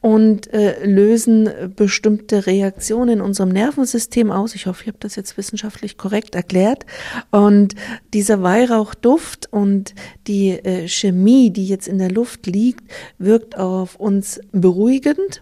und 0.01 0.51
äh, 0.51 0.83
lösen 0.83 1.47
bestimmte 1.75 2.47
Reaktionen 2.47 3.19
in 3.19 3.21
unserem 3.21 3.49
Nervensystem 3.49 4.31
aus. 4.31 4.55
Ich 4.55 4.65
hoffe, 4.65 4.81
ich 4.81 4.87
habe 4.87 4.97
das 4.99 5.15
jetzt 5.15 5.37
wissenschaftlich 5.37 5.97
korrekt 5.97 6.33
erklärt. 6.33 6.87
Und 7.29 7.75
dieser 8.15 8.41
Weihrauchduft 8.41 9.47
und 9.51 9.93
die 10.25 10.49
äh, 10.49 10.87
Chemie, 10.87 11.51
die 11.51 11.67
jetzt 11.67 11.87
in 11.87 11.99
der 11.99 12.09
Luft 12.09 12.47
liegt, 12.47 12.89
wirkt 13.19 13.57
auf 13.57 13.95
uns 13.97 14.39
beruhigend 14.51 15.34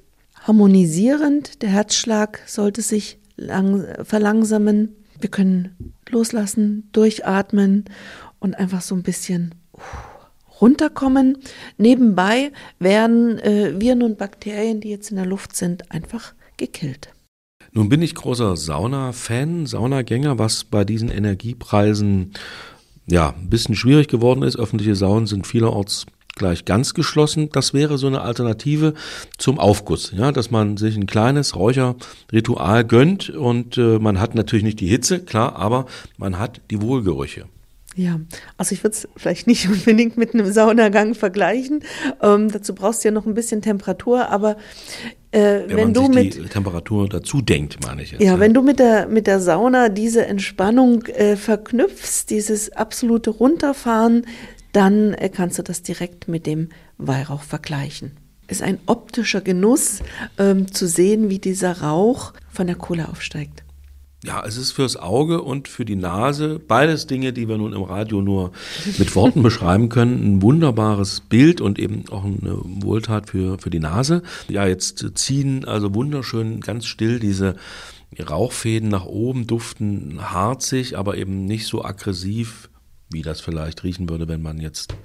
harmonisierend. 0.44 1.62
Der 1.62 1.70
Herzschlag 1.70 2.42
sollte 2.46 2.82
sich 2.82 3.18
lang, 3.36 3.86
verlangsamen. 4.04 4.96
Wir 5.20 5.30
können 5.30 5.94
loslassen, 6.10 6.90
durchatmen 6.92 7.86
und 8.40 8.58
einfach 8.58 8.82
so 8.82 8.96
ein 8.96 9.04
bisschen 9.04 9.56
runterkommen. 10.62 11.38
Nebenbei 11.78 12.52
werden 12.80 13.40
äh, 13.40 13.80
Viren 13.80 14.04
und 14.04 14.18
Bakterien, 14.18 14.82
die 14.82 14.90
jetzt 14.90 15.10
in 15.10 15.18
der 15.18 15.26
Luft 15.26 15.56
sind, 15.56 15.92
einfach 15.92 16.34
gekillt. 16.58 17.10
Nun 17.72 17.90
bin 17.90 18.02
ich 18.02 18.14
großer 18.14 18.56
Sauna-Fan, 18.56 19.66
Saunagänger, 19.66 20.38
was 20.38 20.64
bei 20.64 20.86
diesen 20.86 21.10
Energiepreisen 21.10 22.34
ja 23.08 23.30
ein 23.30 23.50
bisschen 23.50 23.76
schwierig 23.76 24.08
geworden 24.08 24.44
ist. 24.44 24.58
Öffentliche 24.58 24.96
Saunen 24.96 25.26
sind 25.26 25.48
vielerorts 25.48 26.06
gleich 26.36 26.66
ganz 26.66 26.94
geschlossen. 26.94 27.50
Das 27.52 27.74
wäre 27.74 27.98
so 27.98 28.08
eine 28.08 28.22
Alternative 28.22 28.94
zum 29.38 29.60
Aufguss, 29.60 30.14
ja, 30.16 30.32
dass 30.32 30.52
man 30.52 30.78
sich 30.78 30.96
ein 30.96 31.06
kleines 31.06 31.56
Räucherritual 31.56 32.84
gönnt 32.86 33.30
und 33.30 33.78
äh, 33.78 34.00
man 34.00 34.20
hat 34.20 34.36
natürlich 34.36 34.64
nicht 34.64 34.80
die 34.80 34.88
Hitze, 34.88 35.20
klar, 35.20 35.56
aber 35.56 35.86
man 36.18 36.40
hat 36.40 36.62
die 36.72 36.82
Wohlgerüche. 36.82 37.46
Ja, 37.96 38.20
also 38.58 38.74
ich 38.74 38.84
würde 38.84 38.96
es 38.96 39.08
vielleicht 39.16 39.48
nicht 39.48 39.68
unbedingt 39.70 40.18
mit 40.18 40.34
einem 40.34 40.52
Saunagang 40.52 41.14
vergleichen. 41.14 41.84
Ähm, 42.22 42.52
dazu 42.52 42.74
brauchst 42.74 43.04
du 43.04 43.10
ja 43.10 43.12
noch 43.12 43.26
ein 43.26 43.34
bisschen 43.34 43.62
Temperatur, 43.62 44.30
aber 44.30 44.58
äh, 45.32 45.62
wenn, 45.68 45.78
wenn 45.78 45.94
du 45.94 46.08
mit 46.08 46.36
die 46.36 46.42
Temperatur 46.44 47.10
dazu 47.10 47.42
denkt, 47.42 47.80
meine 47.84 48.04
ich 48.04 48.12
jetzt. 48.12 48.22
Ja, 48.22 48.34
ja, 48.34 48.40
wenn 48.40 48.54
du 48.54 48.62
mit 48.62 48.80
der 48.80 49.08
mit 49.08 49.28
der 49.28 49.40
Sauna 49.40 49.90
diese 49.90 50.26
Entspannung 50.26 51.06
äh, 51.06 51.36
verknüpfst, 51.36 52.26
dieses 52.30 52.72
absolute 52.72 53.30
Runterfahren, 53.30 54.26
dann 54.74 55.14
äh, 55.14 55.30
kannst 55.30 55.58
du 55.58 55.64
das 55.64 55.82
direkt 55.82 56.28
mit 56.28 56.46
dem 56.46 56.70
Weihrauch 56.98 57.44
vergleichen. 57.44 58.12
Es 58.48 58.58
ist 58.58 58.64
ein 58.64 58.80
optischer 58.88 59.42
Genuss 59.42 60.02
ähm, 60.38 60.72
zu 60.72 60.88
sehen, 60.88 61.30
wie 61.30 61.40
dieser 61.40 61.82
Rauch 61.82 62.34
von 62.52 62.68
der 62.68 62.76
Kohle 62.76 63.08
aufsteigt. 63.08 63.64
Ja, 64.26 64.42
es 64.46 64.56
ist 64.56 64.72
fürs 64.72 64.96
Auge 64.96 65.42
und 65.42 65.68
für 65.68 65.84
die 65.84 65.98
Nase, 65.98 66.60
beides 66.66 67.08
Dinge, 67.08 67.34
die 67.34 67.50
wir 67.50 67.58
nun 67.58 67.74
im 67.74 67.84
Radio 67.84 68.22
nur 68.22 68.54
mit 68.98 69.16
Worten 69.16 69.44
beschreiben 69.44 69.90
können, 69.90 70.24
ein 70.38 70.42
wunderbares 70.42 71.22
Bild 71.22 71.60
und 71.60 71.78
eben 71.78 72.06
auch 72.10 72.24
eine 72.24 72.58
Wohltat 72.64 73.30
für, 73.30 73.60
für 73.60 73.70
die 73.70 73.80
Nase. 73.80 74.24
Ja, 74.48 74.66
jetzt 74.66 75.06
ziehen 75.16 75.66
also 75.66 75.94
wunderschön 75.94 76.62
ganz 76.62 76.86
still 76.86 77.20
diese 77.20 77.56
Rauchfäden 78.18 78.88
nach 78.88 79.06
oben, 79.06 79.46
duften 79.46 80.20
harzig, 80.22 80.98
aber 80.98 81.18
eben 81.18 81.46
nicht 81.46 81.68
so 81.68 81.84
aggressiv 81.84 82.70
wie 83.14 83.22
das 83.22 83.42
vielleicht 83.42 83.84
riechen 83.84 84.10
würde, 84.10 84.28
wenn 84.28 84.42
man 84.42 84.60
jetzt 84.60 84.96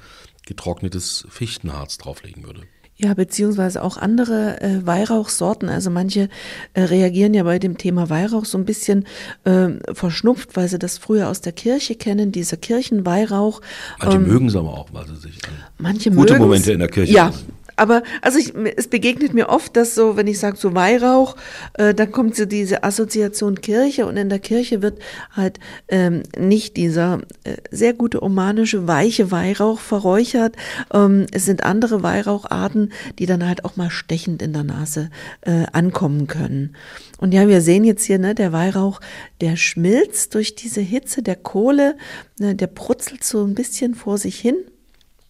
getrocknetes 0.46 1.26
Fichtenharz 1.28 1.98
drauflegen 1.98 2.44
würde. 2.44 2.62
Ja, 3.00 3.14
beziehungsweise 3.14 3.84
auch 3.84 3.96
andere 3.96 4.60
äh, 4.60 4.84
Weihrauchsorten. 4.84 5.68
Also 5.68 5.88
manche 5.88 6.28
äh, 6.74 6.82
reagieren 6.82 7.32
ja 7.32 7.44
bei 7.44 7.60
dem 7.60 7.78
Thema 7.78 8.10
Weihrauch 8.10 8.44
so 8.44 8.58
ein 8.58 8.64
bisschen 8.64 9.06
äh, 9.44 9.68
verschnupft, 9.92 10.56
weil 10.56 10.66
sie 10.66 10.80
das 10.80 10.98
früher 10.98 11.28
aus 11.28 11.40
der 11.40 11.52
Kirche 11.52 11.94
kennen, 11.94 12.32
dieser 12.32 12.56
Kirchenweihrauch. 12.56 13.60
Manche 14.00 14.16
ähm, 14.16 14.26
mögen 14.26 14.48
es 14.48 14.56
aber 14.56 14.70
auch, 14.70 14.88
weil 14.92 15.06
sie 15.06 15.14
sich 15.14 15.38
an 15.46 15.54
manche 15.78 16.10
gute 16.10 16.38
Momente 16.38 16.72
in 16.72 16.80
der 16.80 16.88
Kirche 16.88 17.12
ja, 17.12 17.32
aber 17.78 18.02
also 18.22 18.38
ich, 18.38 18.54
es 18.76 18.88
begegnet 18.88 19.34
mir 19.34 19.48
oft, 19.48 19.76
dass 19.76 19.94
so, 19.94 20.16
wenn 20.16 20.26
ich 20.26 20.38
sage 20.38 20.56
so 20.56 20.74
Weihrauch, 20.74 21.36
äh, 21.74 21.94
dann 21.94 22.12
kommt 22.12 22.36
so 22.36 22.44
diese 22.44 22.84
Assoziation 22.84 23.60
Kirche 23.60 24.06
und 24.06 24.16
in 24.16 24.28
der 24.28 24.38
Kirche 24.38 24.82
wird 24.82 24.98
halt 25.32 25.58
ähm, 25.88 26.22
nicht 26.36 26.76
dieser 26.76 27.20
äh, 27.44 27.56
sehr 27.70 27.94
gute 27.94 28.22
omanische 28.22 28.86
weiche 28.86 29.30
Weihrauch 29.30 29.78
verräuchert. 29.78 30.56
Ähm, 30.92 31.26
es 31.32 31.44
sind 31.44 31.64
andere 31.64 32.02
Weihraucharten, 32.02 32.92
die 33.18 33.26
dann 33.26 33.46
halt 33.46 33.64
auch 33.64 33.76
mal 33.76 33.90
stechend 33.90 34.42
in 34.42 34.52
der 34.52 34.64
Nase 34.64 35.10
äh, 35.42 35.64
ankommen 35.72 36.26
können. 36.26 36.76
Und 37.18 37.32
ja, 37.32 37.48
wir 37.48 37.60
sehen 37.60 37.84
jetzt 37.84 38.04
hier, 38.04 38.18
ne, 38.18 38.34
der 38.34 38.52
Weihrauch, 38.52 39.00
der 39.40 39.56
schmilzt 39.56 40.34
durch 40.34 40.54
diese 40.54 40.80
Hitze 40.80 41.22
der 41.22 41.36
Kohle, 41.36 41.96
ne, 42.38 42.54
der 42.54 42.68
brutzelt 42.68 43.24
so 43.24 43.44
ein 43.44 43.54
bisschen 43.54 43.94
vor 43.94 44.18
sich 44.18 44.38
hin 44.38 44.56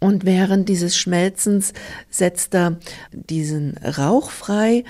und 0.01 0.25
während 0.25 0.69
dieses 0.69 0.97
Schmelzens 0.97 1.73
setzt 2.09 2.55
er 2.55 2.77
diesen 3.13 3.77
Rauch 3.79 4.31
frei. 4.31 4.85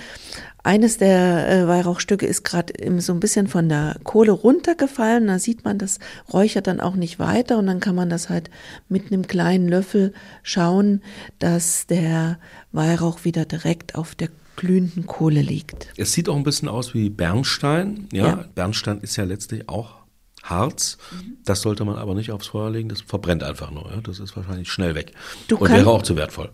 Eines 0.63 0.99
der 0.99 1.49
äh, 1.49 1.67
Weihrauchstücke 1.67 2.27
ist 2.27 2.45
gerade 2.45 2.75
so 3.01 3.15
ein 3.15 3.21
bisschen 3.21 3.49
von 3.49 3.71
der 3.71 3.97
Kohle 4.05 4.33
runtergefallen. 4.33 5.29
Da 5.29 5.39
sieht 5.39 5.65
man, 5.65 5.79
das 5.79 5.99
räuchert 6.31 6.67
dann 6.67 6.81
auch 6.81 6.95
nicht 6.95 7.19
weiter. 7.19 7.57
Und 7.57 7.67
dann 7.69 7.81
kann 7.81 7.95
man 7.95 8.11
das 8.11 8.29
halt 8.29 8.51
mit 8.91 9.11
einem 9.11 9.27
kleinen 9.27 9.69
Löffel 9.69 10.13
schauen, 10.43 11.01
dass 11.39 11.87
der 11.87 12.39
Weihrauch 12.73 13.25
wieder 13.25 13.47
direkt 13.47 13.95
auf 13.95 14.15
der 14.15 14.29
glühenden 14.57 15.07
Kohle 15.07 15.41
liegt. 15.41 15.89
Es 15.97 16.13
sieht 16.13 16.29
auch 16.29 16.37
ein 16.37 16.43
bisschen 16.43 16.69
aus 16.69 16.93
wie 16.93 17.09
Bernstein. 17.09 18.09
Ja, 18.13 18.27
ja. 18.27 18.45
Bernstein 18.55 18.99
ist 19.01 19.17
ja 19.17 19.25
letztlich 19.25 19.69
auch 19.71 19.98
Harz. 20.51 20.99
Das 21.45 21.63
sollte 21.63 21.85
man 21.85 21.97
aber 21.97 22.15
nicht 22.15 22.31
aufs 22.31 22.49
Feuer 22.49 22.71
legen, 22.71 22.89
das 22.89 23.01
verbrennt 23.01 23.43
einfach 23.43 23.71
nur. 23.71 23.91
Ja? 23.91 24.01
Das 24.03 24.19
ist 24.19 24.37
wahrscheinlich 24.37 24.71
schnell 24.71 24.95
weg 24.95 25.13
du 25.49 25.57
und 25.57 25.69
kann, 25.69 25.77
wäre 25.77 25.91
auch 25.91 26.03
zu 26.03 26.17
wertvoll. 26.17 26.51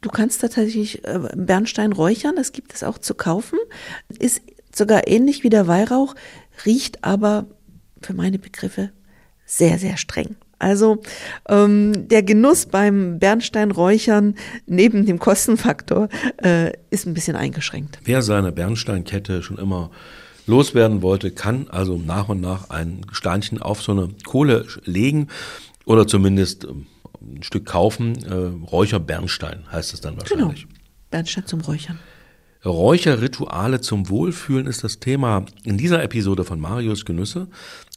Du 0.00 0.10
kannst 0.10 0.40
tatsächlich 0.40 1.04
äh, 1.04 1.20
Bernstein 1.34 1.92
räuchern, 1.92 2.36
das 2.36 2.52
gibt 2.52 2.74
es 2.74 2.84
auch 2.84 2.98
zu 2.98 3.14
kaufen. 3.14 3.58
Ist 4.18 4.42
sogar 4.74 5.08
ähnlich 5.08 5.42
wie 5.42 5.50
der 5.50 5.66
Weihrauch, 5.66 6.14
riecht 6.64 7.04
aber 7.04 7.46
für 8.00 8.14
meine 8.14 8.38
Begriffe 8.38 8.90
sehr, 9.44 9.78
sehr 9.78 9.96
streng. 9.96 10.36
Also 10.58 11.02
ähm, 11.48 12.08
der 12.08 12.22
Genuss 12.22 12.66
beim 12.66 13.18
Bernsteinräuchern 13.18 14.34
neben 14.66 15.06
dem 15.06 15.18
Kostenfaktor 15.18 16.08
äh, 16.42 16.72
ist 16.90 17.06
ein 17.06 17.14
bisschen 17.14 17.36
eingeschränkt. 17.36 18.00
Wer 18.04 18.22
seine 18.22 18.50
Bernsteinkette 18.50 19.42
schon 19.42 19.58
immer 19.58 19.90
loswerden 20.48 21.02
wollte, 21.02 21.30
kann 21.30 21.68
also 21.68 21.96
nach 21.96 22.28
und 22.28 22.40
nach 22.40 22.70
ein 22.70 23.02
Steinchen 23.12 23.62
auf 23.62 23.82
so 23.82 23.92
eine 23.92 24.08
Kohle 24.24 24.66
legen 24.84 25.28
oder 25.84 26.06
zumindest 26.06 26.64
ähm, 26.64 26.86
ein 27.20 27.42
Stück 27.42 27.66
kaufen. 27.66 28.24
Äh, 28.24 28.34
Räucherbernstein 28.70 29.70
heißt 29.70 29.94
es 29.94 30.00
dann 30.00 30.16
wahrscheinlich. 30.16 30.62
Genau. 30.62 30.74
Bernstein 31.10 31.46
zum 31.46 31.60
Räuchern. 31.60 31.98
Räucherrituale 32.64 33.80
zum 33.80 34.08
Wohlfühlen 34.08 34.66
ist 34.66 34.82
das 34.82 34.98
Thema 34.98 35.46
in 35.62 35.78
dieser 35.78 36.02
Episode 36.02 36.44
von 36.44 36.58
Marius 36.58 37.04
Genüsse, 37.04 37.48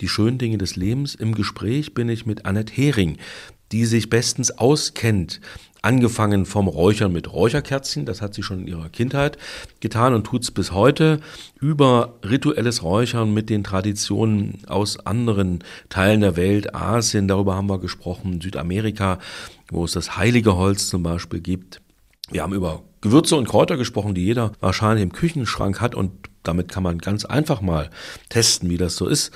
die 0.01 0.07
schönen 0.07 0.37
Dinge 0.37 0.59
des 0.59 0.75
Lebens. 0.75 1.15
Im 1.15 1.33
Gespräch 1.33 1.93
bin 1.95 2.09
ich 2.09 2.25
mit 2.27 2.45
Annette 2.45 2.71
Hering, 2.73 3.17
die 3.71 3.85
sich 3.85 4.09
bestens 4.09 4.51
auskennt 4.51 5.41
Angefangen 5.83 6.45
vom 6.45 6.67
Räuchern 6.67 7.11
mit 7.11 7.33
Räucherkerzen, 7.33 8.05
das 8.05 8.21
hat 8.21 8.35
sie 8.35 8.43
schon 8.43 8.61
in 8.61 8.67
ihrer 8.67 8.89
Kindheit 8.89 9.39
getan 9.79 10.13
und 10.13 10.25
tut's 10.25 10.51
bis 10.51 10.71
heute, 10.71 11.19
über 11.59 12.19
rituelles 12.23 12.83
Räuchern 12.83 13.33
mit 13.33 13.49
den 13.49 13.63
Traditionen 13.63 14.59
aus 14.67 15.03
anderen 15.07 15.63
Teilen 15.89 16.21
der 16.21 16.35
Welt, 16.35 16.75
Asien, 16.75 17.27
darüber 17.27 17.55
haben 17.55 17.67
wir 17.67 17.79
gesprochen, 17.79 18.41
Südamerika, 18.41 19.17
wo 19.71 19.83
es 19.83 19.93
das 19.93 20.17
heilige 20.17 20.55
Holz 20.55 20.87
zum 20.87 21.01
Beispiel 21.01 21.39
gibt. 21.39 21.81
Wir 22.29 22.43
haben 22.43 22.53
über 22.53 22.83
Gewürze 23.01 23.35
und 23.35 23.47
Kräuter 23.47 23.75
gesprochen, 23.75 24.13
die 24.13 24.23
jeder 24.23 24.51
wahrscheinlich 24.59 25.01
im 25.01 25.11
Küchenschrank 25.11 25.81
hat 25.81 25.95
und 25.95 26.11
damit 26.43 26.69
kann 26.69 26.83
man 26.83 26.99
ganz 26.99 27.25
einfach 27.25 27.61
mal 27.61 27.89
testen, 28.29 28.69
wie 28.69 28.77
das 28.77 28.95
so 28.95 29.07
ist 29.07 29.31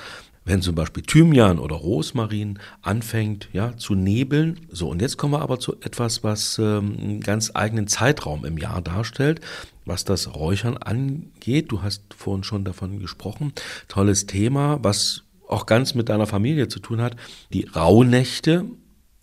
wenn 0.46 0.62
zum 0.62 0.76
Beispiel 0.76 1.02
Thymian 1.02 1.58
oder 1.58 1.74
Rosmarin 1.74 2.60
anfängt 2.80 3.48
ja, 3.52 3.76
zu 3.76 3.94
nebeln. 3.94 4.60
So, 4.70 4.88
und 4.88 5.02
jetzt 5.02 5.18
kommen 5.18 5.34
wir 5.34 5.42
aber 5.42 5.58
zu 5.58 5.74
etwas, 5.80 6.22
was 6.22 6.58
ähm, 6.58 6.96
einen 6.98 7.20
ganz 7.20 7.50
eigenen 7.52 7.88
Zeitraum 7.88 8.44
im 8.44 8.56
Jahr 8.56 8.80
darstellt, 8.80 9.40
was 9.84 10.04
das 10.04 10.34
Räuchern 10.34 10.76
angeht. 10.76 11.72
Du 11.72 11.82
hast 11.82 12.14
vorhin 12.16 12.44
schon 12.44 12.64
davon 12.64 13.00
gesprochen. 13.00 13.52
Tolles 13.88 14.26
Thema, 14.26 14.78
was 14.82 15.24
auch 15.48 15.66
ganz 15.66 15.94
mit 15.94 16.08
deiner 16.08 16.26
Familie 16.26 16.68
zu 16.68 16.78
tun 16.78 17.02
hat. 17.02 17.16
Die 17.52 17.64
Rauhnächte, 17.64 18.66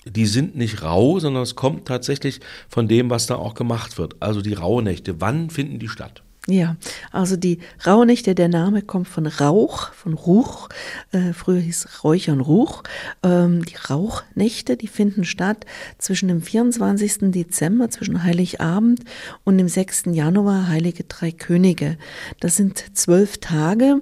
die 0.06 0.26
sind 0.26 0.58
nicht 0.58 0.84
rau, 0.84 1.20
sondern 1.20 1.44
es 1.44 1.56
kommt 1.56 1.88
tatsächlich 1.88 2.42
von 2.68 2.90
dem, 2.90 3.10
was 3.10 3.28
da 3.28 3.36
auch 3.36 3.54
gemacht 3.54 3.98
wird. 3.98 4.22
Also 4.22 4.42
die 4.42 4.54
Rauhnächte, 4.54 5.22
wann 5.22 5.50
finden 5.50 5.80
die 5.80 5.88
statt? 5.88 6.23
Ja, 6.46 6.76
also 7.14 7.38
die 7.38 7.60
Rauhnächte, 7.88 8.36
der 8.36 8.50
Name 8.50 8.82
kommt 8.82 9.08
von 9.08 9.28
Rauch, 9.28 9.94
von 9.94 10.14
Ruch. 10.14 10.68
Äh, 11.14 11.32
früher 11.32 11.62
hieß 11.62 12.04
Räuchern 12.04 12.42
Ruch. 12.42 12.84
Ähm, 13.24 13.64
die 13.64 13.78
Rauchnächte, 13.78 14.76
die 14.76 14.88
finden 14.88 15.24
statt 15.24 15.66
zwischen 16.00 16.28
dem 16.28 16.42
24. 16.42 17.32
Dezember, 17.32 17.90
zwischen 17.90 18.24
Heiligabend 18.24 19.06
und 19.46 19.58
dem 19.58 19.70
6. 19.70 20.08
Januar, 20.12 20.68
Heilige 20.68 21.06
Drei 21.06 21.32
Könige. 21.32 21.98
Das 22.42 22.58
sind 22.58 22.84
zwölf 22.94 23.38
Tage, 23.38 24.02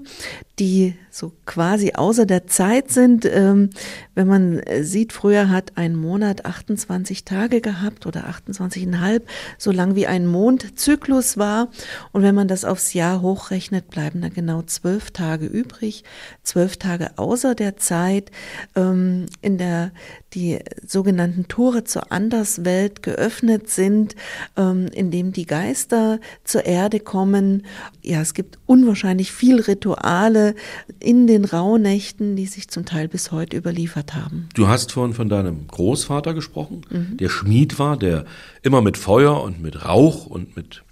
die 0.61 0.93
so 1.09 1.31
quasi 1.47 1.93
außer 1.95 2.27
der 2.27 2.45
Zeit 2.45 2.91
sind. 2.91 3.25
Ähm, 3.25 3.71
wenn 4.13 4.27
man 4.27 4.59
äh, 4.59 4.83
sieht, 4.83 5.11
früher 5.11 5.49
hat 5.49 5.71
ein 5.73 5.95
Monat 5.95 6.45
28 6.45 7.25
Tage 7.25 7.61
gehabt 7.61 8.05
oder 8.05 8.25
28,5, 8.29 9.23
so 9.57 9.71
lang 9.71 9.95
wie 9.95 10.05
ein 10.05 10.27
Mondzyklus 10.27 11.39
war. 11.39 11.69
Und 12.11 12.21
wenn 12.21 12.35
man 12.35 12.47
das 12.47 12.63
aufs 12.63 12.93
Jahr 12.93 13.23
hochrechnet, 13.23 13.89
bleiben 13.89 14.21
da 14.21 14.29
genau 14.29 14.61
zwölf 14.61 15.09
Tage 15.09 15.47
übrig. 15.47 16.03
Zwölf 16.43 16.77
Tage 16.77 17.17
außer 17.17 17.55
der 17.55 17.77
Zeit, 17.77 18.29
ähm, 18.75 19.25
in 19.41 19.57
der 19.57 19.91
die 20.33 20.59
sogenannten 20.85 21.47
Tore 21.47 21.83
zur 21.83 22.11
Anderswelt 22.11 23.03
geöffnet 23.03 23.69
sind, 23.69 24.15
ähm, 24.57 24.87
in 24.87 25.11
dem 25.11 25.33
die 25.33 25.45
Geister 25.45 26.19
zur 26.43 26.65
Erde 26.65 26.99
kommen. 26.99 27.65
Ja, 28.01 28.21
es 28.21 28.33
gibt 28.33 28.57
unwahrscheinlich 28.65 29.31
viel 29.31 29.59
Rituale, 29.59 30.55
in 30.99 31.27
den 31.27 31.45
Rauhnächten, 31.45 32.35
die 32.35 32.45
sich 32.45 32.69
zum 32.69 32.85
Teil 32.85 33.07
bis 33.07 33.31
heute 33.31 33.57
überliefert 33.57 34.13
haben. 34.13 34.49
Du 34.53 34.67
hast 34.67 34.91
vorhin 34.91 35.13
von 35.13 35.29
deinem 35.29 35.67
Großvater 35.67 36.33
gesprochen, 36.33 36.81
mhm. 36.89 37.17
der 37.17 37.29
Schmied 37.29 37.79
war, 37.79 37.97
der 37.97 38.25
immer 38.61 38.81
mit 38.81 38.97
Feuer 38.97 39.41
und 39.41 39.61
mit 39.61 39.85
Rauch 39.85 40.25
und 40.25 40.55
mit 40.55 40.83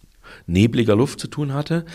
nebliger 0.47 0.95
Luft 0.95 1.19
zu 1.19 1.27
tun 1.27 1.53
hatte. 1.53 1.85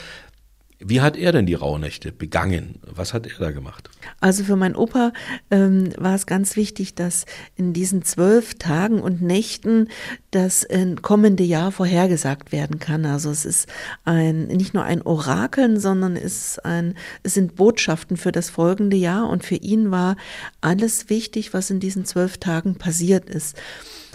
Wie 0.86 1.00
hat 1.00 1.16
er 1.16 1.32
denn 1.32 1.46
die 1.46 1.54
Rauhnächte 1.54 2.12
begangen? 2.12 2.78
Was 2.82 3.14
hat 3.14 3.26
er 3.26 3.38
da 3.38 3.52
gemacht? 3.52 3.88
Also 4.20 4.44
für 4.44 4.54
meinen 4.54 4.76
Opa 4.76 5.12
ähm, 5.50 5.88
war 5.96 6.14
es 6.14 6.26
ganz 6.26 6.56
wichtig, 6.56 6.94
dass 6.94 7.24
in 7.56 7.72
diesen 7.72 8.02
zwölf 8.02 8.56
Tagen 8.56 9.00
und 9.00 9.22
Nächten 9.22 9.88
das 10.30 10.62
äh, 10.64 10.94
kommende 11.00 11.42
Jahr 11.42 11.72
vorhergesagt 11.72 12.52
werden 12.52 12.80
kann. 12.80 13.06
Also 13.06 13.30
es 13.30 13.46
ist 13.46 13.66
ein 14.04 14.48
nicht 14.48 14.74
nur 14.74 14.84
ein 14.84 15.00
Orakeln, 15.00 15.80
sondern 15.80 16.16
es, 16.16 16.58
ein, 16.58 16.94
es 17.22 17.32
sind 17.32 17.56
Botschaften 17.56 18.18
für 18.18 18.32
das 18.32 18.50
folgende 18.50 18.98
Jahr. 18.98 19.30
Und 19.30 19.42
für 19.42 19.56
ihn 19.56 19.90
war 19.90 20.16
alles 20.60 21.08
wichtig, 21.08 21.54
was 21.54 21.70
in 21.70 21.80
diesen 21.80 22.04
zwölf 22.04 22.36
Tagen 22.36 22.74
passiert 22.74 23.30
ist. 23.30 23.56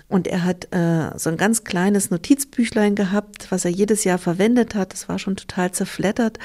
Und 0.10 0.28
er 0.28 0.44
hat 0.44 0.74
äh, 0.74 1.18
so 1.18 1.30
ein 1.30 1.38
ganz 1.38 1.64
kleines 1.64 2.10
Notizbüchlein 2.10 2.96
gehabt, 2.96 3.52
was 3.52 3.64
er 3.64 3.72
jedes 3.72 4.04
Jahr 4.04 4.18
verwendet 4.18 4.74
hat. 4.74 4.92
Das 4.92 5.08
war 5.08 5.20
schon 5.20 5.36
total 5.36 5.72
zerfleddert. 5.72 6.40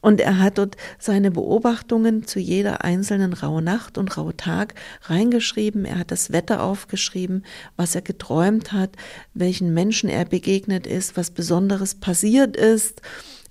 Und 0.00 0.20
er 0.20 0.40
hat 0.40 0.58
dort 0.58 0.76
seine 0.98 1.30
Beobachtungen 1.30 2.26
zu 2.26 2.40
jeder 2.40 2.84
einzelnen 2.84 3.32
raue 3.32 3.62
Nacht 3.62 3.98
und 3.98 4.16
raue 4.18 4.36
Tag 4.36 4.74
reingeschrieben. 5.02 5.84
Er 5.84 6.00
hat 6.00 6.10
das 6.10 6.32
Wetter 6.32 6.62
aufgeschrieben, 6.62 7.44
was 7.76 7.94
er 7.94 8.02
geträumt 8.02 8.72
hat, 8.72 8.90
welchen 9.32 9.72
Menschen 9.72 10.10
er 10.10 10.24
begegnet 10.24 10.86
ist, 10.86 11.16
was 11.16 11.30
Besonderes 11.30 11.94
passiert 11.94 12.56
ist. 12.56 13.00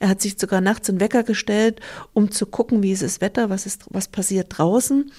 Er 0.03 0.09
hat 0.09 0.21
sich 0.21 0.37
sogar 0.37 0.59
nachts 0.59 0.89
einen 0.89 0.99
Wecker 0.99 1.23
gestellt, 1.23 1.79
um 2.11 2.29
zu 2.29 2.45
gucken, 2.45 2.83
wie 2.83 2.91
ist 2.91 3.03
das 3.03 3.21
Wetter, 3.21 3.49
was 3.49 3.65
ist, 3.65 3.85
was 3.89 4.09
passiert 4.09 4.47
draußen. 4.49 5.09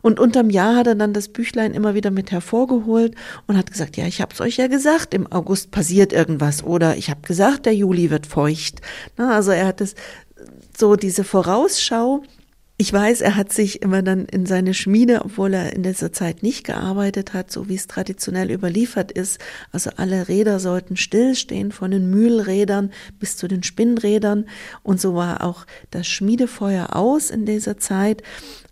Und 0.00 0.20
unterm 0.20 0.48
Jahr 0.48 0.76
hat 0.76 0.86
er 0.86 0.94
dann 0.94 1.12
das 1.12 1.26
Büchlein 1.26 1.74
immer 1.74 1.96
wieder 1.96 2.12
mit 2.12 2.30
hervorgeholt 2.30 3.16
und 3.48 3.56
hat 3.56 3.72
gesagt, 3.72 3.96
ja, 3.96 4.06
ich 4.06 4.20
habe 4.20 4.32
es 4.32 4.40
euch 4.40 4.56
ja 4.56 4.68
gesagt, 4.68 5.12
im 5.12 5.26
August 5.32 5.72
passiert 5.72 6.12
irgendwas 6.12 6.62
oder 6.62 6.96
ich 6.96 7.10
habe 7.10 7.22
gesagt, 7.22 7.66
der 7.66 7.74
Juli 7.74 8.10
wird 8.10 8.28
feucht. 8.28 8.80
Na, 9.16 9.34
also 9.34 9.50
er 9.50 9.66
hat 9.66 9.80
es 9.80 9.96
so 10.78 10.94
diese 10.94 11.24
Vorausschau 11.24 12.22
Ich 12.80 12.92
weiß, 12.92 13.22
er 13.22 13.34
hat 13.34 13.52
sich 13.52 13.82
immer 13.82 14.02
dann 14.02 14.26
in 14.26 14.46
seine 14.46 14.72
Schmiede, 14.72 15.24
obwohl 15.24 15.52
er 15.52 15.72
in 15.72 15.82
dieser 15.82 16.12
Zeit 16.12 16.44
nicht 16.44 16.62
gearbeitet 16.62 17.34
hat, 17.34 17.50
so 17.50 17.68
wie 17.68 17.74
es 17.74 17.88
traditionell 17.88 18.52
überliefert 18.52 19.10
ist. 19.10 19.40
Also 19.72 19.90
alle 19.96 20.28
Räder 20.28 20.60
sollten 20.60 20.96
stillstehen, 20.96 21.72
von 21.72 21.90
den 21.90 22.08
Mühlrädern 22.08 22.92
bis 23.18 23.36
zu 23.36 23.48
den 23.48 23.64
Spinnrädern. 23.64 24.44
Und 24.84 25.00
so 25.00 25.16
war 25.16 25.42
auch 25.42 25.66
das 25.90 26.06
Schmiedefeuer 26.06 26.94
aus 26.94 27.30
in 27.30 27.46
dieser 27.46 27.78
Zeit. 27.78 28.22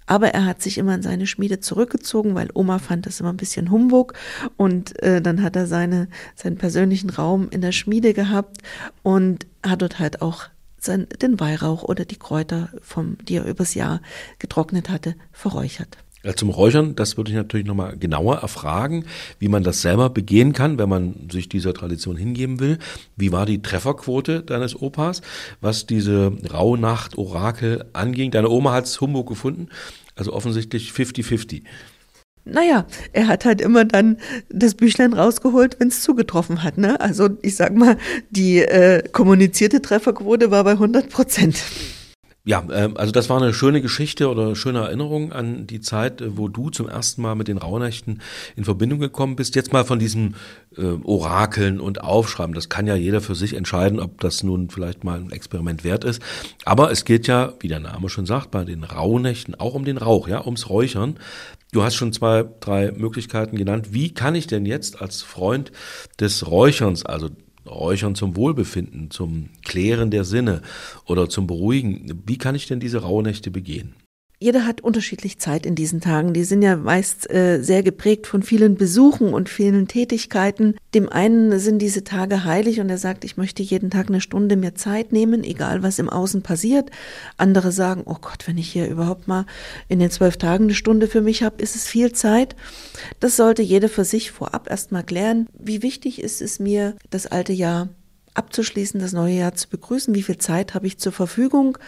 Aber 0.07 0.29
er 0.29 0.45
hat 0.45 0.63
sich 0.63 0.79
immer 0.79 0.95
in 0.95 1.03
seine 1.03 1.27
Schmiede 1.27 1.59
zurückgezogen, 1.59 2.37
weil 2.37 2.51
Oma 2.55 2.79
fand 2.79 3.07
das 3.07 3.19
immer 3.19 3.31
ein 3.31 3.37
bisschen 3.37 3.73
Humbug. 3.73 4.15
Und 4.57 5.03
äh, 5.03 5.21
dann 5.21 5.43
hat 5.43 5.57
er 5.57 5.67
seine, 5.67 6.07
seinen 6.37 6.59
persönlichen 6.59 7.11
Raum 7.11 7.49
in 7.51 7.61
der 7.61 7.73
Schmiede 7.73 8.15
gehabt 8.15 8.59
und 9.03 9.49
hat 9.65 9.83
dort 9.83 9.99
halt 9.99 10.23
auch 10.23 10.45
sein, 10.87 11.07
den 11.21 11.39
Weihrauch 11.41 11.83
oder 11.83 12.05
die 12.05 12.19
Kräuter, 12.19 12.71
vom, 12.81 13.19
die 13.29 13.37
er 13.37 13.45
übers 13.45 13.75
Jahr 13.75 14.01
getrocknet 14.39 14.89
hatte, 14.89 15.15
verräuchert. 15.33 15.99
Zum 16.35 16.51
Räuchern, 16.51 16.97
das 16.97 17.17
würde 17.17 17.31
ich 17.31 17.37
natürlich 17.37 17.67
nochmal 17.67 17.97
genauer 17.97 18.39
erfragen, 18.39 19.05
wie 19.39 19.47
man 19.47 19.63
das 19.63 19.83
selber 19.83 20.11
begehen 20.11 20.53
kann, 20.53 20.77
wenn 20.77 20.89
man 20.89 21.29
sich 21.31 21.49
dieser 21.49 21.73
Tradition 21.73 22.17
hingeben 22.17 22.59
will. 22.59 22.79
Wie 23.15 23.31
war 23.31 23.47
die 23.47 23.63
Trefferquote 23.63 24.43
deines 24.43 24.81
Opas, 24.81 25.23
was 25.61 25.87
diese 25.87 26.33
Rauhnacht-Orakel 26.53 27.85
anging? 27.93 28.33
Deine 28.33 28.49
Oma 28.49 28.73
hat's 28.73 29.01
Humbug 29.01 29.29
gefunden, 29.29 29.69
also 30.17 30.33
offensichtlich 30.33 30.91
50-50 30.91 31.63
naja, 32.47 32.87
er 33.13 33.27
hat 33.27 33.45
halt 33.45 33.61
immer 33.61 33.85
dann 33.85 34.19
das 34.49 34.75
Büchlein 34.75 35.13
rausgeholt, 35.13 35.79
wenn 35.81 35.89
es 35.89 36.01
zugetroffen 36.01 36.63
hat. 36.63 36.79
Ne? 36.79 37.01
Also 37.01 37.29
ich 37.43 37.57
sag 37.57 37.75
mal, 37.75 37.97
die 38.31 38.61
äh, 38.61 39.03
kommunizierte 39.11 39.83
Trefferquote 39.83 40.51
war 40.51 40.65
bei 40.65 40.73
100 40.73 41.11
Prozent. 41.11 41.63
Ja, 42.49 42.65
ähm, 42.73 42.97
also 42.97 43.11
das 43.11 43.29
war 43.29 43.43
eine 43.43 43.53
schöne 43.53 43.83
Geschichte 43.83 44.31
oder 44.31 44.47
eine 44.47 44.57
schöne 44.57 44.79
Erinnerung 44.79 45.33
an 45.33 45.67
die 45.67 45.81
Zeit, 45.81 46.21
äh, 46.21 46.39
wo 46.39 46.47
du 46.47 46.71
zum 46.71 46.89
ersten 46.89 47.21
Mal 47.21 47.35
mit 47.35 47.49
den 47.49 47.59
Rauhnächten 47.59 48.23
in 48.55 48.65
Verbindung 48.65 49.01
gekommen 49.01 49.35
bist. 49.35 49.57
Jetzt 49.57 49.73
mal 49.73 49.85
von 49.85 49.99
diesen 49.99 50.37
äh, 50.77 50.83
Orakeln 51.03 51.81
und 51.81 52.03
Aufschreiben. 52.03 52.55
Das 52.55 52.69
kann 52.69 52.87
ja 52.87 52.95
jeder 52.95 53.21
für 53.21 53.35
sich 53.35 53.55
entscheiden, 53.55 53.99
ob 53.99 54.21
das 54.21 54.45
nun 54.45 54.71
vielleicht 54.71 55.03
mal 55.03 55.19
ein 55.19 55.33
Experiment 55.33 55.83
wert 55.83 56.05
ist. 56.05 56.23
Aber 56.65 56.93
es 56.93 57.05
geht 57.05 57.27
ja, 57.27 57.53
wie 57.59 57.69
der 57.69 57.81
Name 57.81 58.09
schon 58.09 58.27
sagt, 58.27 58.53
bei 58.53 58.65
den 58.65 58.85
Rauhnächten 58.85 59.57
auch 59.57 59.75
um 59.75 59.85
den 59.85 59.99
Rauch, 59.99 60.29
ja, 60.29 60.45
ums 60.45 60.71
Räuchern. 60.71 61.19
Du 61.73 61.83
hast 61.83 61.97
schon 61.97 62.13
zwei, 62.13 62.45
drei 62.61 62.93
Möglichkeiten 62.93 63.57
genannt. 63.57 63.89
Wie 63.91 64.15
kann 64.15 64.37
ich 64.37 64.47
denn 64.47 64.67
jetzt 64.67 65.03
als 65.03 65.21
Freund 65.21 65.73
des 66.21 66.47
Räucherns, 66.47 67.05
also 67.05 67.29
Räuchern 67.69 68.15
zum 68.15 68.37
Wohlbefinden, 68.37 69.11
zum 69.11 69.51
Klären 69.65 70.11
der 70.11 70.25
Sinne 70.25 70.63
oder 71.05 71.29
zum 71.29 71.47
Beruhigen. 71.47 72.23
Wie 72.27 72.39
kann 72.39 72.55
ich 72.55 72.67
denn 72.67 72.81
diese 72.81 73.03
Rauhnächte 73.03 73.51
begehen? 73.51 73.95
Jeder 74.39 74.67
hat 74.67 74.83
unterschiedlich 74.83 75.39
Zeit 75.39 75.65
in 75.65 75.75
diesen 75.75 76.03
Tagen. 76.03 76.35
Die 76.35 76.45
sind 76.45 76.61
ja 76.61 76.77
meist 76.77 77.31
äh, 77.31 77.63
sehr 77.63 77.83
geprägt 77.83 78.27
von 78.27 78.43
vielen 78.43 78.75
Besuchen 78.75 79.33
und 79.33 79.49
vielen 79.49 79.89
Tätigkeiten. 79.89 80.77
Dem 80.93 81.09
einen 81.09 81.59
sind 81.59 81.79
diese 81.79 82.05
Tage 82.05 82.45
heilig 82.45 82.79
und 82.81 82.91
er 82.91 82.99
sagt, 82.99 83.25
ich 83.25 83.39
möchte 83.39 83.63
jeden 83.63 83.89
Tag 83.89 84.09
eine 84.09 84.21
Stunde 84.21 84.57
mir 84.57 84.75
Zeit 84.75 85.11
nehmen, 85.11 85.43
egal 85.43 85.83
was 85.83 85.99
im 85.99 86.11
Außen 86.11 86.43
passiert. 86.43 86.91
Andere 87.39 87.73
sagen, 87.73 88.03
oh 88.05 88.19
Gott, 88.21 88.47
wenn 88.47 88.59
ich 88.59 88.69
hier 88.69 88.89
überhaupt 88.89 89.27
mal 89.27 89.47
in 89.89 90.01
den 90.01 90.11
zwölf 90.11 90.37
Tagen 90.37 90.65
eine 90.65 90.75
Stunde 90.75 91.07
für 91.07 91.23
mich 91.23 91.43
habe, 91.43 91.63
ist 91.63 91.75
es 91.75 91.87
viel 91.87 92.13
Zeit. 92.13 92.57
Das 93.21 93.37
sollte 93.37 93.63
jeder 93.63 93.89
für 93.89 94.05
sich 94.05 94.33
vorab 94.33 94.69
erstmal 94.69 95.05
klären. 95.05 95.49
Wie 95.59 95.83
wichtig 95.83 96.21
ist 96.21 96.43
es 96.43 96.59
mir, 96.59 96.95
das 97.09 97.27
alte 97.27 97.55
Jahr 97.55 97.89
abzuschließen, 98.35 99.01
das 99.01 99.15
neue 99.15 99.37
Jahr 99.37 99.55
zu 99.55 99.67
begrüßen, 99.71 100.15
wie 100.15 100.23
viel 100.23 100.37
Zeit 100.37 100.75
habe 100.75 100.87
ich 100.87 100.99
zur 100.99 101.13
Verfügung, 101.13 101.79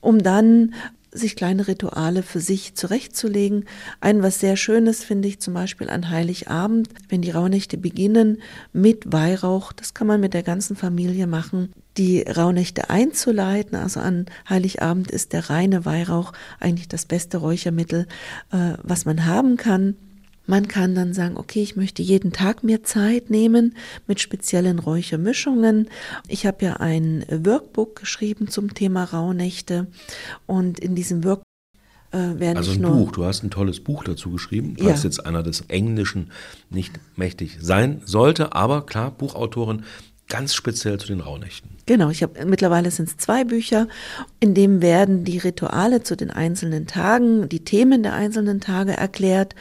um 0.00 0.20
dann 0.20 0.74
sich 1.12 1.36
kleine 1.36 1.68
Rituale 1.68 2.22
für 2.22 2.40
sich 2.40 2.74
zurechtzulegen. 2.74 3.66
Ein 4.00 4.22
was 4.22 4.40
sehr 4.40 4.56
Schönes 4.56 5.04
finde 5.04 5.28
ich 5.28 5.40
zum 5.40 5.54
Beispiel 5.54 5.90
an 5.90 6.08
Heiligabend, 6.10 6.88
wenn 7.08 7.22
die 7.22 7.30
Rauhnächte 7.30 7.76
beginnen 7.76 8.38
mit 8.72 9.12
Weihrauch. 9.12 9.72
Das 9.72 9.94
kann 9.94 10.06
man 10.06 10.20
mit 10.20 10.34
der 10.34 10.42
ganzen 10.42 10.74
Familie 10.74 11.26
machen. 11.26 11.72
Die 11.98 12.22
Rauhnächte 12.22 12.88
einzuleiten, 12.88 13.76
also 13.76 14.00
an 14.00 14.26
Heiligabend 14.48 15.10
ist 15.10 15.34
der 15.34 15.50
reine 15.50 15.84
Weihrauch 15.84 16.32
eigentlich 16.58 16.88
das 16.88 17.04
beste 17.04 17.36
Räuchermittel, 17.36 18.06
äh, 18.50 18.74
was 18.82 19.04
man 19.04 19.26
haben 19.26 19.58
kann. 19.58 19.96
Man 20.52 20.68
kann 20.68 20.94
dann 20.94 21.14
sagen, 21.14 21.38
okay, 21.38 21.62
ich 21.62 21.76
möchte 21.76 22.02
jeden 22.02 22.30
Tag 22.30 22.62
mir 22.62 22.82
Zeit 22.82 23.30
nehmen 23.30 23.74
mit 24.06 24.20
speziellen 24.20 24.80
Räuchermischungen. 24.80 25.88
Ich 26.28 26.44
habe 26.44 26.62
ja 26.66 26.74
ein 26.74 27.24
Workbook 27.30 27.96
geschrieben 27.96 28.48
zum 28.48 28.74
Thema 28.74 29.04
Rauhnächte 29.04 29.86
und 30.44 30.78
in 30.78 30.94
diesem 30.94 31.24
Workbook 31.24 31.46
äh, 32.10 32.38
werden 32.38 32.58
also 32.58 32.72
ein 32.72 32.82
Buch, 32.82 33.12
du 33.12 33.24
hast 33.24 33.42
ein 33.42 33.50
tolles 33.50 33.80
Buch 33.80 34.04
dazu 34.04 34.30
geschrieben, 34.30 34.76
falls 34.78 35.04
ja. 35.04 35.08
jetzt 35.08 35.24
einer 35.24 35.42
des 35.42 35.62
Englischen 35.68 36.30
nicht 36.68 37.00
mächtig 37.16 37.56
sein 37.62 38.02
sollte, 38.04 38.54
aber 38.54 38.84
klar, 38.84 39.10
Buchautorin 39.10 39.84
ganz 40.28 40.54
speziell 40.54 40.98
zu 40.98 41.06
den 41.06 41.20
Rauhnächten. 41.20 41.70
Genau, 41.84 42.10
ich 42.10 42.22
habe 42.22 42.44
mittlerweile 42.44 42.92
sind 42.92 43.08
es 43.08 43.16
zwei 43.16 43.42
Bücher, 43.42 43.88
in 44.38 44.54
dem 44.54 44.82
werden 44.82 45.24
die 45.24 45.38
Rituale 45.38 46.04
zu 46.04 46.16
den 46.16 46.30
einzelnen 46.30 46.86
Tagen, 46.86 47.48
die 47.48 47.64
Themen 47.64 48.04
der 48.04 48.14
einzelnen 48.14 48.60
Tage 48.60 48.96
erklärt. 48.96 49.56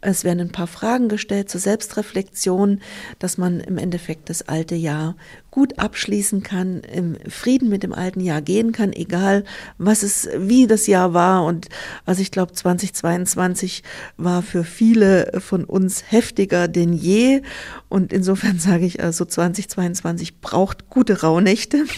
Es 0.00 0.24
werden 0.24 0.40
ein 0.40 0.52
paar 0.52 0.66
Fragen 0.66 1.08
gestellt 1.08 1.48
zur 1.48 1.60
Selbstreflexion, 1.60 2.80
dass 3.20 3.38
man 3.38 3.60
im 3.60 3.78
Endeffekt 3.78 4.30
das 4.30 4.42
alte 4.42 4.74
Jahr 4.74 5.14
gut 5.50 5.78
abschließen 5.78 6.42
kann, 6.42 6.80
im 6.80 7.16
Frieden 7.28 7.68
mit 7.68 7.82
dem 7.82 7.92
alten 7.92 8.20
Jahr 8.20 8.40
gehen 8.40 8.72
kann, 8.72 8.92
egal 8.92 9.44
was 9.78 10.02
es, 10.02 10.28
wie 10.36 10.66
das 10.66 10.86
Jahr 10.86 11.12
war. 11.12 11.44
Und 11.44 11.68
also 12.06 12.22
ich 12.22 12.30
glaube, 12.30 12.52
2022 12.52 13.82
war 14.16 14.42
für 14.42 14.64
viele 14.64 15.40
von 15.40 15.64
uns 15.64 16.04
heftiger 16.10 16.68
denn 16.68 16.92
je. 16.92 17.42
Und 17.88 18.12
insofern 18.12 18.58
sage 18.60 18.86
ich 18.86 19.02
also, 19.02 19.24
2022 19.24 20.40
braucht 20.40 20.88
gute 20.88 21.22
Rauhnächte. 21.60 21.84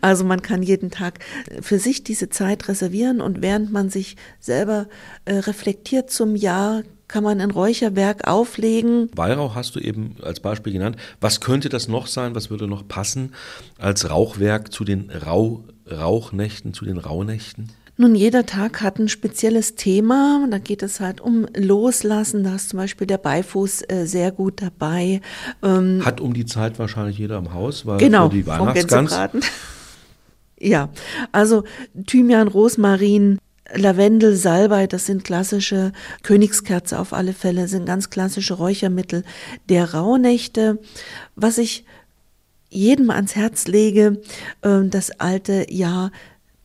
Also 0.00 0.24
man 0.24 0.42
kann 0.42 0.62
jeden 0.62 0.90
Tag 0.90 1.18
für 1.60 1.78
sich 1.78 2.04
diese 2.04 2.28
Zeit 2.28 2.68
reservieren 2.68 3.20
und 3.20 3.42
während 3.42 3.72
man 3.72 3.90
sich 3.90 4.16
selber 4.38 4.86
äh, 5.24 5.34
reflektiert 5.34 6.10
zum 6.10 6.36
Jahr, 6.36 6.82
kann 7.08 7.24
man 7.24 7.40
ein 7.40 7.50
Räucherwerk 7.50 8.28
auflegen. 8.28 9.10
Weihrauch 9.14 9.54
hast 9.54 9.74
du 9.74 9.80
eben 9.80 10.16
als 10.22 10.40
Beispiel 10.40 10.72
genannt. 10.72 10.96
Was 11.20 11.40
könnte 11.40 11.68
das 11.68 11.88
noch 11.88 12.06
sein? 12.06 12.34
Was 12.34 12.50
würde 12.50 12.68
noch 12.68 12.86
passen 12.86 13.34
als 13.78 14.08
Rauchwerk 14.08 14.72
zu 14.72 14.84
den 14.84 15.10
Rauch, 15.10 15.60
Rauchnächten, 15.90 16.74
zu 16.74 16.84
den 16.84 16.98
Rauhnächten? 16.98 17.70
Nun, 18.02 18.16
jeder 18.16 18.46
Tag 18.46 18.82
hat 18.82 18.98
ein 18.98 19.08
spezielles 19.08 19.76
Thema. 19.76 20.44
Da 20.50 20.58
geht 20.58 20.82
es 20.82 20.98
halt 20.98 21.20
um 21.20 21.46
Loslassen. 21.54 22.42
Da 22.42 22.56
ist 22.56 22.70
zum 22.70 22.78
Beispiel 22.78 23.06
der 23.06 23.18
Beifuß 23.18 23.82
äh, 23.82 24.06
sehr 24.06 24.32
gut 24.32 24.60
dabei. 24.60 25.20
Ähm, 25.62 26.04
hat 26.04 26.20
um 26.20 26.34
die 26.34 26.44
Zeit 26.44 26.80
wahrscheinlich 26.80 27.16
jeder 27.16 27.38
im 27.38 27.54
Haus, 27.54 27.86
weil 27.86 27.98
genau, 27.98 28.26
die 28.26 28.44
Weihnachtsgans. 28.44 29.16
ja, 30.58 30.88
also 31.30 31.62
Thymian, 32.08 32.48
Rosmarin, 32.48 33.38
Lavendel, 33.72 34.34
Salbei, 34.34 34.88
das 34.88 35.06
sind 35.06 35.22
klassische 35.22 35.92
Königskerze 36.24 36.98
auf 36.98 37.12
alle 37.12 37.32
Fälle, 37.32 37.68
sind 37.68 37.86
ganz 37.86 38.10
klassische 38.10 38.54
Räuchermittel 38.54 39.22
der 39.68 39.94
Rauhnächte. 39.94 40.80
Was 41.36 41.56
ich 41.56 41.84
jedem 42.68 43.10
ans 43.10 43.36
Herz 43.36 43.68
lege, 43.68 44.20
ähm, 44.64 44.90
das 44.90 45.20
alte 45.20 45.72
Jahr 45.72 46.10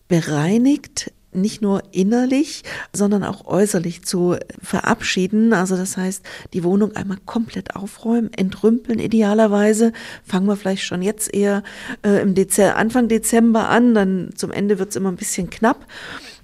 bereinigt, 0.07 1.11
nicht 1.33 1.61
nur 1.61 1.83
innerlich, 1.91 2.63
sondern 2.93 3.23
auch 3.23 3.45
äußerlich 3.45 4.03
zu 4.03 4.37
verabschieden. 4.61 5.53
Also 5.53 5.75
das 5.75 5.97
heißt, 5.97 6.23
die 6.53 6.63
Wohnung 6.63 6.95
einmal 6.95 7.17
komplett 7.25 7.75
aufräumen, 7.75 8.31
entrümpeln 8.33 8.99
idealerweise. 8.99 9.93
Fangen 10.23 10.47
wir 10.47 10.55
vielleicht 10.55 10.83
schon 10.83 11.01
jetzt 11.01 11.33
eher 11.33 11.63
äh, 12.03 12.21
im 12.21 12.33
Dezember, 12.33 12.77
Anfang 12.77 13.07
Dezember 13.07 13.69
an, 13.69 13.93
dann 13.93 14.29
zum 14.35 14.51
Ende 14.51 14.79
wird 14.79 14.89
es 14.89 14.95
immer 14.95 15.11
ein 15.11 15.17
bisschen 15.17 15.49
knapp 15.49 15.85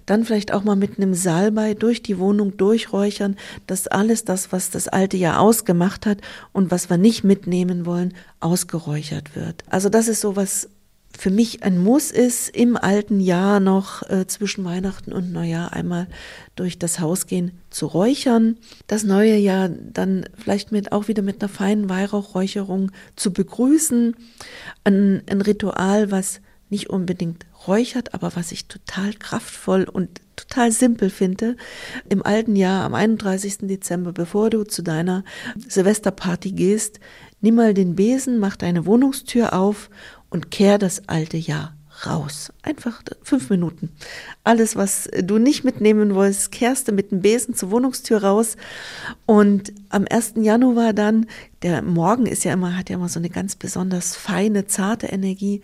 dann 0.05 0.25
vielleicht 0.25 0.53
auch 0.53 0.63
mal 0.63 0.75
mit 0.75 0.97
einem 0.97 1.13
Salbei 1.13 1.73
durch 1.73 2.03
die 2.03 2.19
Wohnung 2.19 2.57
durchräuchern, 2.57 3.37
dass 3.67 3.87
alles 3.87 4.25
das, 4.25 4.51
was 4.51 4.69
das 4.69 4.87
alte 4.87 5.17
Jahr 5.17 5.39
ausgemacht 5.39 6.05
hat 6.05 6.19
und 6.51 6.71
was 6.71 6.89
wir 6.89 6.97
nicht 6.97 7.23
mitnehmen 7.23 7.85
wollen, 7.85 8.13
ausgeräuchert 8.39 9.35
wird. 9.35 9.63
Also 9.69 9.89
das 9.89 10.07
ist 10.07 10.21
so 10.21 10.35
was 10.35 10.69
für 11.17 11.29
mich 11.29 11.63
ein 11.63 11.77
Muss 11.77 12.11
ist, 12.11 12.49
im 12.49 12.75
alten 12.75 13.19
Jahr 13.19 13.59
noch 13.59 14.09
äh, 14.09 14.27
zwischen 14.27 14.65
Weihnachten 14.65 15.13
und 15.13 15.31
Neujahr 15.31 15.73
einmal 15.73 16.07
durch 16.55 16.79
das 16.79 16.99
Haus 16.99 17.27
gehen, 17.27 17.51
zu 17.69 17.85
räuchern. 17.85 18.57
Das 18.87 19.03
neue 19.03 19.37
Jahr 19.37 19.69
dann 19.69 20.25
vielleicht 20.37 20.71
mit 20.71 20.91
auch 20.91 21.07
wieder 21.07 21.21
mit 21.21 21.41
einer 21.41 21.49
feinen 21.49 21.89
Weihrauchräucherung 21.89 22.91
zu 23.15 23.31
begrüßen. 23.31 24.15
Ein, 24.83 25.21
ein 25.29 25.41
Ritual, 25.41 26.11
was 26.11 26.41
nicht 26.69 26.89
unbedingt 26.89 27.45
räuchert, 27.67 28.13
aber 28.13 28.35
was 28.35 28.51
ich 28.51 28.67
total 28.67 29.13
kraftvoll 29.13 29.83
und 29.83 30.21
total 30.35 30.71
simpel 30.71 31.09
finde. 31.09 31.55
Im 32.09 32.25
alten 32.25 32.55
Jahr, 32.55 32.83
am 32.83 32.95
31. 32.95 33.59
Dezember, 33.61 34.11
bevor 34.11 34.49
du 34.49 34.63
zu 34.63 34.81
deiner 34.81 35.23
Silvesterparty 35.67 36.51
gehst, 36.51 36.99
nimm 37.41 37.55
mal 37.55 37.73
den 37.73 37.95
Besen, 37.95 38.39
mach 38.39 38.55
deine 38.55 38.85
Wohnungstür 38.85 39.53
auf 39.53 39.89
und 40.33 40.49
kehr 40.49 40.79
das 40.79 41.07
alte 41.07 41.37
Jahr 41.37 41.75
raus. 42.07 42.51
Einfach 42.63 43.03
fünf 43.21 43.51
Minuten. 43.51 43.89
Alles, 44.43 44.75
was 44.75 45.07
du 45.21 45.37
nicht 45.37 45.63
mitnehmen 45.63 46.15
wolltest, 46.15 46.51
kehrst 46.51 46.87
du 46.87 46.91
mit 46.91 47.11
dem 47.11 47.21
Besen 47.21 47.53
zur 47.53 47.69
Wohnungstür 47.69 48.23
raus. 48.23 48.57
Und 49.27 49.71
am 49.89 50.05
1. 50.09 50.33
Januar 50.37 50.93
dann, 50.93 51.27
der 51.61 51.83
Morgen 51.83 52.25
ist 52.25 52.43
ja 52.45 52.53
immer, 52.53 52.75
hat 52.75 52.89
ja 52.89 52.95
immer 52.95 53.09
so 53.09 53.19
eine 53.19 53.29
ganz 53.29 53.55
besonders 53.55 54.15
feine, 54.15 54.65
zarte 54.65 55.05
Energie, 55.05 55.61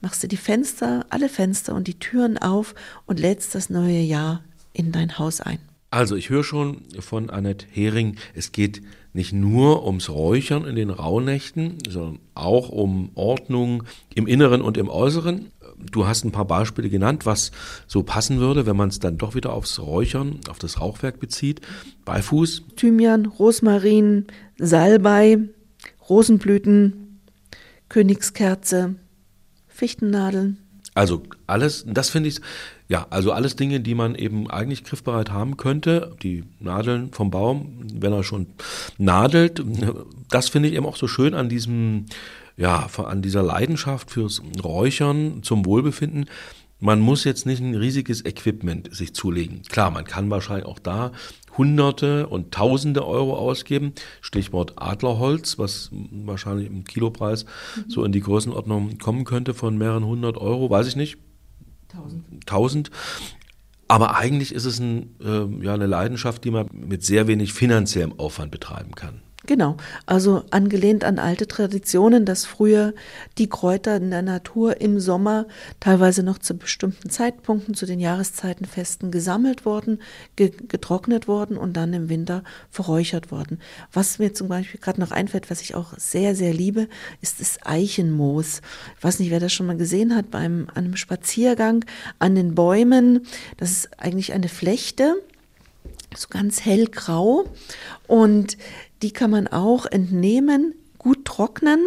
machst 0.00 0.22
du 0.22 0.28
die 0.28 0.36
Fenster, 0.36 1.04
alle 1.10 1.28
Fenster 1.28 1.74
und 1.74 1.88
die 1.88 1.98
Türen 1.98 2.38
auf 2.38 2.76
und 3.06 3.18
lädst 3.18 3.56
das 3.56 3.70
neue 3.70 4.00
Jahr 4.00 4.44
in 4.72 4.92
dein 4.92 5.18
Haus 5.18 5.40
ein. 5.40 5.58
Also 5.90 6.14
ich 6.14 6.30
höre 6.30 6.44
schon 6.44 6.82
von 7.00 7.28
Annette 7.28 7.66
Hering, 7.68 8.16
es 8.34 8.52
geht 8.52 8.82
nicht 9.12 9.32
nur 9.32 9.84
ums 9.86 10.08
Räuchern 10.08 10.64
in 10.64 10.74
den 10.74 10.90
Rauhnächten, 10.90 11.78
sondern 11.88 12.18
auch 12.34 12.70
um 12.70 13.10
Ordnung 13.14 13.84
im 14.14 14.26
Inneren 14.26 14.62
und 14.62 14.76
im 14.76 14.88
Äußeren. 14.88 15.50
Du 15.90 16.06
hast 16.06 16.24
ein 16.24 16.32
paar 16.32 16.46
Beispiele 16.46 16.88
genannt, 16.88 17.26
was 17.26 17.50
so 17.86 18.02
passen 18.02 18.38
würde, 18.38 18.66
wenn 18.66 18.76
man 18.76 18.88
es 18.88 19.00
dann 19.00 19.18
doch 19.18 19.34
wieder 19.34 19.52
aufs 19.52 19.78
Räuchern, 19.80 20.40
auf 20.48 20.58
das 20.58 20.80
Rauchwerk 20.80 21.20
bezieht. 21.20 21.60
Beifuß. 22.04 22.62
Thymian, 22.76 23.26
Rosmarin, 23.26 24.26
Salbei, 24.58 25.38
Rosenblüten, 26.08 27.20
Königskerze, 27.88 28.94
Fichtennadeln. 29.68 30.58
Also 30.94 31.22
alles, 31.46 31.84
das 31.86 32.10
finde 32.10 32.28
ich, 32.28 32.40
ja, 32.92 33.06
also 33.08 33.32
alles 33.32 33.56
Dinge, 33.56 33.80
die 33.80 33.94
man 33.94 34.14
eben 34.14 34.50
eigentlich 34.50 34.84
griffbereit 34.84 35.30
haben 35.30 35.56
könnte. 35.56 36.14
Die 36.22 36.44
Nadeln 36.60 37.10
vom 37.10 37.30
Baum, 37.30 37.78
wenn 37.94 38.12
er 38.12 38.22
schon 38.22 38.48
nadelt. 38.98 39.64
Das 40.28 40.50
finde 40.50 40.68
ich 40.68 40.74
eben 40.74 40.84
auch 40.84 40.96
so 40.96 41.08
schön 41.08 41.32
an 41.32 41.48
diesem, 41.48 42.04
ja, 42.58 42.86
an 42.98 43.22
dieser 43.22 43.42
Leidenschaft 43.42 44.10
fürs 44.10 44.42
Räuchern 44.62 45.42
zum 45.42 45.64
Wohlbefinden. 45.64 46.26
Man 46.80 47.00
muss 47.00 47.24
jetzt 47.24 47.46
nicht 47.46 47.62
ein 47.62 47.74
riesiges 47.74 48.26
Equipment 48.26 48.94
sich 48.94 49.14
zulegen. 49.14 49.62
Klar, 49.70 49.90
man 49.90 50.04
kann 50.04 50.28
wahrscheinlich 50.28 50.66
auch 50.66 50.78
da 50.78 51.12
Hunderte 51.56 52.26
und 52.26 52.52
Tausende 52.52 53.06
Euro 53.06 53.38
ausgeben. 53.38 53.94
Stichwort 54.20 54.74
Adlerholz, 54.76 55.58
was 55.58 55.88
wahrscheinlich 55.92 56.66
im 56.66 56.84
Kilopreis 56.84 57.46
so 57.88 58.04
in 58.04 58.12
die 58.12 58.20
Größenordnung 58.20 58.98
kommen 58.98 59.24
könnte 59.24 59.54
von 59.54 59.78
mehreren 59.78 60.04
hundert 60.04 60.36
Euro, 60.36 60.68
weiß 60.68 60.88
ich 60.88 60.96
nicht. 60.96 61.16
Tausend. 61.92 62.46
Tausend. 62.46 62.90
Aber 63.88 64.16
eigentlich 64.16 64.54
ist 64.54 64.64
es 64.64 64.78
ein, 64.78 65.14
äh, 65.20 65.64
ja, 65.64 65.74
eine 65.74 65.86
Leidenschaft, 65.86 66.44
die 66.44 66.50
man 66.50 66.68
mit 66.72 67.04
sehr 67.04 67.26
wenig 67.26 67.52
finanziellem 67.52 68.18
Aufwand 68.18 68.50
betreiben 68.50 68.94
kann. 68.94 69.20
Genau, 69.44 69.76
also 70.06 70.44
angelehnt 70.50 71.02
an 71.02 71.18
alte 71.18 71.48
Traditionen, 71.48 72.24
dass 72.24 72.44
früher 72.44 72.94
die 73.38 73.48
Kräuter 73.48 73.96
in 73.96 74.12
der 74.12 74.22
Natur 74.22 74.80
im 74.80 75.00
Sommer 75.00 75.46
teilweise 75.80 76.22
noch 76.22 76.38
zu 76.38 76.56
bestimmten 76.56 77.10
Zeitpunkten, 77.10 77.74
zu 77.74 77.84
den 77.84 77.98
Jahreszeitenfesten 77.98 79.10
gesammelt 79.10 79.64
worden, 79.64 80.00
getrocknet 80.36 81.26
worden 81.26 81.56
und 81.56 81.76
dann 81.76 81.92
im 81.92 82.08
Winter 82.08 82.44
verräuchert 82.70 83.32
worden. 83.32 83.58
Was 83.92 84.20
mir 84.20 84.32
zum 84.32 84.46
Beispiel 84.46 84.78
gerade 84.78 85.00
noch 85.00 85.10
einfällt, 85.10 85.50
was 85.50 85.60
ich 85.60 85.74
auch 85.74 85.94
sehr, 85.96 86.36
sehr 86.36 86.54
liebe, 86.54 86.86
ist 87.20 87.40
das 87.40 87.58
Eichenmoos. 87.64 88.60
Ich 88.96 89.02
weiß 89.02 89.18
nicht, 89.18 89.32
wer 89.32 89.40
das 89.40 89.52
schon 89.52 89.66
mal 89.66 89.76
gesehen 89.76 90.14
hat, 90.14 90.30
beim 90.30 90.68
einem 90.72 90.94
Spaziergang 90.94 91.84
an 92.20 92.36
den 92.36 92.54
Bäumen. 92.54 93.26
Das 93.56 93.72
ist 93.72 93.98
eigentlich 93.98 94.32
eine 94.34 94.48
Flechte, 94.48 95.16
so 96.14 96.28
ganz 96.28 96.64
hellgrau 96.64 97.44
und 98.06 98.56
die 99.02 99.12
kann 99.12 99.30
man 99.30 99.48
auch 99.48 99.86
entnehmen, 99.86 100.74
gut 100.98 101.24
trocknen 101.24 101.80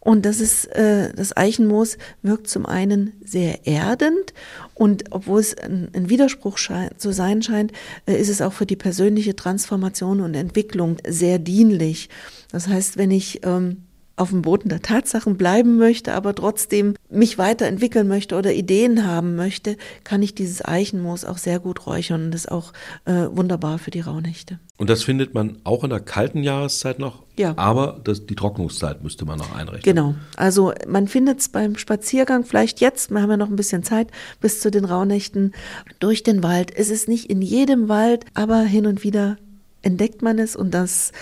und 0.00 0.26
das 0.26 0.40
ist 0.40 0.66
äh, 0.66 1.12
das 1.14 1.34
Eichenmoos 1.36 1.96
wirkt 2.22 2.48
zum 2.48 2.66
einen 2.66 3.14
sehr 3.24 3.66
erdend 3.66 4.34
und 4.74 5.04
obwohl 5.12 5.40
es 5.40 5.56
ein, 5.56 5.88
ein 5.94 6.10
Widerspruch 6.10 6.58
zu 6.96 7.12
sein 7.12 7.42
scheint, 7.42 7.72
äh, 8.06 8.20
ist 8.20 8.28
es 8.28 8.42
auch 8.42 8.52
für 8.52 8.66
die 8.66 8.76
persönliche 8.76 9.34
Transformation 9.34 10.20
und 10.20 10.34
Entwicklung 10.34 10.98
sehr 11.08 11.38
dienlich. 11.38 12.10
Das 12.52 12.68
heißt, 12.68 12.98
wenn 12.98 13.10
ich 13.10 13.40
ähm, 13.44 13.84
auf 14.20 14.30
dem 14.30 14.42
Boden 14.42 14.68
der 14.68 14.82
Tatsachen 14.82 15.36
bleiben 15.36 15.78
möchte, 15.78 16.12
aber 16.12 16.34
trotzdem 16.34 16.94
mich 17.08 17.38
weiterentwickeln 17.38 18.06
möchte 18.06 18.36
oder 18.36 18.52
Ideen 18.52 19.06
haben 19.06 19.34
möchte, 19.34 19.76
kann 20.04 20.22
ich 20.22 20.34
dieses 20.34 20.64
Eichenmoos 20.64 21.24
auch 21.24 21.38
sehr 21.38 21.58
gut 21.58 21.86
räuchern 21.86 22.26
und 22.26 22.30
das 22.32 22.42
ist 22.42 22.50
auch 22.50 22.72
äh, 23.06 23.26
wunderbar 23.30 23.78
für 23.78 23.90
die 23.90 24.00
Rauhnächte. 24.00 24.58
Und 24.76 24.90
das 24.90 25.02
findet 25.02 25.34
man 25.34 25.58
auch 25.64 25.84
in 25.84 25.90
der 25.90 26.00
kalten 26.00 26.42
Jahreszeit 26.42 26.98
noch? 26.98 27.22
Ja. 27.36 27.54
Aber 27.56 28.00
das, 28.04 28.26
die 28.26 28.34
Trocknungszeit 28.34 29.02
müsste 29.02 29.24
man 29.24 29.38
noch 29.38 29.54
einrechnen. 29.54 29.82
Genau. 29.82 30.14
Also 30.36 30.72
man 30.86 31.08
findet 31.08 31.40
es 31.40 31.48
beim 31.48 31.76
Spaziergang 31.76 32.44
vielleicht 32.44 32.80
jetzt, 32.80 33.10
wir 33.10 33.22
haben 33.22 33.30
ja 33.30 33.36
noch 33.36 33.48
ein 33.48 33.56
bisschen 33.56 33.82
Zeit 33.82 34.08
bis 34.40 34.60
zu 34.60 34.70
den 34.70 34.84
Rauhnächten, 34.84 35.52
durch 35.98 36.22
den 36.22 36.42
Wald. 36.42 36.72
Es 36.74 36.90
ist 36.90 37.08
nicht 37.08 37.30
in 37.30 37.40
jedem 37.40 37.88
Wald, 37.88 38.26
aber 38.34 38.60
hin 38.60 38.86
und 38.86 39.02
wieder 39.02 39.38
entdeckt 39.82 40.22
man 40.22 40.38
es 40.38 40.56
und 40.56 40.72
das, 40.72 41.12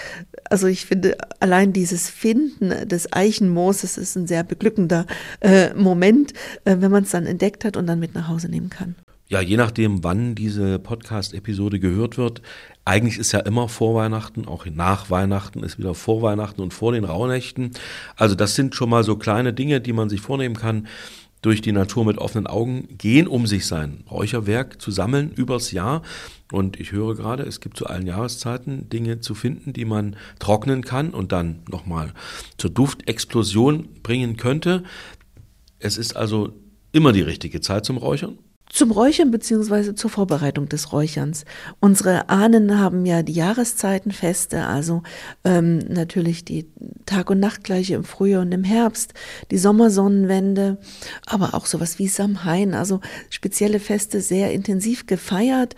also 0.45 0.67
ich 0.67 0.87
finde, 0.87 1.17
allein 1.41 1.73
dieses 1.73 2.11
Finden 2.11 2.89
des 2.89 3.13
Eichenmooses 3.13 3.99
ist 3.99 4.17
ein 4.17 4.27
sehr 4.27 4.45
beglückender 4.45 5.07
äh, 5.41 5.73
Moment, 5.75 6.33
äh, 6.65 6.77
wenn 6.81 6.91
man 6.91 7.05
es 7.05 7.11
dann 7.11 7.27
entdeckt 7.27 7.65
hat 7.65 7.77
und 7.77 7.87
dann 7.87 8.01
mit 8.01 8.15
nach 8.15 8.29
Hause 8.29 8.49
nehmen 8.49 8.71
kann. 8.71 8.95
Ja, 9.31 9.43
je 9.43 9.59
nachdem, 9.59 10.03
wann 10.05 10.35
diese 10.35 10.79
Podcast-Episode 10.79 11.79
gehört 11.79 12.17
wird. 12.17 12.41
Eigentlich 12.87 13.19
ist 13.19 13.33
ja 13.33 13.41
immer 13.41 13.69
vor 13.69 13.95
Weihnachten, 13.95 14.49
auch 14.49 14.65
nach 14.65 15.11
Weihnachten 15.11 15.63
ist 15.63 15.79
wieder 15.79 15.95
vor 15.95 16.23
Weihnachten 16.23 16.63
und 16.63 16.73
vor 16.73 16.93
den 16.93 17.05
Rauhnächten. 17.05 17.73
Also 18.17 18.35
das 18.35 18.55
sind 18.55 18.75
schon 18.75 18.89
mal 18.89 19.05
so 19.05 19.17
kleine 19.17 19.53
Dinge, 19.53 19.83
die 19.83 19.93
man 19.93 20.09
sich 20.09 20.23
vornehmen 20.23 20.57
kann 20.57 20.89
durch 21.43 21.63
die 21.63 21.73
Natur 21.73 22.05
mit 22.05 22.19
offenen 22.19 22.47
Augen 22.47 22.89
gehen, 22.99 23.29
um 23.29 23.47
sich 23.47 23.67
sein 23.67 24.05
Räucherwerk 24.11 24.81
zu 24.81 24.91
sammeln 24.91 25.31
übers 25.31 25.73
Jahr. 25.73 26.03
Und 26.51 26.81
ich 26.81 26.93
höre 26.93 27.15
gerade, 27.15 27.43
es 27.43 27.61
gibt 27.61 27.77
zu 27.77 27.87
allen 27.87 28.07
Jahreszeiten 28.07 28.89
Dinge 28.89 29.21
zu 29.21 29.35
finden, 29.35 29.73
die 29.73 29.85
man 29.85 30.17
trocknen 30.39 30.83
kann 30.83 31.11
und 31.11 31.33
dann 31.33 31.61
nochmal 31.69 32.13
zur 32.57 32.71
Duftexplosion 32.71 33.89
bringen 34.03 34.37
könnte. 34.37 34.83
Es 35.79 35.97
ist 35.99 36.17
also 36.17 36.53
immer 36.93 37.13
die 37.13 37.23
richtige 37.23 37.61
Zeit 37.61 37.85
zum 37.85 37.99
Räuchern 37.99 38.39
zum 38.71 38.91
Räuchern 38.91 39.31
beziehungsweise 39.31 39.95
zur 39.95 40.11
Vorbereitung 40.11 40.69
des 40.69 40.93
Räucherns. 40.93 41.45
Unsere 41.81 42.29
Ahnen 42.29 42.79
haben 42.79 43.07
ja 43.07 43.23
die 43.23 43.33
Jahreszeitenfeste, 43.33 44.67
also 44.67 45.03
ähm, 45.45 45.79
natürlich 45.79 46.45
die 46.45 46.67
Tag- 47.07 47.31
und 47.31 47.41
Nachtgleiche 47.41 47.95
im 47.95 48.05
Frühjahr 48.05 48.43
und 48.43 48.53
im 48.53 48.65
Herbst, 48.65 49.15
die 49.51 49.59
Sommersonnenwende, 49.59 50.79
aber 51.27 51.55
auch 51.55 51.67
sowas 51.67 51.99
wie 51.99 52.09
Samhain, 52.09 52.75
also 52.75 53.01
spezielle 53.31 53.81
Feste 53.81 54.21
sehr 54.21 54.53
intensiv 54.53 55.07
gefeiert. 55.07 55.75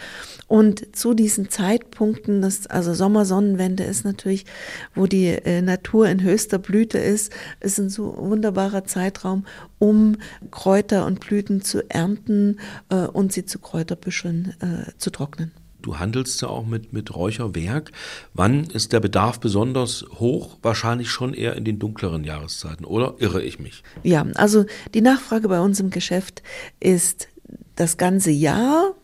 Und 0.49 0.97
zu 0.97 1.15
diesen 1.15 1.49
Zeitpunkten, 1.49 2.43
das, 2.43 2.67
also 2.67 2.93
Sommersonnenwende 2.93 3.85
ist 3.85 4.05
natürlich, 4.05 4.47
wo 4.95 5.07
die 5.07 5.29
äh, 5.29 5.63
Natur 5.63 6.09
in 6.09 6.23
höchster 6.23 6.59
Blüte 6.59 6.99
ist, 6.99 7.33
ist 7.61 7.79
ein 7.79 7.89
so 7.89 8.17
wunderbarer 8.19 8.85
Zeitraum, 8.85 9.45
um 9.79 10.17
Kräuter 10.51 11.07
und 11.07 11.21
Blüten 11.21 11.63
zu 11.63 11.89
ernten 11.89 12.59
äh, 12.89 13.07
und 13.07 13.33
sie 13.33 13.45
zu 13.45 13.59
Kräuterbüscheln 13.59 14.55
äh, 14.61 14.99
zu 14.99 15.11
trocknen. 15.11 15.53
Du 15.83 15.99
handelst 15.99 16.43
ja 16.43 16.49
auch 16.49 16.67
mit, 16.67 16.93
mit 16.93 17.15
Räucherwerk. 17.15 17.93
Wann 18.35 18.65
ist 18.65 18.93
der 18.93 19.01
Bedarf 19.01 19.41
besonders 19.41 20.05
hoch? 20.19 20.59
Wahrscheinlich 20.63 21.11
schon 21.11 21.33
eher 21.33 21.57
in 21.57 21.65
den 21.65 21.79
dunkleren 21.79 22.25
Jahreszeiten, 22.25 22.85
oder 22.85 23.15
irre 23.19 23.43
ich 23.43 23.59
mich? 23.59 23.83
Ja, 24.03 24.27
also 24.35 24.67
die 24.93 25.01
Nachfrage 25.01 25.49
bei 25.49 25.61
uns 25.61 25.81
im 25.81 25.91
Geschäft 25.91 26.43
ist 26.81 27.29
das 27.77 27.97
ganze 27.97 28.31
Jahr 28.31 28.95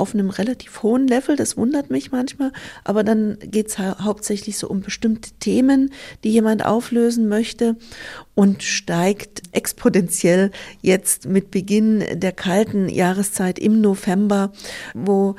auf 0.00 0.14
einem 0.14 0.30
relativ 0.30 0.82
hohen 0.82 1.06
Level, 1.06 1.36
das 1.36 1.56
wundert 1.56 1.90
mich 1.90 2.10
manchmal, 2.10 2.52
aber 2.84 3.04
dann 3.04 3.38
geht 3.42 3.68
es 3.68 3.78
ha 3.78 4.02
hauptsächlich 4.02 4.56
so 4.58 4.68
um 4.68 4.80
bestimmte 4.80 5.30
Themen, 5.40 5.92
die 6.24 6.30
jemand 6.30 6.64
auflösen 6.64 7.28
möchte 7.28 7.76
und 8.34 8.62
steigt 8.62 9.42
exponentiell 9.52 10.50
jetzt 10.80 11.26
mit 11.26 11.50
Beginn 11.50 12.04
der 12.14 12.32
kalten 12.32 12.88
Jahreszeit 12.88 13.58
im 13.58 13.80
November, 13.80 14.52
wo 14.94 15.36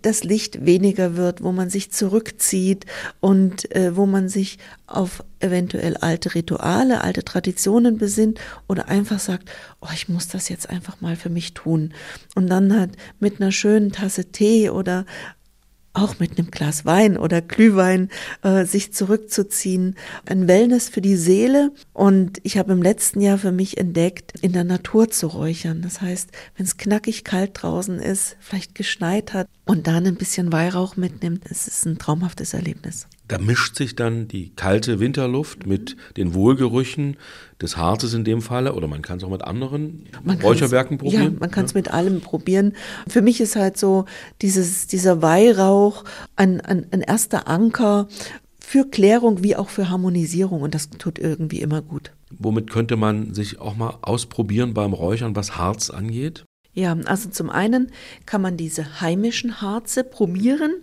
das 0.00 0.24
Licht 0.24 0.64
weniger 0.64 1.16
wird, 1.16 1.42
wo 1.42 1.52
man 1.52 1.70
sich 1.70 1.90
zurückzieht 1.90 2.86
und 3.20 3.74
äh, 3.74 3.96
wo 3.96 4.06
man 4.06 4.28
sich 4.28 4.58
auf 4.86 5.22
eventuell 5.40 5.96
alte 5.96 6.34
Rituale, 6.34 7.02
alte 7.02 7.24
Traditionen 7.24 7.98
besinnt 7.98 8.40
oder 8.68 8.88
einfach 8.88 9.18
sagt, 9.18 9.50
oh, 9.80 9.88
ich 9.92 10.08
muss 10.08 10.28
das 10.28 10.48
jetzt 10.48 10.70
einfach 10.70 11.00
mal 11.00 11.16
für 11.16 11.30
mich 11.30 11.54
tun. 11.54 11.94
Und 12.34 12.48
dann 12.48 12.76
halt 12.78 12.96
mit 13.20 13.40
einer 13.40 13.52
schönen 13.52 13.92
Tasse 13.92 14.26
Tee 14.32 14.70
oder 14.70 15.04
auch 15.98 16.18
mit 16.18 16.38
einem 16.38 16.50
Glas 16.50 16.84
Wein 16.84 17.16
oder 17.16 17.40
Glühwein 17.42 18.08
äh, 18.42 18.64
sich 18.64 18.92
zurückzuziehen. 18.92 19.96
Ein 20.26 20.48
Wellness 20.48 20.88
für 20.88 21.00
die 21.00 21.16
Seele. 21.16 21.72
Und 21.92 22.38
ich 22.42 22.58
habe 22.58 22.72
im 22.72 22.82
letzten 22.82 23.20
Jahr 23.20 23.38
für 23.38 23.52
mich 23.52 23.78
entdeckt, 23.78 24.34
in 24.40 24.52
der 24.52 24.64
Natur 24.64 25.10
zu 25.10 25.26
räuchern. 25.26 25.82
Das 25.82 26.00
heißt, 26.00 26.30
wenn 26.56 26.66
es 26.66 26.76
knackig 26.76 27.24
kalt 27.24 27.50
draußen 27.54 27.98
ist, 27.98 28.36
vielleicht 28.40 28.74
geschneit 28.74 29.32
hat 29.32 29.48
und 29.64 29.86
dann 29.86 30.06
ein 30.06 30.16
bisschen 30.16 30.52
Weihrauch 30.52 30.96
mitnimmt, 30.96 31.44
es 31.50 31.66
ist 31.66 31.84
ein 31.86 31.98
traumhaftes 31.98 32.54
Erlebnis. 32.54 33.08
Da 33.28 33.38
mischt 33.38 33.76
sich 33.76 33.94
dann 33.94 34.26
die 34.26 34.50
kalte 34.56 35.00
Winterluft 35.00 35.66
mit 35.66 35.96
den 36.16 36.32
Wohlgerüchen 36.32 37.16
des 37.60 37.76
Harzes 37.76 38.14
in 38.14 38.24
dem 38.24 38.40
Falle 38.40 38.74
oder 38.74 38.88
man 38.88 39.02
kann 39.02 39.18
es 39.18 39.24
auch 39.24 39.30
mit 39.30 39.42
anderen 39.42 40.06
Man 40.24 40.40
Räucherwerken 40.40 40.96
probieren. 40.96 41.34
Ja, 41.34 41.40
man 41.40 41.50
kann 41.50 41.66
es 41.66 41.74
mit 41.74 41.92
allem 41.92 42.20
probieren. 42.20 42.72
Für 43.06 43.20
mich 43.20 43.40
ist 43.40 43.56
halt 43.56 43.76
so 43.76 44.06
dieses, 44.40 44.86
dieser 44.86 45.20
Weihrauch 45.20 46.04
ein, 46.36 46.60
ein, 46.62 46.86
ein 46.90 47.02
erster 47.02 47.48
Anker 47.48 48.08
für 48.58 48.84
Klärung 48.84 49.42
wie 49.42 49.56
auch 49.56 49.68
für 49.68 49.88
Harmonisierung 49.90 50.62
und 50.62 50.74
das 50.74 50.90
tut 50.90 51.18
irgendwie 51.18 51.60
immer 51.60 51.82
gut. 51.82 52.12
Womit 52.30 52.70
könnte 52.70 52.96
man 52.96 53.34
sich 53.34 53.60
auch 53.60 53.76
mal 53.76 53.98
ausprobieren 54.02 54.74
beim 54.74 54.92
Räuchern, 54.92 55.36
was 55.36 55.56
Harz 55.56 55.90
angeht? 55.90 56.44
Ja, 56.78 56.96
also 57.06 57.28
zum 57.28 57.50
einen 57.50 57.90
kann 58.24 58.40
man 58.40 58.56
diese 58.56 59.00
heimischen 59.00 59.60
Harze 59.60 60.04
probieren. 60.04 60.76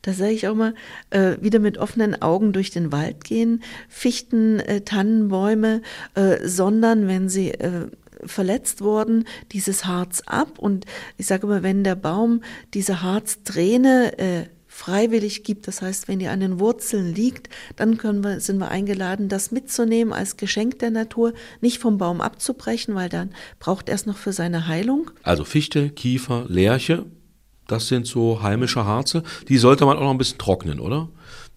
Da 0.00 0.12
sage 0.12 0.30
ich 0.30 0.46
auch 0.46 0.54
mal, 0.54 0.76
äh, 1.10 1.38
wieder 1.40 1.58
mit 1.58 1.76
offenen 1.76 2.22
Augen 2.22 2.52
durch 2.52 2.70
den 2.70 2.92
Wald 2.92 3.24
gehen. 3.24 3.64
Fichten, 3.88 4.60
äh, 4.60 4.82
Tannenbäume, 4.82 5.82
äh, 6.14 6.46
sondern 6.46 7.08
wenn 7.08 7.28
sie 7.28 7.50
äh, 7.50 7.88
verletzt 8.24 8.80
wurden, 8.80 9.24
dieses 9.50 9.86
Harz 9.86 10.22
ab. 10.24 10.60
Und 10.60 10.84
ich 11.18 11.26
sage 11.26 11.48
immer, 11.48 11.64
wenn 11.64 11.82
der 11.82 11.96
Baum 11.96 12.44
diese 12.72 13.02
Harzträne 13.02 14.18
äh, 14.20 14.44
freiwillig 14.80 15.44
gibt, 15.44 15.68
das 15.68 15.82
heißt, 15.82 16.08
wenn 16.08 16.20
die 16.20 16.28
an 16.28 16.40
den 16.40 16.58
Wurzeln 16.58 17.14
liegt, 17.14 17.50
dann 17.76 17.98
wir, 18.24 18.40
sind 18.40 18.56
wir 18.58 18.70
eingeladen, 18.70 19.28
das 19.28 19.50
mitzunehmen 19.50 20.14
als 20.14 20.38
Geschenk 20.38 20.78
der 20.78 20.90
Natur, 20.90 21.34
nicht 21.60 21.78
vom 21.78 21.98
Baum 21.98 22.22
abzubrechen, 22.22 22.94
weil 22.94 23.10
dann 23.10 23.30
braucht 23.58 23.90
er 23.90 23.94
es 23.94 24.06
noch 24.06 24.16
für 24.16 24.32
seine 24.32 24.68
Heilung. 24.68 25.10
Also 25.22 25.44
Fichte, 25.44 25.90
Kiefer, 25.90 26.46
Lärche, 26.48 27.04
das 27.66 27.88
sind 27.88 28.06
so 28.06 28.42
heimische 28.42 28.86
Harze. 28.86 29.22
Die 29.48 29.58
sollte 29.58 29.84
man 29.84 29.98
auch 29.98 30.02
noch 30.02 30.10
ein 30.12 30.18
bisschen 30.18 30.38
trocknen, 30.38 30.80
oder? 30.80 31.10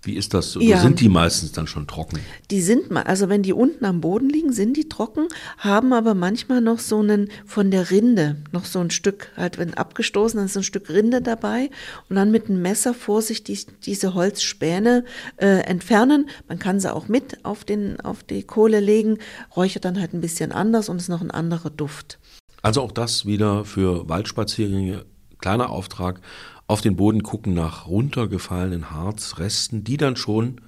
Wie 0.03 0.15
ist 0.15 0.33
das? 0.33 0.57
Oder 0.57 0.65
Ja. 0.65 0.81
Sind 0.81 0.99
die 0.99 1.07
meistens 1.07 1.53
dann 1.53 1.65
schon 1.65 1.87
trocken? 1.87 2.19
Die 2.51 2.61
sind 2.61 2.91
mal, 2.91 3.03
also 3.03 3.29
wenn 3.29 3.41
die 3.41 3.53
unten 3.53 3.85
am 3.85 4.01
Boden 4.01 4.29
liegen, 4.29 4.51
sind 4.51 4.75
die 4.75 4.89
trocken, 4.89 5.27
haben 5.57 5.93
aber 5.93 6.13
manchmal 6.13 6.59
noch 6.59 6.79
so 6.79 6.99
einen 6.99 7.29
von 7.45 7.71
der 7.71 7.89
Rinde, 7.89 8.35
noch 8.51 8.65
so 8.65 8.79
ein 8.79 8.91
Stück, 8.91 9.31
halt 9.37 9.57
wenn 9.57 9.73
abgestoßen, 9.73 10.37
dann 10.37 10.47
ist 10.47 10.53
so 10.53 10.59
ein 10.59 10.63
Stück 10.63 10.89
Rinde 10.89 11.21
dabei 11.21 11.69
und 12.09 12.17
dann 12.17 12.31
mit 12.31 12.49
einem 12.49 12.61
Messer 12.61 12.93
vorsichtig 12.93 13.67
diese 13.85 14.13
Holzspäne 14.13 15.05
äh, 15.37 15.61
entfernen. 15.61 16.29
Man 16.49 16.59
kann 16.59 16.81
sie 16.81 16.93
auch 16.93 17.07
mit 17.07 17.45
auf, 17.45 17.63
den, 17.63 18.01
auf 18.01 18.23
die 18.23 18.43
Kohle 18.43 18.81
legen, 18.81 19.19
räuchert 19.55 19.85
dann 19.85 19.99
halt 19.99 20.13
ein 20.13 20.21
bisschen 20.21 20.51
anders 20.51 20.89
und 20.89 20.97
ist 20.97 21.07
noch 21.07 21.21
ein 21.21 21.31
anderer 21.31 21.69
Duft. 21.69 22.19
Also 22.61 22.81
auch 22.81 22.91
das 22.91 23.25
wieder 23.25 23.63
für 23.63 24.09
Waldspaziergänge. 24.09 25.05
Kleiner 25.39 25.69
Auftrag. 25.69 26.21
Auf 26.67 26.81
den 26.81 26.95
Boden 26.95 27.23
gucken 27.23 27.53
nach 27.53 27.87
runtergefallenen 27.87 28.91
Harzresten, 28.91 29.83
die 29.83 29.97
dann 29.97 30.15
schon 30.15 30.61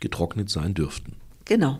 getrocknet 0.00 0.50
sein 0.50 0.74
dürften. 0.74 1.16
Genau. 1.44 1.78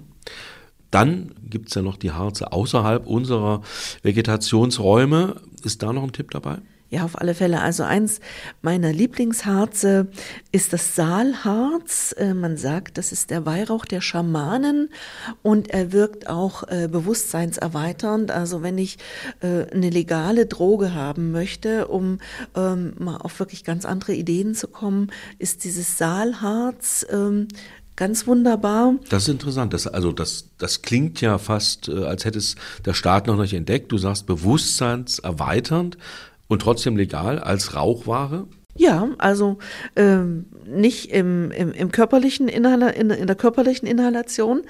Dann 0.90 1.34
gibt 1.42 1.68
es 1.68 1.74
ja 1.74 1.82
noch 1.82 1.96
die 1.96 2.12
Harze 2.12 2.52
außerhalb 2.52 3.06
unserer 3.06 3.62
Vegetationsräume. 4.02 5.40
Ist 5.64 5.82
da 5.82 5.92
noch 5.92 6.04
ein 6.04 6.12
Tipp 6.12 6.30
dabei? 6.30 6.58
Ja, 6.94 7.04
auf 7.04 7.20
alle 7.20 7.34
Fälle. 7.34 7.60
Also 7.60 7.82
eins 7.82 8.20
meiner 8.62 8.92
Lieblingsharze 8.92 10.06
ist 10.52 10.72
das 10.72 10.94
Saalharz. 10.94 12.14
Äh, 12.16 12.34
man 12.34 12.56
sagt, 12.56 12.98
das 12.98 13.10
ist 13.10 13.30
der 13.30 13.44
Weihrauch 13.44 13.84
der 13.84 14.00
Schamanen 14.00 14.90
und 15.42 15.70
er 15.70 15.90
wirkt 15.90 16.28
auch 16.28 16.62
äh, 16.68 16.86
bewusstseinserweiternd. 16.86 18.30
Also 18.30 18.62
wenn 18.62 18.78
ich 18.78 18.98
äh, 19.40 19.68
eine 19.72 19.90
legale 19.90 20.46
Droge 20.46 20.94
haben 20.94 21.32
möchte, 21.32 21.88
um 21.88 22.20
ähm, 22.54 22.92
mal 22.96 23.16
auf 23.16 23.40
wirklich 23.40 23.64
ganz 23.64 23.84
andere 23.86 24.14
Ideen 24.14 24.54
zu 24.54 24.68
kommen, 24.68 25.10
ist 25.40 25.64
dieses 25.64 25.98
Saalharz 25.98 27.04
ähm, 27.10 27.48
ganz 27.96 28.28
wunderbar. 28.28 28.94
Das 29.08 29.24
ist 29.24 29.30
interessant. 29.30 29.74
Das, 29.74 29.88
also 29.88 30.12
das, 30.12 30.50
das 30.58 30.82
klingt 30.82 31.20
ja 31.20 31.38
fast, 31.38 31.88
äh, 31.88 32.04
als 32.04 32.24
hätte 32.24 32.38
es 32.38 32.54
der 32.84 32.94
Staat 32.94 33.26
noch 33.26 33.36
nicht 33.36 33.54
entdeckt. 33.54 33.90
Du 33.90 33.98
sagst 33.98 34.26
bewusstseinserweiternd 34.26 35.98
und 36.48 36.62
trotzdem 36.62 36.96
legal 36.96 37.38
als 37.38 37.74
Rauchware. 37.74 38.46
Ja, 38.76 39.08
also 39.18 39.58
ähm, 39.94 40.46
nicht 40.66 41.12
im, 41.12 41.52
im, 41.52 41.70
im 41.72 41.92
körperlichen 41.92 42.48
Inhala 42.48 42.88
in, 42.88 43.10
in 43.10 43.26
der 43.28 43.36
körperlichen 43.36 43.86
Inhalation, 43.86 44.62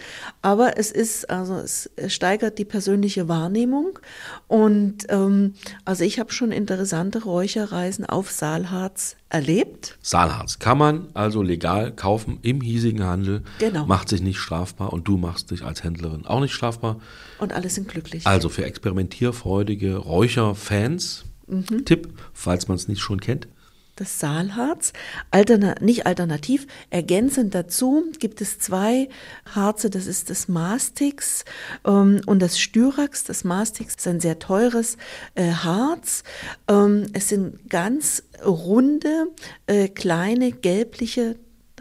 aber 0.43 0.77
es 0.77 0.91
ist, 0.91 1.31
also 1.31 1.55
es, 1.55 1.91
steigert 2.09 2.59
die 2.59 2.66
persönliche 2.66 3.29
Wahrnehmung. 3.29 3.99
Und 4.47 5.07
ähm, 5.09 5.55
also 5.87 6.05
ich 6.05 6.18
habe 6.18 6.33
schon 6.33 6.53
interessante 6.53 7.25
Räucherreisen 7.25 8.05
auf 8.05 8.31
Saalharz 8.31 9.16
erlebt. 9.31 9.97
Saalharz 10.03 10.59
kann 10.59 10.77
man 10.77 11.09
also 11.14 11.41
legal 11.41 11.91
kaufen 11.93 12.39
im 12.43 12.61
hiesigen 12.61 13.05
Handel. 13.05 13.43
Genau. 13.59 13.87
Macht 13.87 14.11
sich 14.11 14.20
nicht 14.20 14.39
strafbar 14.39 14.93
und 14.93 15.09
du 15.09 15.16
machst 15.16 15.51
dich 15.51 15.62
als 15.62 15.83
Händlerin 15.83 16.27
auch 16.27 16.41
nicht 16.41 16.53
strafbar. 16.53 17.01
Und 17.39 17.55
alle 17.55 17.70
sind 17.70 17.89
glücklich. 17.89 18.27
Also 18.27 18.51
für 18.51 18.66
experimentierfreudige 18.66 19.97
Räucherfans, 19.97 21.25
Mhm. 21.47 21.84
Tipp, 21.84 22.09
falls 22.32 22.68
man 22.68 22.76
es 22.76 22.88
nicht 22.88 23.01
schon 23.01 23.20
kennt. 23.20 23.49
das 23.97 24.18
Saalharz. 24.18 24.92
Alterna 25.30 25.76
nicht 25.80 26.05
alternativ, 26.07 26.66
ergänzend 26.90 27.55
dazu 27.55 28.05
gibt 28.18 28.40
es 28.40 28.59
zwei 28.59 29.09
Harze, 29.55 29.88
das 29.88 30.07
ist 30.07 30.30
das 30.30 30.49
Mastix 30.49 31.45
ähm, 31.84 32.20
und 32.26 32.40
das 32.40 32.59
Styrax. 32.59 33.24
Das 33.24 33.45
Mastix 33.45 33.95
ist 33.95 34.09
ein 34.09 34.20
sehr 34.20 34.38
teures 34.40 34.97
äh, 35.36 35.53
Harz. 35.53 36.24
Ähm, 36.68 37.07
es 37.12 37.28
sind 37.28 37.70
ganz 37.70 38.24
runde, 38.45 39.28
äh, 39.66 39.88
kleine, 39.88 40.51
gelbliche 40.51 41.36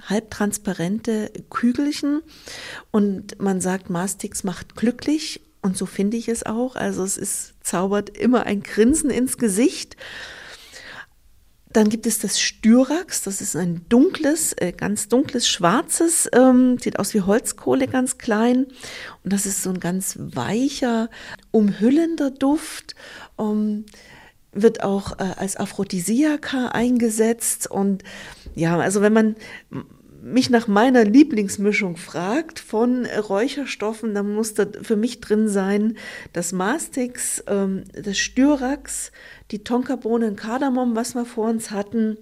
halbtransparente 0.07 1.32
Kügelchen 1.49 2.22
und 2.91 3.39
man 3.39 3.61
sagt, 3.61 3.89
Mastix 3.89 4.43
macht 4.43 4.76
glücklich 4.76 5.41
und 5.61 5.78
so 5.78 5.86
finde 5.86 6.18
ich 6.18 6.28
es 6.28 6.45
auch. 6.45 6.76
Also 6.76 7.03
es 7.03 7.18
ist, 7.18 7.53
zaubert 7.64 8.16
immer 8.18 8.45
ein 8.45 8.61
Grinsen 8.61 9.09
ins 9.09 9.38
Gesicht. 9.38 9.97
Dann 11.72 11.89
gibt 11.89 12.05
es 12.05 12.20
das 12.20 12.39
Styrax, 12.39 13.24
das 13.24 13.41
ist 13.41 13.55
ein 13.55 13.86
dunkles, 13.89 14.53
äh, 14.53 14.72
ganz 14.74 15.07
dunkles, 15.07 15.47
schwarzes, 15.47 16.30
ähm, 16.32 16.78
sieht 16.78 16.99
aus 16.99 17.16
wie 17.16 17.22
Holzkohle, 17.22 17.88
ganz 17.88 18.20
klein. 18.20 18.68
Und 19.24 19.34
das 19.34 19.47
ist 19.47 19.64
so 19.64 19.72
ein 19.72 19.80
ganz 19.80 20.16
weicher, 20.20 21.09
umhüllender 21.49 22.30
Duft. 22.30 22.93
Ähm, 23.39 23.86
wird 24.51 24.84
auch 24.84 25.14
äh, 25.18 25.34
als 25.38 25.57
Aphrodisiaka 25.57 26.68
eingesetzt. 26.68 27.66
Und 27.66 28.03
ja, 28.53 28.78
also 28.78 29.01
wenn 29.01 29.14
man 29.14 29.36
mich 30.24 30.50
nach 30.50 30.68
meiner 30.68 31.04
Lieblingsmischung 31.04 31.98
fragt 31.98 32.60
von 32.60 33.06
Räucherstoffen, 33.06 34.16
dann 34.16 34.34
muss 34.34 34.54
da 34.54 34.66
für 34.82 34.96
mich 34.96 35.20
drin 35.20 35.50
sein 35.50 35.98
das 36.32 36.54
Mastix, 36.54 37.44
ähm, 37.48 37.84
das 37.94 38.18
Styrax, 38.18 39.12
die 39.52 39.64
Tonkabohne 39.64 40.28
und 40.28 40.38
Kardamom, 40.38 40.96
was 40.96 41.14
wir 41.14 41.26
vor 41.26 41.50
uns 41.50 41.72
hatten, 41.72 42.18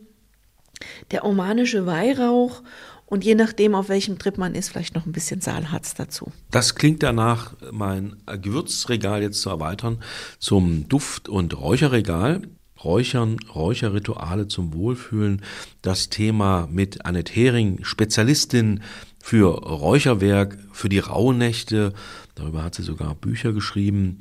der 1.11 1.25
omanische 1.25 1.85
Weihrauch 1.85 2.63
und 3.05 3.23
je 3.23 3.35
nachdem, 3.35 3.75
auf 3.75 3.89
welchem 3.89 4.17
Trip 4.17 4.37
man 4.37 4.55
ist, 4.55 4.69
vielleicht 4.69 4.95
noch 4.95 5.05
ein 5.05 5.11
bisschen 5.11 5.41
Saalharz 5.41 5.93
dazu. 5.93 6.31
Das 6.49 6.75
klingt 6.75 7.03
danach, 7.03 7.53
mein 7.71 8.15
Gewürzregal 8.25 9.21
jetzt 9.21 9.41
zu 9.41 9.49
erweitern 9.49 10.01
zum 10.39 10.87
Duft- 10.87 11.29
und 11.29 11.59
Räucherregal. 11.59 12.41
Räuchern, 12.83 13.37
Räucherrituale 13.53 14.47
zum 14.47 14.73
Wohlfühlen. 14.73 15.41
Das 15.81 16.09
Thema 16.09 16.67
mit 16.71 17.05
Annette 17.05 17.33
Hering, 17.33 17.83
Spezialistin 17.83 18.81
für 19.21 19.47
Räucherwerk, 19.47 20.57
für 20.71 20.89
die 20.89 20.99
Rauhnächte. 20.99 21.93
Darüber 22.35 22.63
hat 22.63 22.75
sie 22.75 22.83
sogar 22.83 23.15
Bücher 23.15 23.53
geschrieben. 23.53 24.19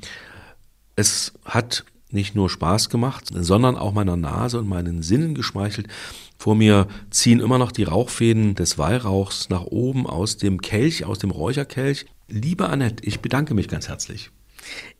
Es 0.95 1.33
hat 1.45 1.85
nicht 2.11 2.35
nur 2.35 2.49
Spaß 2.49 2.89
gemacht, 2.89 3.29
sondern 3.33 3.77
auch 3.77 3.93
meiner 3.93 4.17
Nase 4.17 4.59
und 4.59 4.67
meinen 4.67 5.01
Sinnen 5.01 5.33
geschmeichelt. 5.33 5.87
Vor 6.37 6.55
mir 6.55 6.87
ziehen 7.09 7.39
immer 7.39 7.57
noch 7.57 7.71
die 7.71 7.83
Rauchfäden 7.83 8.55
des 8.55 8.77
Weihrauchs 8.77 9.49
nach 9.49 9.63
oben 9.63 10.07
aus 10.07 10.37
dem 10.37 10.61
Kelch, 10.61 11.05
aus 11.05 11.19
dem 11.19 11.31
Räucherkelch. 11.31 12.05
Liebe 12.27 12.67
Annette, 12.67 13.03
ich 13.05 13.19
bedanke 13.21 13.53
mich 13.53 13.67
ganz 13.67 13.87
herzlich. 13.87 14.31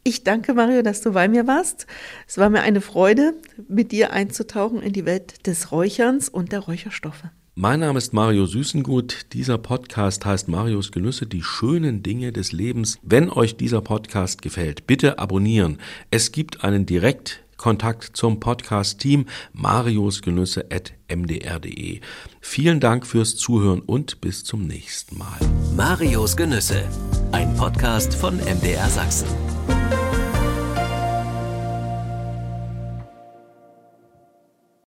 Ich 0.04 0.24
danke, 0.24 0.56
Mario, 0.56 0.82
dass 0.82 1.02
du 1.02 1.12
bei 1.12 1.28
mir 1.28 1.45
warst. 1.45 1.86
Es 2.28 2.39
war 2.39 2.49
mir 2.49 2.62
eine 2.62 2.82
Freude, 2.82 3.36
mit 3.68 3.91
dir 3.91 4.12
einzutauchen 4.12 4.82
in 4.82 4.93
die 4.93 5.06
Welt 5.06 5.45
des 5.45 5.72
Räucherns 5.72 6.28
und 6.28 6.52
der 6.52 6.62
Räucherstoffe. 6.62 7.26
Mein 7.54 7.82
Name 7.82 7.99
ist 7.99 8.12
Mario 8.12 8.47
Süßengut. 8.47 9.34
Dieser 9.34 9.60
Podcast 9.60 10.26
heißt 10.26 10.47
Marios 10.47 10.91
Genüsse, 10.91 11.28
die 11.28 11.43
schönen 11.43 12.02
Dinge 12.02 12.32
des 12.32 12.52
Lebens. 12.52 12.97
Wenn 13.04 13.30
euch 13.30 13.58
dieser 13.58 13.82
Podcast 13.82 14.41
gefällt, 14.41 14.88
bitte 14.88 15.20
abonnieren. 15.20 15.78
Es 16.10 16.32
gibt 16.32 16.64
einen 16.64 16.88
Direktkontakt 17.62 18.18
zum 18.18 18.39
Podcast-Team 18.39 19.28
mariosgenüsse.mdr.de. 19.53 22.01
Vielen 22.41 22.80
Dank 22.80 23.05
fürs 23.05 23.36
Zuhören 23.36 23.82
und 23.82 24.20
bis 24.20 24.43
zum 24.43 24.66
nächsten 24.66 25.20
Mal. 25.20 25.38
Marios 25.76 26.36
Genüsse, 26.36 26.89
ein 27.32 27.55
Podcast 27.55 28.16
von 28.16 28.38
MDR 28.38 28.89
Sachsen. 28.89 29.28